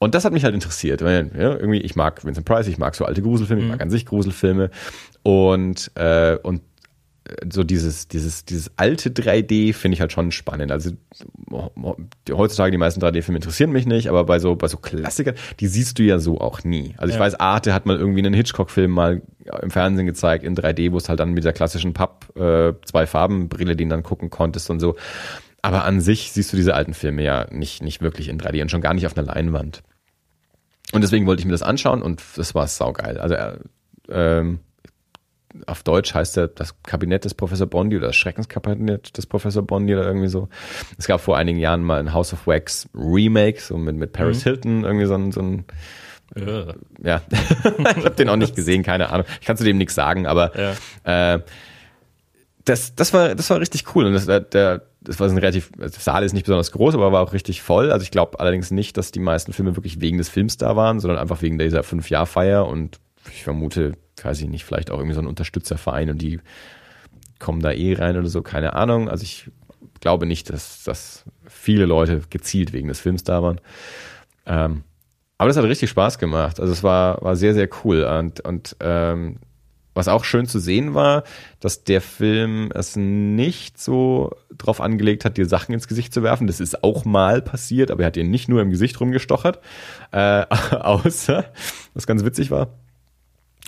[0.00, 2.94] Und das hat mich halt interessiert, weil ja, irgendwie ich mag Vincent Price, ich mag
[2.94, 4.70] so alte Gruselfilme, ich mag an sich Gruselfilme
[5.24, 6.62] und äh, und
[7.52, 10.72] so dieses, dieses, dieses alte 3D finde ich halt schon spannend.
[10.72, 10.90] Also
[12.30, 15.98] heutzutage die meisten 3D-Filme interessieren mich nicht, aber bei so, bei so Klassikern, die siehst
[15.98, 16.94] du ja so auch nie.
[16.98, 17.20] Also ich Ja.
[17.20, 19.22] weiß, Arte hat mal irgendwie einen Hitchcock-Film mal
[19.62, 23.06] im Fernsehen gezeigt in 3D, wo es halt dann mit der klassischen Papp äh, zwei
[23.06, 24.96] Farben Brille, den dann gucken konntest und so.
[25.62, 28.70] Aber an sich siehst du diese alten Filme ja nicht, nicht wirklich in 3D und
[28.70, 29.82] schon gar nicht auf einer Leinwand.
[30.92, 33.18] Und deswegen wollte ich mir das anschauen und das war saugeil.
[33.18, 33.58] Also äh,
[34.10, 34.60] ähm,
[35.66, 39.94] auf Deutsch heißt er das Kabinett des Professor Bondi oder das Schreckenskabinett des Professor Bondi
[39.94, 40.48] oder irgendwie so.
[40.98, 44.40] Es gab vor einigen Jahren mal ein House of Wax Remake, so mit, mit Paris
[44.40, 44.50] mhm.
[44.50, 45.64] Hilton, irgendwie so ein, so ein
[46.36, 47.22] ja, ja.
[47.96, 49.26] ich habe den auch nicht gesehen, keine Ahnung.
[49.40, 50.52] Ich kann zu dem nichts sagen, aber
[51.04, 51.34] ja.
[51.34, 51.40] äh,
[52.64, 54.04] das, das war, das war richtig cool.
[54.06, 57.22] Und das, der, das war ein relativ, das Saal ist nicht besonders groß, aber war
[57.22, 57.90] auch richtig voll.
[57.90, 61.00] Also ich glaube allerdings nicht, dass die meisten Filme wirklich wegen des Films da waren,
[61.00, 63.00] sondern einfach wegen dieser Fünf-Jahr-Feier und
[63.32, 63.92] ich vermute,
[64.24, 66.40] weiß ich nicht, vielleicht auch irgendwie so ein Unterstützerverein und die
[67.38, 69.08] kommen da eh rein oder so, keine Ahnung.
[69.08, 69.50] Also ich
[70.00, 73.60] glaube nicht, dass, dass viele Leute gezielt wegen des Films da waren.
[74.46, 74.84] Ähm,
[75.38, 76.58] aber das hat richtig Spaß gemacht.
[76.60, 78.02] Also es war, war sehr, sehr cool.
[78.02, 79.38] Und, und ähm,
[79.94, 81.24] was auch schön zu sehen war,
[81.60, 86.46] dass der Film es nicht so drauf angelegt hat, dir Sachen ins Gesicht zu werfen.
[86.46, 89.60] Das ist auch mal passiert, aber er hat dir nicht nur im Gesicht rumgestochert.
[90.12, 91.44] Äh, außer,
[91.94, 92.68] was ganz witzig war,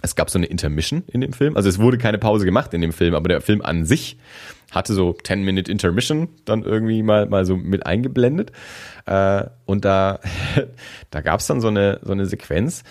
[0.03, 1.57] es gab so eine Intermission in dem Film.
[1.57, 4.19] Also es wurde keine Pause gemacht in dem Film, aber der Film an sich
[4.71, 8.53] hatte so 10-Minute Intermission dann irgendwie mal, mal so mit eingeblendet.
[9.07, 10.21] Äh, und da,
[11.11, 12.85] da gab es dann so eine, so eine Sequenz,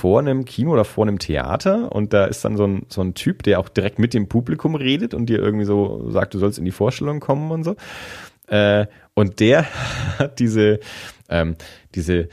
[0.00, 3.12] vor einem Kino oder vor einem Theater und da ist dann so ein, so ein
[3.12, 6.58] Typ, der auch direkt mit dem Publikum redet und dir irgendwie so sagt, du sollst
[6.58, 7.76] in die Vorstellung kommen und so.
[8.46, 9.66] Äh, und der
[10.18, 10.80] hat diese,
[11.28, 11.56] ähm,
[11.94, 12.30] diese,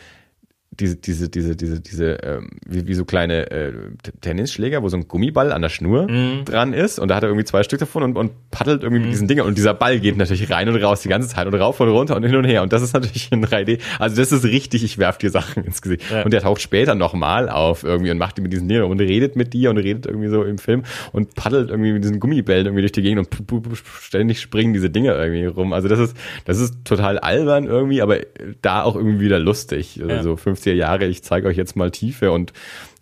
[0.80, 3.74] diese, diese, diese, diese, diese, ähm, wie, wie so kleine äh,
[4.22, 6.46] Tennisschläger, wo so ein Gummiball an der Schnur mm.
[6.46, 9.02] dran ist und da hat er irgendwie zwei Stück davon und, und paddelt irgendwie mm.
[9.02, 9.12] mit mhm.
[9.12, 11.80] diesen Dingern und dieser Ball geht natürlich rein und raus die ganze Zeit und rauf
[11.80, 13.80] und runter und hin und her und das ist natürlich in 3D.
[13.98, 16.04] Also das ist richtig, ich werf dir Sachen ins Gesicht.
[16.12, 16.24] Ja.
[16.24, 19.36] Und der taucht später nochmal auf irgendwie und macht die mit diesen Dingern und redet
[19.36, 22.82] mit dir und redet irgendwie so im Film und paddelt irgendwie mit diesen Gummibällen irgendwie
[22.82, 25.74] durch die Gegend und ständig springen diese Dinger irgendwie rum.
[25.74, 28.20] Also das ist, das ist total albern irgendwie, aber
[28.62, 30.00] da auch irgendwie wieder lustig.
[30.02, 30.24] Also ja.
[30.24, 32.54] so 50 50er Jahre, ich zeige euch jetzt mal Tiefe und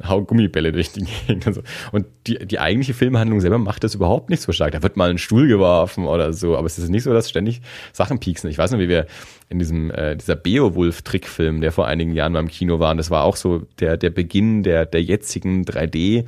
[0.03, 1.47] hau Gummibälle durch die Gegend.
[1.47, 1.61] Und, so.
[1.91, 4.71] und die, die eigentliche Filmhandlung selber macht das überhaupt nicht so stark.
[4.71, 7.61] Da wird mal ein Stuhl geworfen oder so, aber es ist nicht so, dass ständig
[7.93, 8.49] Sachen pieksen.
[8.49, 9.07] Ich weiß noch, wie wir
[9.49, 13.23] in diesem äh, dieser Beowulf-Trickfilm, der vor einigen Jahren beim Kino war, und das war
[13.23, 16.25] auch so der, der Beginn der, der jetzigen 3D-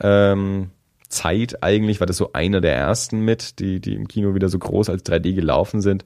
[0.00, 0.70] ähm,
[1.10, 4.60] Zeit eigentlich, war das so einer der ersten mit, die, die im Kino wieder so
[4.60, 6.04] groß als 3D gelaufen sind.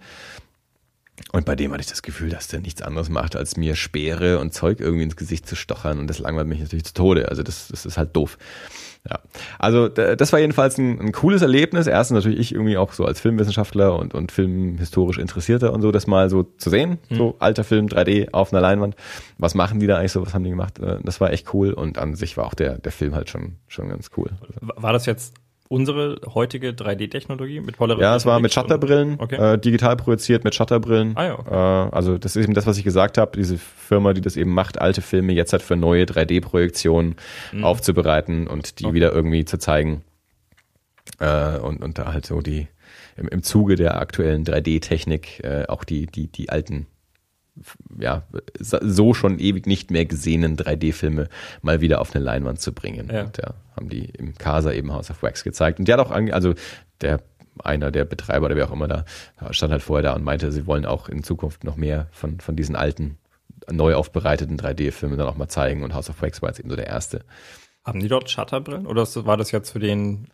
[1.32, 4.38] Und bei dem hatte ich das Gefühl, dass der nichts anderes macht, als mir Speere
[4.38, 5.98] und Zeug irgendwie ins Gesicht zu stochern.
[5.98, 7.28] Und das langweilt mich natürlich zu Tode.
[7.28, 8.36] Also das, das ist halt doof.
[9.08, 9.20] Ja.
[9.58, 11.86] Also das war jedenfalls ein, ein cooles Erlebnis.
[11.86, 16.06] Erstens natürlich ich irgendwie auch so als Filmwissenschaftler und, und filmhistorisch Interessierter und so, das
[16.06, 16.98] mal so zu sehen.
[17.10, 17.16] Mhm.
[17.16, 18.96] So alter Film, 3D auf einer Leinwand.
[19.38, 20.24] Was machen die da eigentlich so?
[20.24, 20.78] Was haben die gemacht?
[20.78, 21.72] Äh, das war echt cool.
[21.72, 24.30] Und an sich war auch der, der Film halt schon, schon ganz cool.
[24.60, 25.34] War das jetzt
[25.68, 28.02] unsere heutige 3D-Technologie mit Polaroid?
[28.02, 29.54] Ja, es war mit Shutterbrillen, okay.
[29.54, 31.16] äh, digital projiziert mit Shutterbrillen.
[31.16, 31.50] Ah, ja, okay.
[31.50, 34.52] äh, also das ist eben das, was ich gesagt habe, diese Firma, die das eben
[34.52, 37.16] macht, alte Filme jetzt halt für neue 3D-Projektionen
[37.52, 37.64] mhm.
[37.64, 38.94] aufzubereiten und die okay.
[38.94, 40.04] wieder irgendwie zu zeigen.
[41.18, 42.68] Äh, und, und da halt so die
[43.16, 46.86] im, im Zuge der aktuellen 3D-Technik äh, auch die, die, die alten
[47.98, 48.22] ja,
[48.58, 51.28] so schon ewig nicht mehr gesehenen 3D-Filme
[51.62, 53.10] mal wieder auf eine Leinwand zu bringen.
[53.12, 53.22] Ja.
[53.22, 55.78] Und ja, haben die im Casa eben House of Wax gezeigt.
[55.78, 56.54] Und der hat auch, also
[57.00, 57.20] der
[57.62, 59.04] einer der Betreiber oder wer auch immer da,
[59.50, 62.56] stand halt vorher da und meinte, sie wollen auch in Zukunft noch mehr von, von
[62.56, 63.18] diesen alten,
[63.70, 66.76] neu aufbereiteten 3D-Filmen dann auch mal zeigen und House of Wax war jetzt eben so
[66.76, 67.24] der erste.
[67.84, 70.28] Haben die dort Shutterbrillen oder war das jetzt für den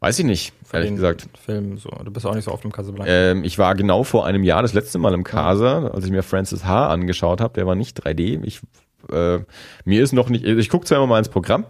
[0.00, 1.26] Weiß ich nicht, ehrlich gesagt.
[1.42, 1.88] Film so.
[2.04, 3.10] Du bist auch nicht so oft im Casablanca.
[3.10, 6.22] Ähm, ich war genau vor einem Jahr das letzte Mal im Casa, als ich mir
[6.22, 6.88] Francis H.
[6.88, 7.54] angeschaut habe.
[7.54, 8.42] Der war nicht 3D.
[8.44, 8.60] Ich,
[9.10, 9.38] äh,
[9.84, 11.64] mir ist noch nicht, ich gucke zwar immer mal ins Programm.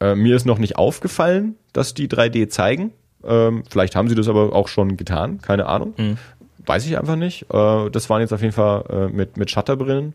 [0.00, 2.92] Äh, mir ist noch nicht aufgefallen, dass die 3D zeigen.
[3.22, 5.40] Ähm, vielleicht haben sie das aber auch schon getan.
[5.42, 5.94] Keine Ahnung.
[5.98, 6.18] Mhm.
[6.64, 7.42] Weiß ich einfach nicht.
[7.52, 10.14] Äh, das waren jetzt auf jeden Fall äh, mit, mit Shutterbrillen.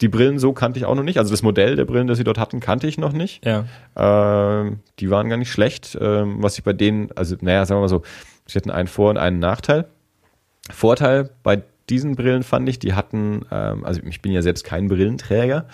[0.00, 1.18] Die Brillen so kannte ich auch noch nicht.
[1.18, 3.44] Also das Modell der Brillen, das sie dort hatten, kannte ich noch nicht.
[3.44, 3.64] Ja.
[3.96, 5.96] Ähm, die waren gar nicht schlecht.
[6.00, 8.02] Ähm, was ich bei denen, also naja, sagen wir mal so,
[8.46, 9.86] sie hatten einen Vor- und einen Nachteil.
[10.70, 14.88] Vorteil bei diesen Brillen fand ich, die hatten, ähm, also ich bin ja selbst kein
[14.88, 15.66] Brillenträger,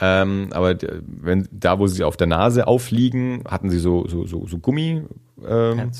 [0.00, 0.76] ähm, aber
[1.06, 5.02] wenn da, wo sie auf der Nase aufliegen, hatten sie so so so, so Gummi.
[5.46, 5.90] Ähm,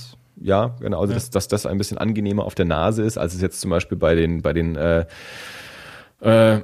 [0.41, 1.17] ja, genau, also ja.
[1.19, 3.99] Dass, dass das ein bisschen angenehmer auf der Nase ist, als es jetzt zum Beispiel
[3.99, 5.05] bei den bei den äh,
[6.23, 6.63] äh,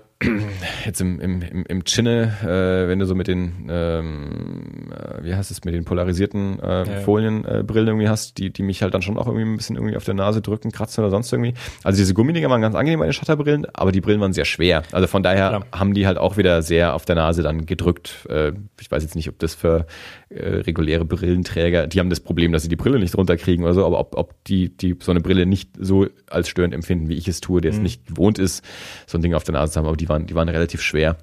[0.87, 5.51] jetzt im, im, im, Chinne, äh, wenn du so mit den, ähm, äh, wie heißt
[5.51, 7.01] es, mit den polarisierten äh, ja.
[7.01, 9.97] Folienbrillen äh, irgendwie hast, die, die mich halt dann schon auch irgendwie ein bisschen irgendwie
[9.97, 11.53] auf der Nase drücken, kratzen oder sonst irgendwie.
[11.85, 14.85] Also diese Gummidinger waren ganz angenehm bei den Shutterbrillen, aber die Brillen waren sehr schwer.
[14.91, 15.79] Also von daher ja.
[15.79, 18.27] haben die halt auch wieder sehr auf der Nase dann gedrückt.
[18.31, 19.87] Äh, ich weiß jetzt nicht, ob das für
[20.31, 23.85] äh, reguläre Brillenträger, die haben das Problem, dass sie die Brille nicht runterkriegen oder so,
[23.85, 27.29] aber ob, ob die, die so eine Brille nicht so als störend empfinden, wie ich
[27.29, 27.77] es tue, der mhm.
[27.77, 28.65] es nicht gewohnt ist,
[29.07, 30.81] so ein Ding auf der Nase zu haben, aber die die waren, die waren relativ
[30.81, 31.17] schwer.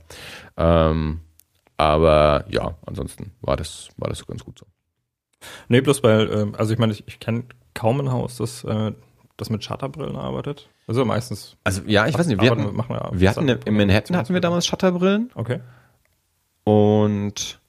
[0.57, 1.21] Ähm,
[1.77, 4.65] aber ja, ansonsten war das, war das so ganz gut so.
[5.67, 8.91] Nee, bloß weil, äh, also ich meine, ich, ich kenne kaum ein Haus, das, äh,
[9.37, 10.69] das mit Shutterbrillen arbeitet.
[10.87, 11.57] Also meistens.
[11.63, 14.65] Also ja, ich weiß nicht, wir hatten, wir, wir hatten in Manhattan hatten wir damals
[14.65, 15.61] Shutterbrillen Okay.
[16.65, 17.59] und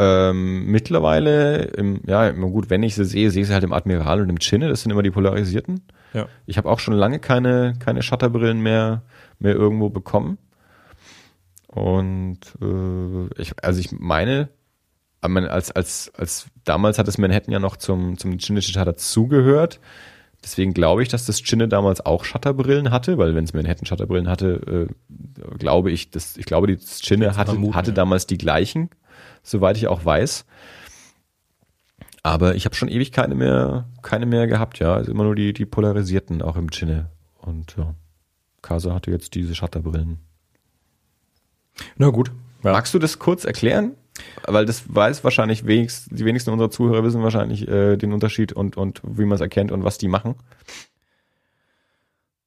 [0.00, 3.74] ähm, mittlerweile, im, ja, immer gut, wenn ich sie sehe, sehe ich sie halt im
[3.74, 5.82] Admiral und im Chinne, das sind immer die polarisierten.
[6.14, 6.26] Ja.
[6.46, 9.02] Ich habe auch schon lange keine, keine Shutterbrillen mehr,
[9.38, 10.38] mehr irgendwo bekommen.
[11.66, 14.48] Und äh, ich, also ich meine,
[15.20, 19.80] als, als, als damals hat das Manhattan ja noch zum, zum Chinne Shutter dazugehört.
[20.42, 24.28] Deswegen glaube ich, dass das Chinne damals auch Shutterbrillen hatte, weil wenn es Manhattan Shutterbrillen
[24.28, 27.94] hatte, äh, glaube ich, das, ich glaube, die Chinne hatte, vermuten, hatte ja.
[27.94, 28.88] damals die gleichen,
[29.42, 30.44] soweit ich auch weiß.
[32.22, 34.94] Aber ich habe schon ewig keine mehr, keine mehr gehabt, ja.
[34.94, 37.10] Also immer nur die, die polarisierten, auch im Chinne.
[37.38, 37.94] Und ja,
[38.62, 40.18] Casa hatte jetzt diese Shutterbrillen.
[41.96, 42.30] Na gut.
[42.62, 42.72] Ja.
[42.72, 43.94] Magst du das kurz erklären?
[44.46, 48.76] Weil das weiß wahrscheinlich wenigst, die wenigsten unserer Zuhörer wissen wahrscheinlich äh, den Unterschied und,
[48.76, 50.34] und wie man es erkennt und was die machen.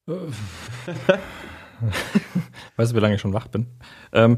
[2.75, 3.67] Weißt du, wie lange ich schon wach bin?
[4.11, 4.37] Ähm,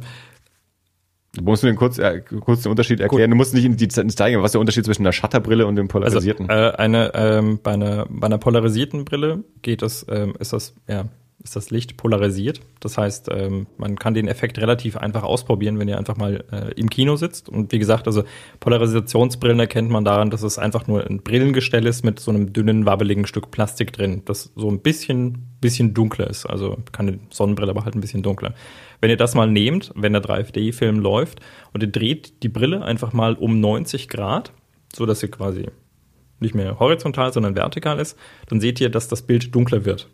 [1.35, 3.29] Du musst den kurz, äh, kurz den Unterschied erklären.
[3.29, 4.41] Du musst nicht in die gehen.
[4.41, 6.49] Was ist der Unterschied zwischen einer Shutterbrille und dem also, polarisierten?
[6.49, 11.05] äh, eine, ähm, bei, einer, bei einer polarisierten Brille geht es, ähm, ist das, ja,
[11.45, 12.59] ist das Licht polarisiert.
[12.79, 16.73] Das heißt, ähm, man kann den Effekt relativ einfach ausprobieren, wenn ihr einfach mal äh,
[16.73, 17.47] im Kino sitzt.
[17.49, 18.23] Und wie gesagt, also
[18.59, 22.87] Polarisationsbrillen erkennt man daran, dass es einfach nur ein Brillengestell ist mit so einem dünnen,
[22.87, 26.47] wabbeligen Stück Plastik drin, das so ein bisschen, bisschen dunkler ist.
[26.47, 28.55] Also keine Sonnenbrille, aber halt ein bisschen dunkler.
[28.99, 31.41] Wenn ihr das mal nehmt, wenn der 3D-Film läuft
[31.73, 34.51] und ihr dreht die Brille einfach mal um 90 Grad,
[34.95, 35.67] so dass sie quasi
[36.39, 38.17] nicht mehr horizontal, sondern vertikal ist,
[38.47, 40.09] dann seht ihr, dass das Bild dunkler wird.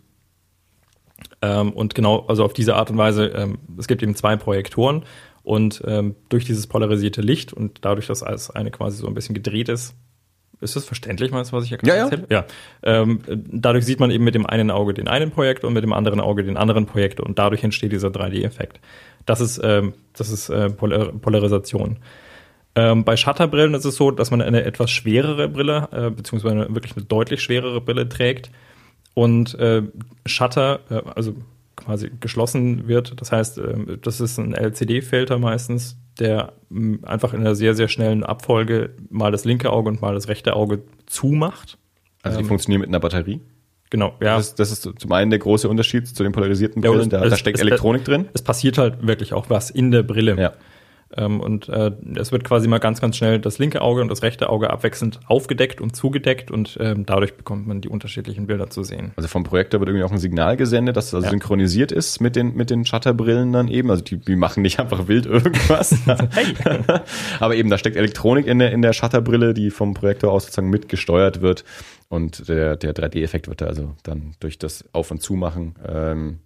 [1.41, 5.06] Ähm, und genau, also auf diese Art und Weise, ähm, es gibt eben zwei Projektoren
[5.43, 9.35] und ähm, durch dieses polarisierte Licht und dadurch, dass alles eine quasi so ein bisschen
[9.35, 9.95] gedreht ist,
[10.60, 12.03] ist das verständlich, meinst du, was ich hier Ja, ja.
[12.03, 12.27] erzähle?
[12.30, 12.45] Ja.
[12.84, 15.93] Ähm, dadurch sieht man eben mit dem einen Auge den einen Projektor und mit dem
[15.93, 18.80] anderen Auge den anderen Projektor und dadurch entsteht dieser 3D-Effekt.
[19.26, 21.98] Das ist, ähm, das ist äh, Polar Polarisation.
[22.76, 26.95] Ähm, bei Shutterbrillen ist es so, dass man eine etwas schwerere Brille, äh, beziehungsweise wirklich
[26.95, 28.52] eine deutlich schwerere Brille trägt
[29.13, 29.83] und äh,
[30.25, 31.33] Shutter, äh, also
[31.75, 33.19] quasi geschlossen wird.
[33.19, 37.88] Das heißt, äh, das ist ein LCD-Filter meistens, der mh, einfach in einer sehr, sehr
[37.88, 41.77] schnellen Abfolge mal das linke Auge und mal das rechte Auge zumacht.
[42.23, 43.41] also die ähm, funktionieren mit einer Batterie.
[43.89, 44.38] Genau, ja.
[44.38, 47.09] Das, das ist zum einen der große Unterschied zu den polarisierten Ja, Brillen.
[47.09, 48.29] das- da, da das- steckt das- Elektronik drin.
[48.33, 50.38] es passiert halt wirklich auch was in der Brille.
[50.39, 50.53] Ja.
[51.17, 54.21] Ähm, und äh, es wird quasi mal ganz, ganz schnell das linke Auge und das
[54.23, 58.83] rechte Auge abwechselnd aufgedeckt und zugedeckt und ähm, dadurch bekommt man die unterschiedlichen Bilder zu
[58.83, 59.11] sehen.
[59.17, 61.31] Also vom Projektor wird irgendwie auch ein Signal gesendet, dass es also Ja.
[61.31, 63.89] synchronisiert ist mit den, mit den Shutterbrillen dann eben.
[63.91, 65.95] Also die, die machen nicht einfach wild irgendwas.
[67.39, 70.69] Aber eben, da steckt Elektronik in der, in der Shutterbrille, die vom Projektor aus sozusagen
[70.69, 71.63] mitgesteuert wird.
[72.09, 76.39] Und der, der 3D-Effekt wird da also dann durch das Auf- und Zumachen ähm,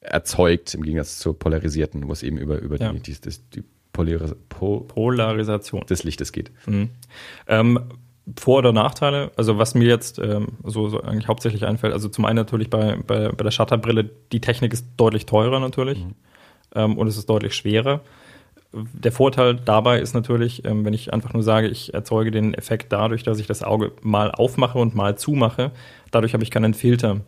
[0.00, 2.92] erzeugt, im Gegensatz zur polarisierten, wo es eben über, über Ja.
[2.92, 3.16] die, die,
[3.54, 3.64] die
[3.98, 5.84] Polaris po Polarisation.
[5.86, 6.52] des Lichtes geht.
[6.66, 6.90] Mhm.
[7.48, 7.80] Ähm,
[8.38, 12.26] Vor- oder Nachteile, also was mir jetzt ähm, so, so eigentlich hauptsächlich einfällt, also zum
[12.26, 16.04] einen natürlich bei, bei, bei der Shutterbrille, die Technik ist deutlich teurer natürlich
[16.74, 18.02] ähm, und es ist deutlich schwerer.
[18.72, 22.92] Der Vorteil dabei ist natürlich, ähm, wenn ich einfach nur sage, ich erzeuge den Effekt
[22.92, 25.72] dadurch, dass ich das Auge mal aufmache und mal zumache,
[26.10, 27.22] dadurch habe ich keinen Filter.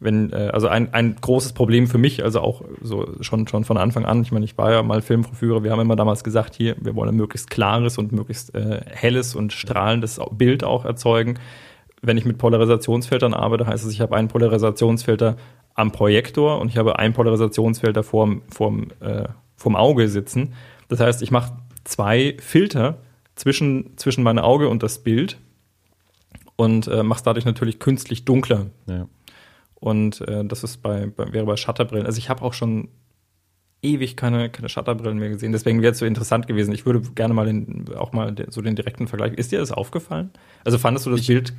[0.00, 3.76] Wenn, äh, also ein, ein großes Problem für mich, also auch so schon, schon von
[3.76, 6.76] Anfang an, ich meine, ich war ja mal Filmvorführer, wir haben immer damals gesagt, hier,
[6.80, 11.38] wir wollen ein möglichst klares und möglichst äh, helles und strahlendes Bild auch erzeugen.
[12.02, 15.36] Wenn ich mit Polarisationsfiltern arbeite, heißt es, ich habe einen Polarisationsfilter
[15.74, 19.24] am Projektor und ich habe einen Polarisationsfilter vorm, vorm, äh,
[19.56, 20.54] vorm Auge sitzen.
[20.88, 21.52] Das heißt, ich mache
[21.84, 22.98] zwei Filter
[23.34, 25.38] zwischen, zwischen mein Auge und das Bild
[26.56, 28.66] und äh, mache es dadurch natürlich künstlich dunkler.
[28.86, 29.06] Ja.
[29.84, 32.06] Und äh, das ist bei, bei, wäre bei Shutterbrillen.
[32.06, 32.88] Also ich habe auch schon
[33.82, 35.52] ewig keine, keine Shutterbrillen mehr gesehen.
[35.52, 36.72] Deswegen wäre es so interessant gewesen.
[36.72, 39.34] Ich würde gerne mal den, auch mal den, so den direkten Vergleich.
[39.34, 40.30] Ist dir das aufgefallen?
[40.64, 41.52] Also fandest du das Bild,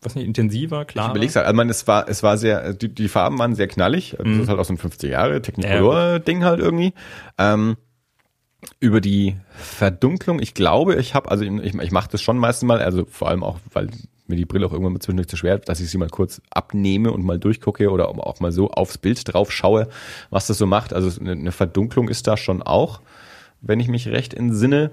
[0.00, 1.10] was nicht, intensiver, Ich klarer?
[1.10, 4.14] überleg's halt, also man, es war, es war sehr, die, die Farben waren sehr knallig.
[4.16, 4.40] Das Mhm.
[4.40, 6.94] ist halt aus so einem 50 Jahre Technicolor-Ding halt irgendwie.
[7.36, 7.76] Ähm,
[8.80, 12.80] über die Verdunklung, ich glaube, ich habe, also ich, ich mache das schon meistens mal,
[12.80, 13.88] also vor allem auch, weil
[14.28, 17.12] mir die Brille auch irgendwann mal zwischendurch zu schwer dass ich sie mal kurz abnehme
[17.12, 19.88] und mal durchgucke oder auch mal so aufs Bild drauf schaue,
[20.30, 20.92] was das so macht.
[20.92, 23.00] Also eine, eine Verdunklung ist da schon auch,
[23.60, 24.90] wenn ich mich recht entsinne.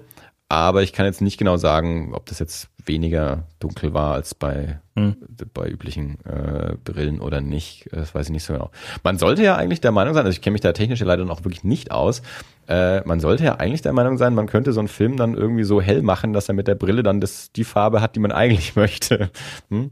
[0.56, 4.78] Aber ich kann jetzt nicht genau sagen, ob das jetzt weniger dunkel war als bei,
[4.94, 5.16] hm.
[5.54, 7.88] bei üblichen äh, Brillen oder nicht.
[7.92, 8.70] Das weiß ich nicht so genau.
[9.02, 11.44] Man sollte ja eigentlich der Meinung sein, also ich kenne mich da technisch leider noch
[11.44, 12.22] wirklich nicht aus,
[12.68, 15.64] äh, man sollte ja eigentlich der Meinung sein, man könnte so einen Film dann irgendwie
[15.64, 18.32] so hell machen, dass er mit der Brille dann das, die Farbe hat, die man
[18.32, 19.30] eigentlich möchte.
[19.70, 19.90] Hm?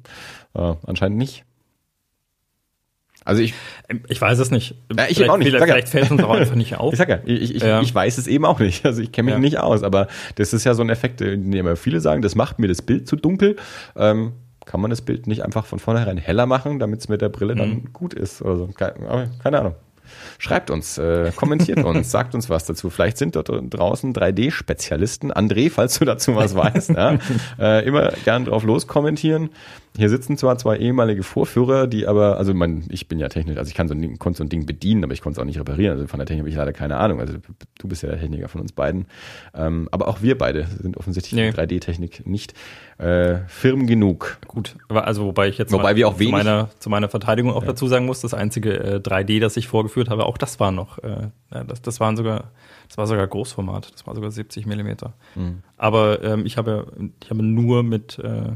[0.55, 1.45] Äh, anscheinend nicht.
[3.25, 3.55] Also ich,
[4.09, 4.75] ich weiß es nicht.
[4.97, 5.49] Ja, ich vielleicht, auch nicht.
[5.49, 6.93] Vielleicht, vielleicht fällt es uns auch einfach nicht auf.
[6.93, 7.81] Ich sag ja, ich, ich, ja.
[7.81, 8.85] ich weiß es eben auch nicht.
[8.85, 9.41] Also ich kenne mich ja.
[9.41, 12.59] nicht aus, aber das ist ja so ein Effekt, den immer viele sagen, das macht
[12.59, 13.57] mir das Bild zu dunkel.
[13.97, 14.33] Ähm,
[14.65, 17.55] kann man das Bild nicht einfach von vornherein heller machen, damit es mit der Brille
[17.55, 17.93] dann mhm.
[17.93, 18.67] gut ist oder so?
[18.69, 19.75] Keine, keine Ahnung.
[20.39, 22.91] Schreibt uns, äh, kommentiert uns, sagt uns was dazu.
[22.91, 25.33] Vielleicht sind dort draußen 3D-Spezialisten.
[25.33, 27.19] André, falls du dazu was weißt, ja,
[27.59, 29.51] äh, immer gern drauf loskommentieren.
[29.97, 33.69] Hier sitzen zwar zwei ehemalige Vorführer, die aber, also man, ich bin ja technisch, also
[33.69, 35.47] ich kann so ein Ding, konnte so ein Ding bedienen, aber ich konnte es auch
[35.47, 35.93] nicht reparieren.
[35.93, 37.21] Also von der Technik habe ich leider keine Ahnung.
[37.21, 37.35] Also
[37.79, 39.07] du bist ja der Techniker von uns beiden.
[39.55, 41.51] Ähm, aber auch wir beide sind offensichtlich nee.
[41.51, 42.55] 3D-Technik nicht
[42.97, 44.39] äh, firm genug.
[44.47, 47.69] Gut, also wobei ich jetzt wobei wir auch zu, meiner, zu meiner Verteidigung auch ja.
[47.69, 50.99] dazu sagen muss, das einzige äh, 3D, das ich vorgeführt habe, auch das war noch,
[50.99, 52.53] äh, das, das waren sogar,
[52.89, 55.13] das war sogar Großformat, das war sogar 70 Millimeter.
[55.35, 55.63] Mhm.
[55.77, 56.87] Aber ähm, ich habe,
[57.23, 58.53] ich habe nur mit äh,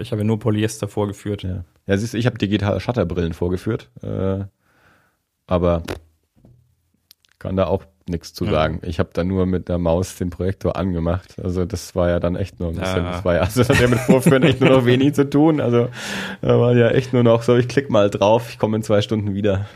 [0.00, 1.42] ich habe nur Polyester vorgeführt.
[1.42, 4.44] Ja, ja siehst du, ich habe digitale Shutterbrillen vorgeführt, äh,
[5.46, 5.82] aber
[7.38, 8.80] kann da auch nichts zu sagen.
[8.82, 8.88] Ja.
[8.88, 11.36] Ich habe da nur mit der Maus den Projektor angemacht.
[11.42, 13.12] Also das war ja dann echt nur ein bisschen, ja.
[13.12, 15.60] das war ja, also das hat ja mit Vorführen echt nur noch wenig zu tun.
[15.60, 15.88] Also
[16.40, 19.02] da war ja echt nur noch so, ich klick mal drauf, ich komme in zwei
[19.02, 19.66] Stunden wieder.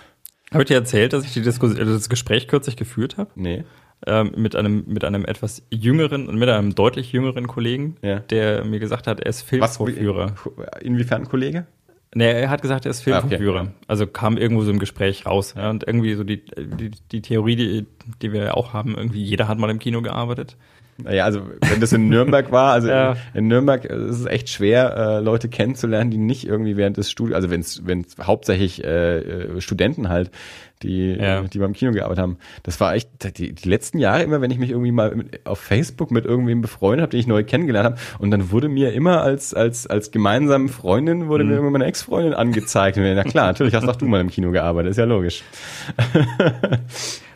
[0.52, 3.30] Habe ich dir erzählt, dass ich die Diskus das Gespräch kürzlich geführt habe?
[3.34, 3.64] Nee
[4.06, 8.20] ähm, mit einem mit einem etwas jüngeren und mit einem deutlich jüngeren Kollegen, ja.
[8.20, 10.34] der mir gesagt hat, er ist Filmvorführer.
[10.56, 11.66] Was, inwiefern Kollege?
[12.12, 13.60] Nee, er hat gesagt, er ist Filmvorführer.
[13.60, 13.72] Ah, okay.
[13.86, 15.54] Also kam irgendwo so im Gespräch raus.
[15.56, 17.86] Ja, und irgendwie so die, die, die Theorie, die,
[18.20, 20.56] die wir auch haben, irgendwie jeder hat mal im Kino gearbeitet.
[21.04, 23.12] Naja, also wenn das in Nürnberg war, also ja.
[23.34, 27.10] in, in, Nürnberg ist es echt schwer, äh, Leute kennenzulernen, die nicht irgendwie während des
[27.10, 30.30] Studiums, also wenn es wenn es hauptsächlich äh, äh, Studenten halt,
[30.82, 31.42] die, ja.
[31.42, 32.38] die beim Kino gearbeitet haben.
[32.62, 35.58] Das war echt die, die letzten Jahre immer, wenn ich mich irgendwie mal mit, auf
[35.58, 39.22] Facebook mit irgendwem befreundet habe, den ich neu kennengelernt habe, und dann wurde mir immer
[39.22, 41.50] als als als gemeinsame Freundin wurde mhm.
[41.50, 42.96] mir immer meine Ex-Freundin angezeigt.
[42.96, 45.42] Und na klar, natürlich hast auch du mal im Kino gearbeitet, ist ja logisch.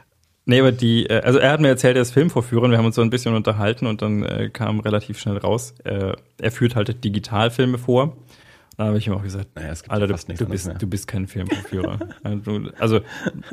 [0.47, 2.87] Nee, aber die, äh, also er hat mir erzählt, er ist Filmvorführer und wir haben
[2.87, 6.77] uns so ein bisschen unterhalten und dann äh, kam relativ schnell raus, äh, er führt
[6.77, 8.17] halt Digitalfilme vor.
[8.77, 12.01] Da habe ich ihm auch gesagt, naja, Alter, du, du, bist, du bist kein Filmvorführer.
[12.79, 13.01] also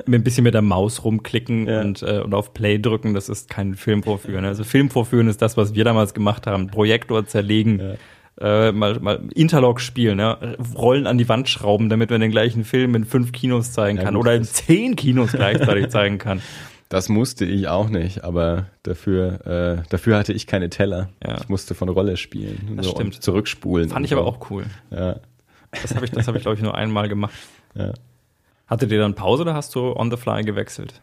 [0.08, 1.82] mit ein bisschen mit der Maus rumklicken ja.
[1.82, 4.46] und, äh, und auf Play drücken, das ist kein Filmvorführen.
[4.46, 6.68] Also Filmvorführen ist das, was wir damals gemacht haben.
[6.68, 7.94] Projektor zerlegen, ja.
[8.40, 10.58] Äh, mal, mal Interlock spielen, ne?
[10.74, 14.16] Rollen an die Wand schrauben, damit man den gleichen Film in fünf Kinos zeigen kann
[14.16, 16.42] ja, oder in zehn Kinos gleichzeitig zeigen kann.
[16.92, 21.08] Das musste ich auch nicht, aber dafür, äh, dafür hatte ich keine Teller.
[21.26, 21.38] Ja.
[21.38, 23.16] Ich musste von Rolle spielen das so stimmt.
[23.16, 23.88] und zurückspulen.
[23.88, 24.66] Fand ich aber auch cool.
[24.90, 25.22] Ja.
[25.72, 27.34] Das habe ich, das habe ich glaube ich nur einmal gemacht.
[27.76, 27.94] Ja.
[28.68, 31.02] Hattet ihr dann Pause oder hast du on the fly gewechselt?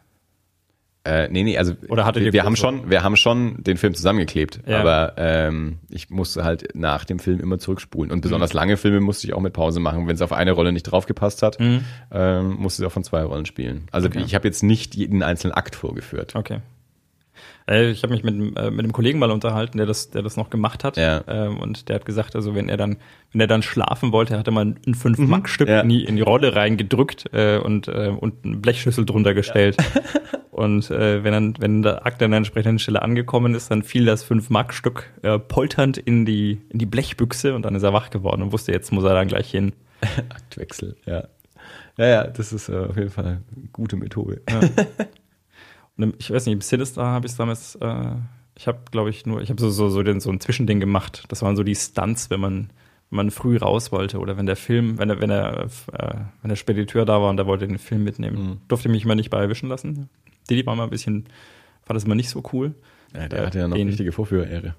[1.08, 3.94] Äh, nee, nee, also Oder hattet wir, wir haben schon, wir haben schon den Film
[3.94, 4.80] zusammengeklebt, ja.
[4.80, 8.12] aber ähm, ich musste halt nach dem Film immer zurückspulen.
[8.12, 8.58] Und besonders mhm.
[8.58, 10.06] lange Filme musste ich auch mit Pause machen.
[10.06, 11.84] Wenn es auf eine Rolle nicht draufgepasst hat, mhm.
[12.12, 13.88] ähm, musste ich auch von zwei Rollen spielen.
[13.90, 14.22] Also okay.
[14.24, 16.36] ich habe jetzt nicht jeden einzelnen Akt vorgeführt.
[16.36, 16.60] Okay.
[17.68, 20.36] Äh, ich habe mich mit, äh, mit einem Kollegen mal unterhalten, der das, der das
[20.36, 20.96] noch gemacht hat.
[20.96, 21.22] Ja.
[21.26, 22.96] Ähm, und der hat gesagt, also wenn er dann,
[23.32, 25.74] wenn er dann schlafen wollte, er hatte mal ein 5-Mark-Stück mhm.
[25.74, 25.80] ja.
[25.80, 29.76] in, die, in die Rolle reingedrückt äh, und, und eine Blechschüssel drunter gestellt.
[29.78, 30.02] Ja.
[30.50, 34.04] und äh, wenn dann, wenn der Akt an der entsprechenden Stelle angekommen ist, dann fiel
[34.04, 38.42] das 5-Mark-Stück äh, polternd in die, in die Blechbüchse und dann ist er wach geworden
[38.42, 39.72] und wusste, jetzt muss er dann gleich hin.
[40.28, 41.24] Aktwechsel, ja.
[41.98, 43.42] Ja, ja, das ist äh, auf jeden Fall eine
[43.72, 44.40] gute Methode.
[44.48, 44.60] Ja.
[46.18, 48.12] ich weiß nicht, im Sinister habe ich es damals, äh,
[48.56, 51.24] ich habe, glaube ich, nur, ich habe so, so, so, den, so ein Zwischending gemacht.
[51.28, 52.70] Das waren so die Stunts, wenn man,
[53.10, 56.48] wenn man früh raus wollte oder wenn der Film, wenn der, wenn der, äh, wenn
[56.48, 58.42] der Spediteur da war und der wollte den Film mitnehmen.
[58.42, 58.56] Mhm.
[58.68, 60.08] Durfte mich mal nicht bei erwischen lassen.
[60.48, 61.26] Didi war mal ein bisschen,
[61.82, 62.74] fand das mal nicht so cool.
[63.14, 64.74] Ja, der äh, hatte ja noch den, richtige Vorführehre.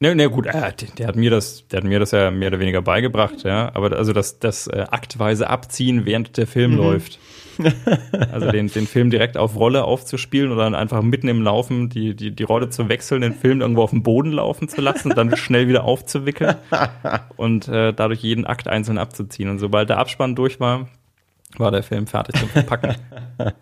[0.00, 2.48] Ne, ne, gut, äh, der, der, hat mir das, der hat mir das ja mehr
[2.48, 3.70] oder weniger beigebracht, ja.
[3.74, 6.78] Aber also das, das äh, aktweise Abziehen, während der Film mhm.
[6.78, 7.20] läuft.
[8.32, 12.14] Also den, den Film direkt auf Rolle aufzuspielen oder dann einfach mitten im Laufen die,
[12.14, 15.18] die, die Rolle zu wechseln, den Film irgendwo auf dem Boden laufen zu lassen und
[15.18, 16.56] dann schnell wieder aufzuwickeln
[17.36, 19.50] und äh, dadurch jeden Akt einzeln abzuziehen.
[19.50, 20.88] Und sobald der Abspann durch war,
[21.58, 22.96] war der Film fertig zum Verpacken.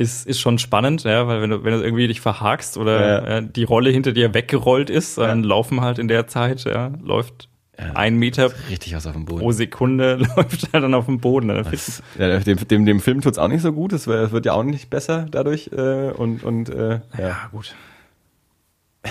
[0.00, 3.38] ist, ist schon spannend, ja, weil wenn du, wenn du irgendwie dich verhakst oder ja.
[3.38, 5.48] äh, die Rolle hinter dir weggerollt ist, dann ja.
[5.48, 7.49] laufen halt in der Zeit, ja, läuft
[7.86, 9.40] ja, ein Meter richtig was auf dem Boden.
[9.40, 11.48] pro Sekunde läuft er dann auf dem Boden.
[11.48, 14.62] Das, ja, dem, dem, dem Film tut's auch nicht so gut, es wird ja auch
[14.64, 15.70] nicht besser dadurch.
[15.72, 17.28] Äh, und und äh, ja.
[17.28, 17.74] ja, gut.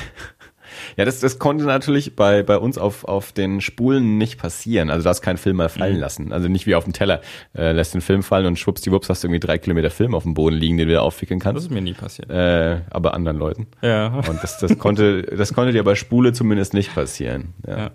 [0.98, 4.90] Ja, das, das konnte natürlich bei, bei uns auf, auf den Spulen nicht passieren.
[4.90, 6.00] Also da hast kein Film mal fallen Mhm.
[6.02, 6.34] lassen.
[6.34, 7.22] Also nicht wie auf dem Teller.
[7.56, 10.34] Äh, lässt den Film fallen und schwuppsdiwupps hast du irgendwie drei Kilometer Film auf dem
[10.34, 11.66] Boden liegen, den du wieder aufwickeln Das kannst.
[11.68, 12.30] ist mir nie passiert.
[12.30, 13.68] Äh, aber anderen Leuten.
[13.82, 14.08] Ja.
[14.28, 17.54] Und das, das konnte, das konnte dir bei Spule zumindest nicht passieren.
[17.66, 17.78] Ja.
[17.78, 17.92] ja.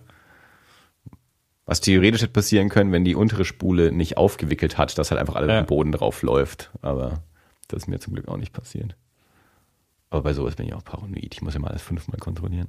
[1.66, 5.35] Was theoretisch hätte passieren können, wenn die untere Spule nicht aufgewickelt hat, dass halt einfach
[5.36, 5.61] alles Ja.
[5.61, 6.70] am Boden drauf läuft.
[6.82, 7.23] Aber
[7.69, 8.97] das ist mir zum Glück auch nicht passiert.
[10.11, 11.35] Aber bei sowas bin ich auch paranoid.
[11.35, 12.69] Ich muss ja mal alles fünfmal kontrollieren.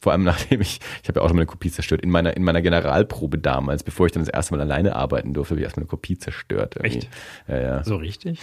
[0.00, 2.02] Vor allem nachdem ich, ich habe ja auch schon mal eine Kopie zerstört.
[2.02, 5.52] In meiner, in meiner Generalprobe damals, bevor ich dann das erste Mal alleine arbeiten durfte,
[5.52, 6.74] habe ich erstmal eine Kopie zerstört.
[6.76, 6.98] irgendwie.
[6.98, 7.08] Echt?
[7.46, 7.84] Ja, ja.
[7.84, 8.40] So richtig?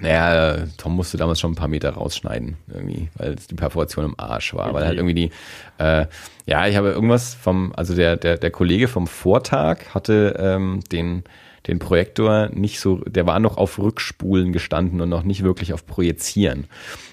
[0.00, 4.14] Naja, Tom musste damals schon ein paar Meter rausschneiden, irgendwie, weil es die Perforation im
[4.18, 4.66] Arsch war.
[4.74, 4.86] Weil Okay.
[4.86, 5.30] halt irgendwie die,
[5.78, 6.06] äh,
[6.44, 11.24] ja, ich habe irgendwas vom, also der, der, der Kollege vom Vortag hatte ähm, den,
[11.66, 15.86] den Projektor nicht so, der war noch auf Rückspulen gestanden und noch nicht wirklich auf
[15.86, 16.66] Projizieren.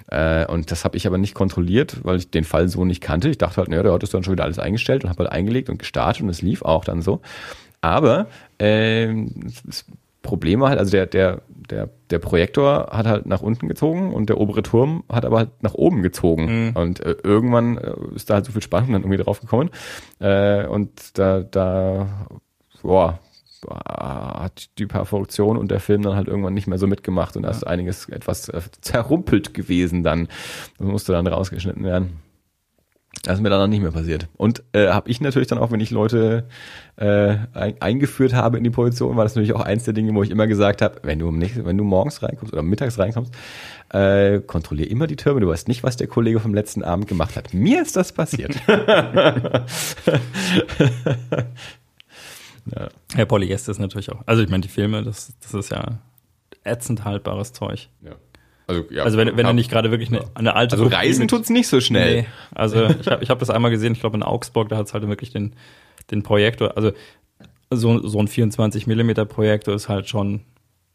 [0.08, 3.30] Äh, und das habe ich aber nicht kontrolliert, weil ich den Fall so nicht kannte.
[3.30, 5.32] Ich dachte halt, naja, der hat das dann schon wieder alles eingestellt und habe halt
[5.32, 7.22] eingelegt und gestartet und es lief auch dann so.
[7.82, 8.28] Aber
[8.60, 9.32] ähm,
[9.66, 9.86] das
[10.22, 14.30] Problem war halt, also der, der, der, der Projektor hat halt nach unten gezogen und
[14.30, 16.48] der obere Turm hat aber halt nach oben gezogen.
[16.76, 19.70] Und äh, irgendwann äh, ist da halt so viel Spannung dann irgendwie drauf gekommen.
[20.20, 22.28] Äh, und da, da,
[22.82, 23.20] boah,
[23.70, 27.50] hat die Perforation und der Film dann halt irgendwann nicht mehr so mitgemacht und da
[27.50, 30.28] ist einiges etwas äh, zerrumpelt gewesen dann.
[30.78, 32.23] Das musste dann rausgeschnitten werden.
[33.26, 34.28] Das ist mir dann noch nicht mehr passiert.
[34.36, 36.44] Und äh, habe ich natürlich dann auch, wenn ich Leute
[36.98, 40.24] äh, ein, eingeführt habe in die Position, war das natürlich auch eins der Dinge, wo
[40.24, 43.34] ich immer gesagt habe, wenn du, nächsten- wenn du morgens reinkommst oder mittags reinkommst,
[43.94, 45.40] äh, kontrollier immer die Türme.
[45.40, 47.54] Du weißt nicht, was der Kollege vom letzten Abend gemacht hat.
[47.54, 48.56] Mir ist das passiert.
[53.18, 54.22] Ja, Polyester ist natürlich auch.
[54.26, 56.00] Also ich meine, die Filme, das, das ist ja
[56.64, 57.90] ätzend haltbares Zeug.
[58.02, 58.14] ja.
[58.74, 61.30] Also, ja, Also wenn, wenn er nicht gerade wirklich eine, eine alte Also reisen mit-
[61.30, 62.22] tut's nicht so schnell.
[62.22, 64.88] Nee, also ich habe ich hab das einmal gesehen, ich glaube in Augsburg, da hat
[64.88, 65.54] es halt wirklich den,
[66.12, 66.92] den Projektor, also
[67.72, 70.42] so, so ein 24 Millimeter Projektor ist halt schon,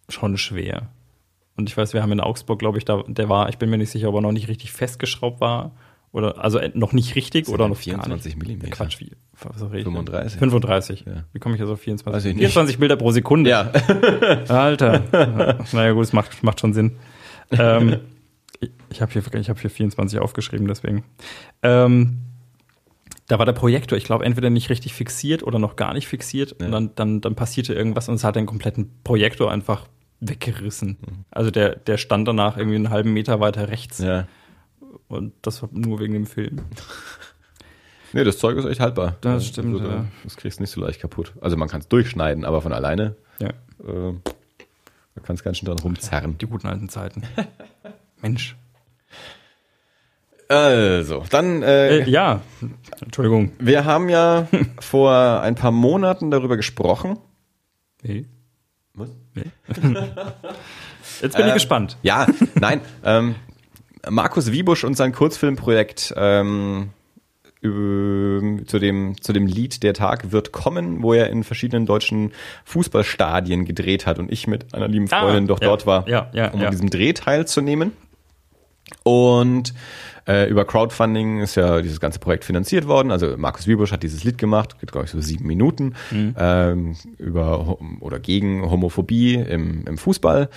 [0.09, 0.89] schon schwer.
[1.57, 3.79] Und ich weiß, wir haben in Augsburg, glaube ich, da, der war, ich bin mir
[3.79, 5.73] nicht sicher, ob er noch nicht richtig festgeschraubt war.
[6.11, 8.43] Oder, also äh, noch nicht richtig oder noch gar 24 nicht.
[8.43, 8.71] Millimeter?
[8.71, 9.11] Quatsch, wie,
[9.43, 9.69] was denn?
[9.71, 10.39] 35.
[10.39, 11.05] 35.
[11.07, 11.25] Ja.
[11.35, 12.17] Wie komme ich also auf 24?
[12.17, 12.41] Weiß ich nicht.
[12.45, 13.51] 24 Bilder pro Sekunde.
[13.51, 13.71] Ja.
[14.49, 15.03] Alter.
[15.73, 16.93] naja, gut, es macht, macht schon Sinn.
[17.51, 18.01] Ähm,
[18.91, 21.05] ich habe hier, ich hab hier 24 aufgeschrieben, deswegen.
[21.63, 22.21] Ähm,
[23.29, 26.57] da war der Projektor, ich glaube, entweder nicht richtig fixiert oder noch gar nicht fixiert.
[26.59, 26.67] Ja.
[26.67, 29.87] Und dann, dann, dann passierte irgendwas und es hat den kompletten Projektor einfach
[30.21, 30.97] weggerissen.
[31.31, 33.99] Also der, der stand danach irgendwie einen halben Meter weiter rechts.
[33.99, 34.27] ja.
[35.09, 36.61] Und das war nur wegen dem Film.
[38.15, 39.17] Nee, das Zeug ist echt haltbar.
[39.21, 40.07] Das stimmt, Also, ja.
[40.25, 41.35] Das kriegst du nicht so leicht kaputt.
[41.43, 44.15] Also man kann es durchschneiden, aber von alleine Ja, äh,
[45.19, 46.39] da kannst ganz schön dran rumzerren.
[46.39, 47.23] die guten alten Zeiten.
[48.23, 48.57] Mensch.
[50.49, 52.41] Also, dann, äh, Äh, ja,
[53.03, 53.53] Entschuldigung.
[53.59, 54.49] wir haben ja
[54.81, 57.19] vor ein paar Monaten darüber gesprochen.
[58.03, 58.25] Nee.
[58.95, 59.11] Was?
[61.23, 61.99] Jetzt bin ich Äh, gespannt.
[62.03, 62.81] Ja, nein.
[63.05, 63.35] ähm,
[64.09, 66.91] Markus Wiebusch und sein Kurzfilmprojekt ähm,
[67.61, 72.33] zu dem, zu dem Lied Der Tag wird kommen, wo er in verschiedenen deutschen
[72.65, 76.31] Fußballstadien gedreht hat und ich mit einer lieben Ah, Freundin doch ja, dort war, ja,
[76.33, 77.93] ja, um an diesem Dreh teilzunehmen.
[79.03, 79.75] Und
[80.27, 83.11] äh, über Crowdfunding ist ja dieses ganze Projekt finanziert worden.
[83.11, 86.35] Also Markus Wiebusch hat dieses Lied gemacht, geht glaube ich so sieben Minuten, Mhm.
[86.39, 90.49] ähm, über oder gegen Homophobie im, im Fußball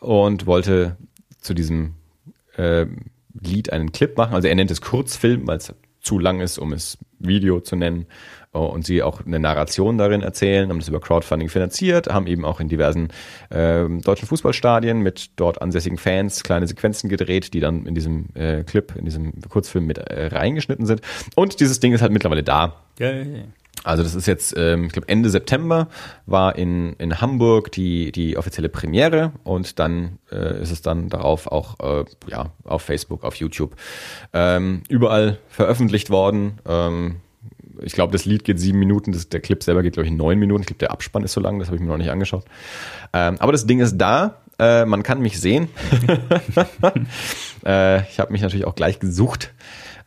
[0.00, 0.96] und wollte
[1.40, 1.94] zu diesem
[2.56, 2.86] äh,
[3.40, 4.34] Lied einen Clip machen.
[4.34, 5.72] Also er nennt es Kurzfilm, weil es
[6.08, 8.06] zu lang ist, um es Video zu nennen.
[8.54, 12.46] Oh, Und sie auch eine Narration darin erzählen, haben das über Crowdfunding finanziert, haben eben
[12.46, 13.08] auch in diversen
[13.50, 18.64] ähm, deutschen Fußballstadien mit dort ansässigen Fans kleine Sequenzen gedreht, die dann in diesem äh,
[18.64, 21.02] Clip, in diesem Kurzfilm mit äh, reingeschnitten sind.
[21.36, 22.76] Und dieses Ding ist halt mittlerweile da.
[22.98, 23.42] Ja, ja, ja.
[23.88, 25.88] Also das ist jetzt, ähm, ich glaube Ende September
[26.26, 31.46] war in, in Hamburg die, die offizielle Premiere und dann äh, ist es dann darauf
[31.46, 33.76] auch äh, ja, auf Facebook, auf YouTube
[34.34, 36.58] ähm, überall veröffentlicht worden.
[36.68, 37.16] Ähm,
[37.80, 40.38] ich glaube, das Lied geht sieben Minuten, das, der Clip selber geht, glaube ich, neun
[40.38, 40.60] Minuten.
[40.62, 42.44] Ich glaube, der Abspann ist so lang, das habe ich mir noch nicht angeschaut.
[43.14, 45.68] Ähm, aber das Ding ist da, äh, man kann mich sehen.
[47.64, 49.54] äh, ich habe mich natürlich auch gleich gesucht.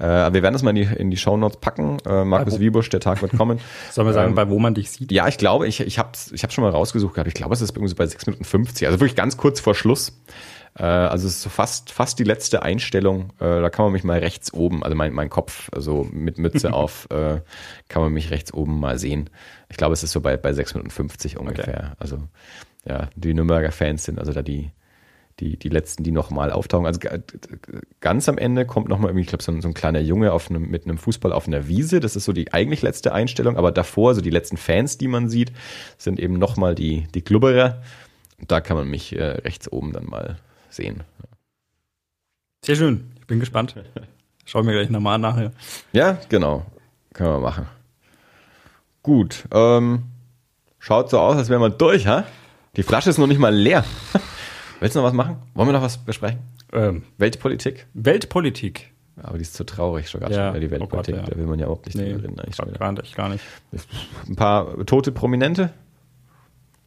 [0.01, 1.99] Äh, wir werden das mal in die, in die Shownotes packen.
[2.07, 3.59] Äh, Markus Wiebusch, der Tag wird kommen.
[3.91, 5.11] Sollen wir sagen, Ähm, bei wo man dich sieht?
[5.11, 7.27] Ja, ich glaube, ich, ich habe ich hab schon mal rausgesucht gehabt.
[7.27, 8.87] Ich glaube, es ist irgendwie so bei 6 Minuten 50.
[8.87, 10.19] Also wirklich ganz kurz vor Schluss.
[10.77, 13.31] Äh, also es ist so fast, fast die letzte Einstellung.
[13.39, 16.73] Äh, da kann man mich mal rechts oben, also mein, mein Kopf, also mit Mütze
[16.73, 17.41] auf, äh,
[17.87, 19.29] kann man mich rechts oben mal sehen.
[19.69, 21.95] Ich glaube, es ist so bei, bei 6 Minuten 50 ungefähr.
[21.99, 22.23] Also
[22.85, 24.71] ja, die Nürnberger Fans sind also da die,
[25.41, 26.85] die, die letzten, die nochmal auftauchen.
[26.85, 27.17] Also ga-
[27.99, 30.49] ganz am Ende kommt nochmal irgendwie, ich glaube, so, ein- so ein kleiner Junge auf
[30.49, 31.99] einem, mit einem Fußball auf einer Wiese.
[31.99, 35.27] Das ist so die eigentlich letzte Einstellung, aber davor, so die letzten Fans, die man
[35.29, 35.51] sieht,
[35.97, 37.81] sind eben nochmal die, die Glubberer.
[38.39, 40.37] Und da kann man mich äh, rechts oben dann mal
[40.69, 41.01] sehen.
[42.63, 43.11] Sehr schön.
[43.19, 43.75] Ich bin gespannt.
[44.45, 45.51] Schau mir gleich nochmal an nachher.
[45.93, 46.65] Ja, genau.
[47.13, 47.67] Können wir machen.
[49.03, 49.45] Gut.
[49.51, 50.03] Ähm,
[50.79, 52.25] schaut so aus, als wären wir durch, ha?
[52.75, 53.83] Die Flasche ist noch nicht mal leer.
[54.81, 55.37] Willst du noch was machen?
[55.53, 56.39] Wollen wir noch was besprechen?
[56.73, 57.85] Ähm, Weltpolitik?
[57.93, 58.91] Weltpolitik.
[59.21, 61.15] Aber die ist zu traurig, schon gerade Ja, schon die oh Gott, Weltpolitik.
[61.17, 61.21] ja.
[61.21, 62.39] Da will man ja überhaupt nicht Nee, drüber reden.
[62.39, 63.43] Eigentlich schon gar nicht, gar nicht.
[64.27, 65.71] Ein paar tote Prominente.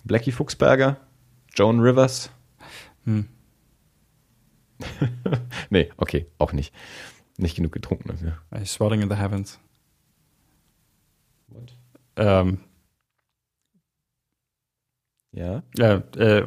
[0.02, 0.96] Blackie Fuchsberger,
[1.54, 2.30] Joan Rivers.
[3.04, 3.28] Hm.
[5.70, 6.74] nee, okay, auch nicht.
[7.36, 8.38] Nicht genug getrunken dafür.
[8.50, 9.60] Äh, Swelling in the Heavens.
[12.16, 12.58] Ähm,
[15.30, 15.62] Ja.
[15.78, 16.44] äh, äh,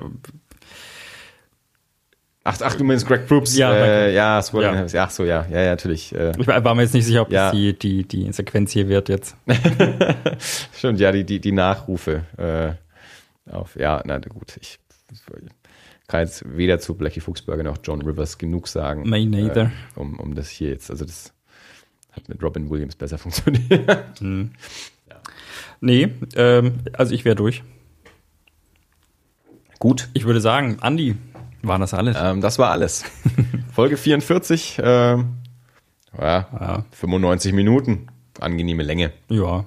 [2.49, 3.57] Ach, ach, du meinst Greg Proops?
[3.57, 4.76] Ja, äh, ja, Swirling Ja.
[4.76, 4.95] Heavens.
[4.95, 6.15] Ach so, ja, ja, ja, natürlich.
[6.15, 7.48] Äh, ich war mir jetzt nicht sicher, ob Ja.
[7.48, 9.36] das die, die, die Sequenz hier wird jetzt.
[10.74, 14.80] Stimmt, ja, die, die, die Nachrufe äh, auf, ja, na gut, ich
[16.07, 19.10] kann jetzt weder zu Blackie Fuchsberger noch John Rivers genug sagen.
[19.10, 19.72] Me neither.
[19.95, 21.34] Äh, um, um das hier jetzt, also das
[22.14, 24.19] hat mit Robin Williams besser funktioniert.
[24.19, 24.52] Hm.
[25.82, 27.61] Nee, ähm, also ich wäre durch.
[29.80, 30.10] Gut.
[30.14, 31.15] Ich würde sagen, Andi,
[31.61, 32.17] waren das alles?
[32.19, 33.03] Ähm, das war alles.
[33.73, 35.35] Folge 44, ähm,
[36.17, 36.85] ja, Ja.
[36.91, 38.07] 95 Minuten.
[38.39, 39.11] Angenehme Länge.
[39.29, 39.65] Ja.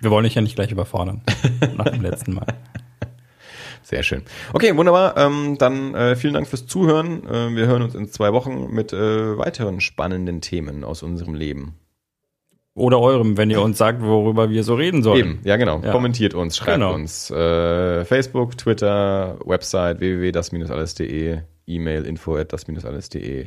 [0.00, 1.22] Wir wollen dich ja nicht gleich überfordern.
[1.76, 2.46] nach dem letzten Mal.
[3.82, 4.22] Sehr schön.
[4.52, 5.16] Okay, wunderbar.
[5.16, 7.24] Ähm, dann äh, vielen Dank fürs Zuhören.
[7.26, 11.74] Äh, wir hören uns in zwei Wochen mit äh, weiteren spannenden Themen aus unserem Leben.
[12.78, 15.18] Oder eurem, wenn ihr uns sagt, worüber wir so reden sollen.
[15.18, 15.80] Eben, ja genau.
[15.80, 15.92] Ja.
[15.92, 16.94] Kommentiert uns, schreibt Genau.
[16.94, 17.30] uns.
[17.30, 23.46] Äh, Facebook, Twitter, Website www.das-alles.de, E-Mail info at das-alles.de.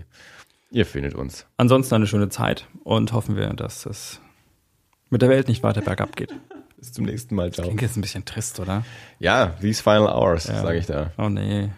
[0.71, 1.45] Ihr findet uns.
[1.57, 4.21] Ansonsten eine schöne Zeit und hoffen wir, dass es
[5.09, 6.33] mit der Welt nicht weiter bergab geht.
[6.77, 7.51] Bis zum nächsten Mal.
[7.51, 7.65] Ciao.
[7.67, 8.83] Klingt jetzt ein bisschen trist, oder?
[9.19, 10.61] Ja, these final hours, Ja.
[10.61, 11.11] sage ich da.
[11.17, 11.69] Oh nee.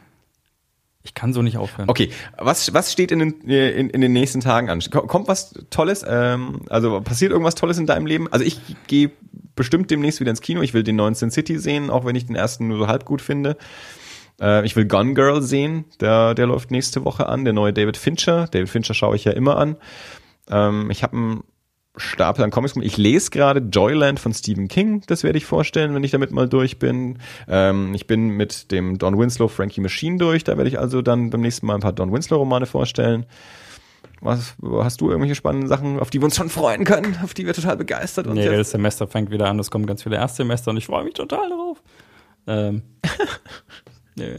[1.06, 1.90] Ich kann so nicht aufhören.
[1.90, 4.80] Okay, was, was steht in den, in, in den nächsten Tagen an?
[4.90, 6.06] Ko- Kommt was Tolles?
[6.08, 8.32] Ähm, also passiert irgendwas Tolles in deinem Leben?
[8.32, 9.12] Also ich gehe
[9.56, 10.62] bestimmt demnächst wieder ins Kino.
[10.62, 13.04] Ich will den neuen Sin City sehen, auch wenn ich den ersten nur so halb
[13.04, 13.58] gut finde.
[14.40, 15.84] Äh, ich will Gone Girl sehen.
[16.00, 17.44] Der, der läuft nächste Woche an.
[17.44, 18.48] Der neue David Fincher.
[18.48, 19.76] David Fincher schaue ich ja immer an.
[20.50, 21.44] Ähm, ich habe einen
[21.96, 22.76] Stapel an Comics.
[22.82, 25.04] Ich lese gerade Joyland von Stephen King.
[25.08, 27.20] Das werde ich vorstellen, wenn ich damit mal durch bin.
[27.48, 30.44] Ähm, ich bin mit dem Don Winslow Frankie Machine durch.
[30.44, 33.26] Da werde ich also dann beim nächsten Mal ein paar Don Winslow Romane vorstellen.
[34.22, 37.46] Was, hast du irgendwelche spannenden Sachen, auf die wir uns schon freuen können, auf die
[37.46, 38.36] wir total begeistert sind?
[38.36, 41.14] Nee, das Semester fängt wieder an, es kommen ganz viele Erstsemester und ich freue mich
[41.14, 41.84] total darauf.
[42.48, 42.84] Ähm,
[44.16, 44.38] nee.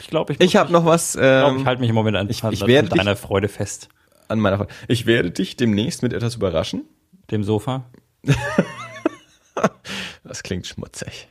[0.00, 2.28] Ich glaube, ich, Ich habe noch was glaub, ähm, ich halte mich im Moment an,
[2.28, 3.88] ich- ich werde an deiner Freude fest.
[4.28, 4.72] An meiner Frage.
[4.88, 6.82] Ich werde dich demnächst mit etwas überraschen.
[7.30, 7.84] Dem Sofa.
[10.24, 11.28] Das klingt schmutzig.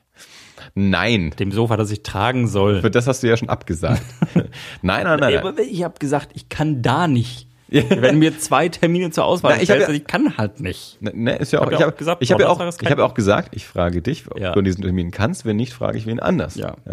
[0.75, 2.81] Nein, Dem Sofa, das ich tragen soll.
[2.81, 4.01] für das hast du ja schon abgesagt.
[4.81, 5.37] nein, nein, nein.
[5.37, 7.47] Aber ich habe gesagt, ich kann da nicht.
[7.69, 11.01] Wenn mir zwei Termine zur Auswahl Na, ich hab ja- ich kann halt nicht.
[11.01, 13.01] Ne, ne, ist ja auch, Hab ich habe gesagt, ich hab ja ist ich habe
[13.01, 14.51] ja auch gesagt, ich frage dich, ob Ja.
[14.51, 16.53] du an diesen Termin kannst, wenn nicht, frage ich wen anders.
[16.55, 16.75] Ja.
[16.85, 16.87] und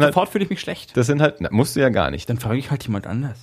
[0.14, 0.96] sofort fühle ich mich schlecht.
[0.96, 2.30] das sind halt, na, musst du ja gar nicht.
[2.30, 3.38] Dann frage ich halt jemand anders.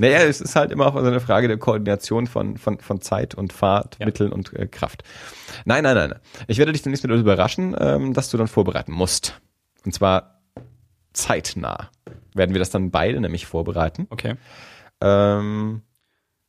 [0.00, 3.34] Naja, es ist halt immer auch so eine Frage der Koordination von, von, von Zeit
[3.34, 5.04] und Fahrtmitteln und äh, Kraft.
[5.66, 6.14] Nein, nein, nein.
[6.46, 9.38] Ich werde dich demnächst mit überraschen, ähm, dass du dann vorbereiten musst.
[9.84, 10.40] Und zwar
[11.12, 11.90] zeitnah
[12.34, 14.06] werden wir das dann beide nämlich vorbereiten.
[14.08, 14.36] Okay.
[15.02, 15.82] Ähm,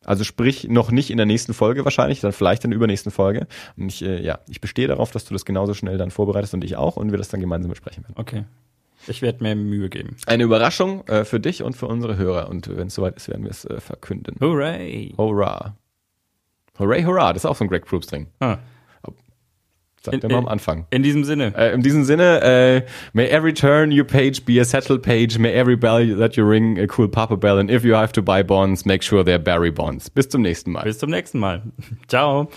[0.05, 3.47] also sprich, noch nicht in der nächsten Folge wahrscheinlich, dann vielleicht in der übernächsten Folge.
[3.75, 6.63] Und ich, äh, ja, ich bestehe darauf, dass du das genauso schnell dann vorbereitest und
[6.63, 8.15] ich auch und wir das dann gemeinsam besprechen werden.
[8.17, 8.45] Okay.
[9.07, 10.15] Ich werde mir Mühe geben.
[10.25, 12.49] Eine Überraschung äh, für dich und für unsere Hörer.
[12.49, 14.35] Und wenn es soweit ist, werden wir es äh, verkünden.
[14.39, 15.13] Hooray.
[15.17, 15.75] Hurra.
[16.79, 17.33] Hooray, hurra.
[17.33, 18.27] Das ist auch so ein Greg Proops Ding.
[18.39, 18.57] Ah.
[20.03, 20.87] Sagt er mal am Anfang.
[20.89, 21.53] In diesem Sinne.
[21.55, 22.81] Äh, in diesem Sinne, äh,
[23.13, 26.79] may every turn you page be a settled page, may every bell that you ring
[26.79, 29.71] a cool papa bell, and if you have to buy bonds, make sure they're Barry
[29.71, 30.09] bonds.
[30.09, 30.83] Bis zum nächsten Mal.
[30.83, 31.61] Bis zum nächsten Mal.
[32.07, 32.49] Ciao.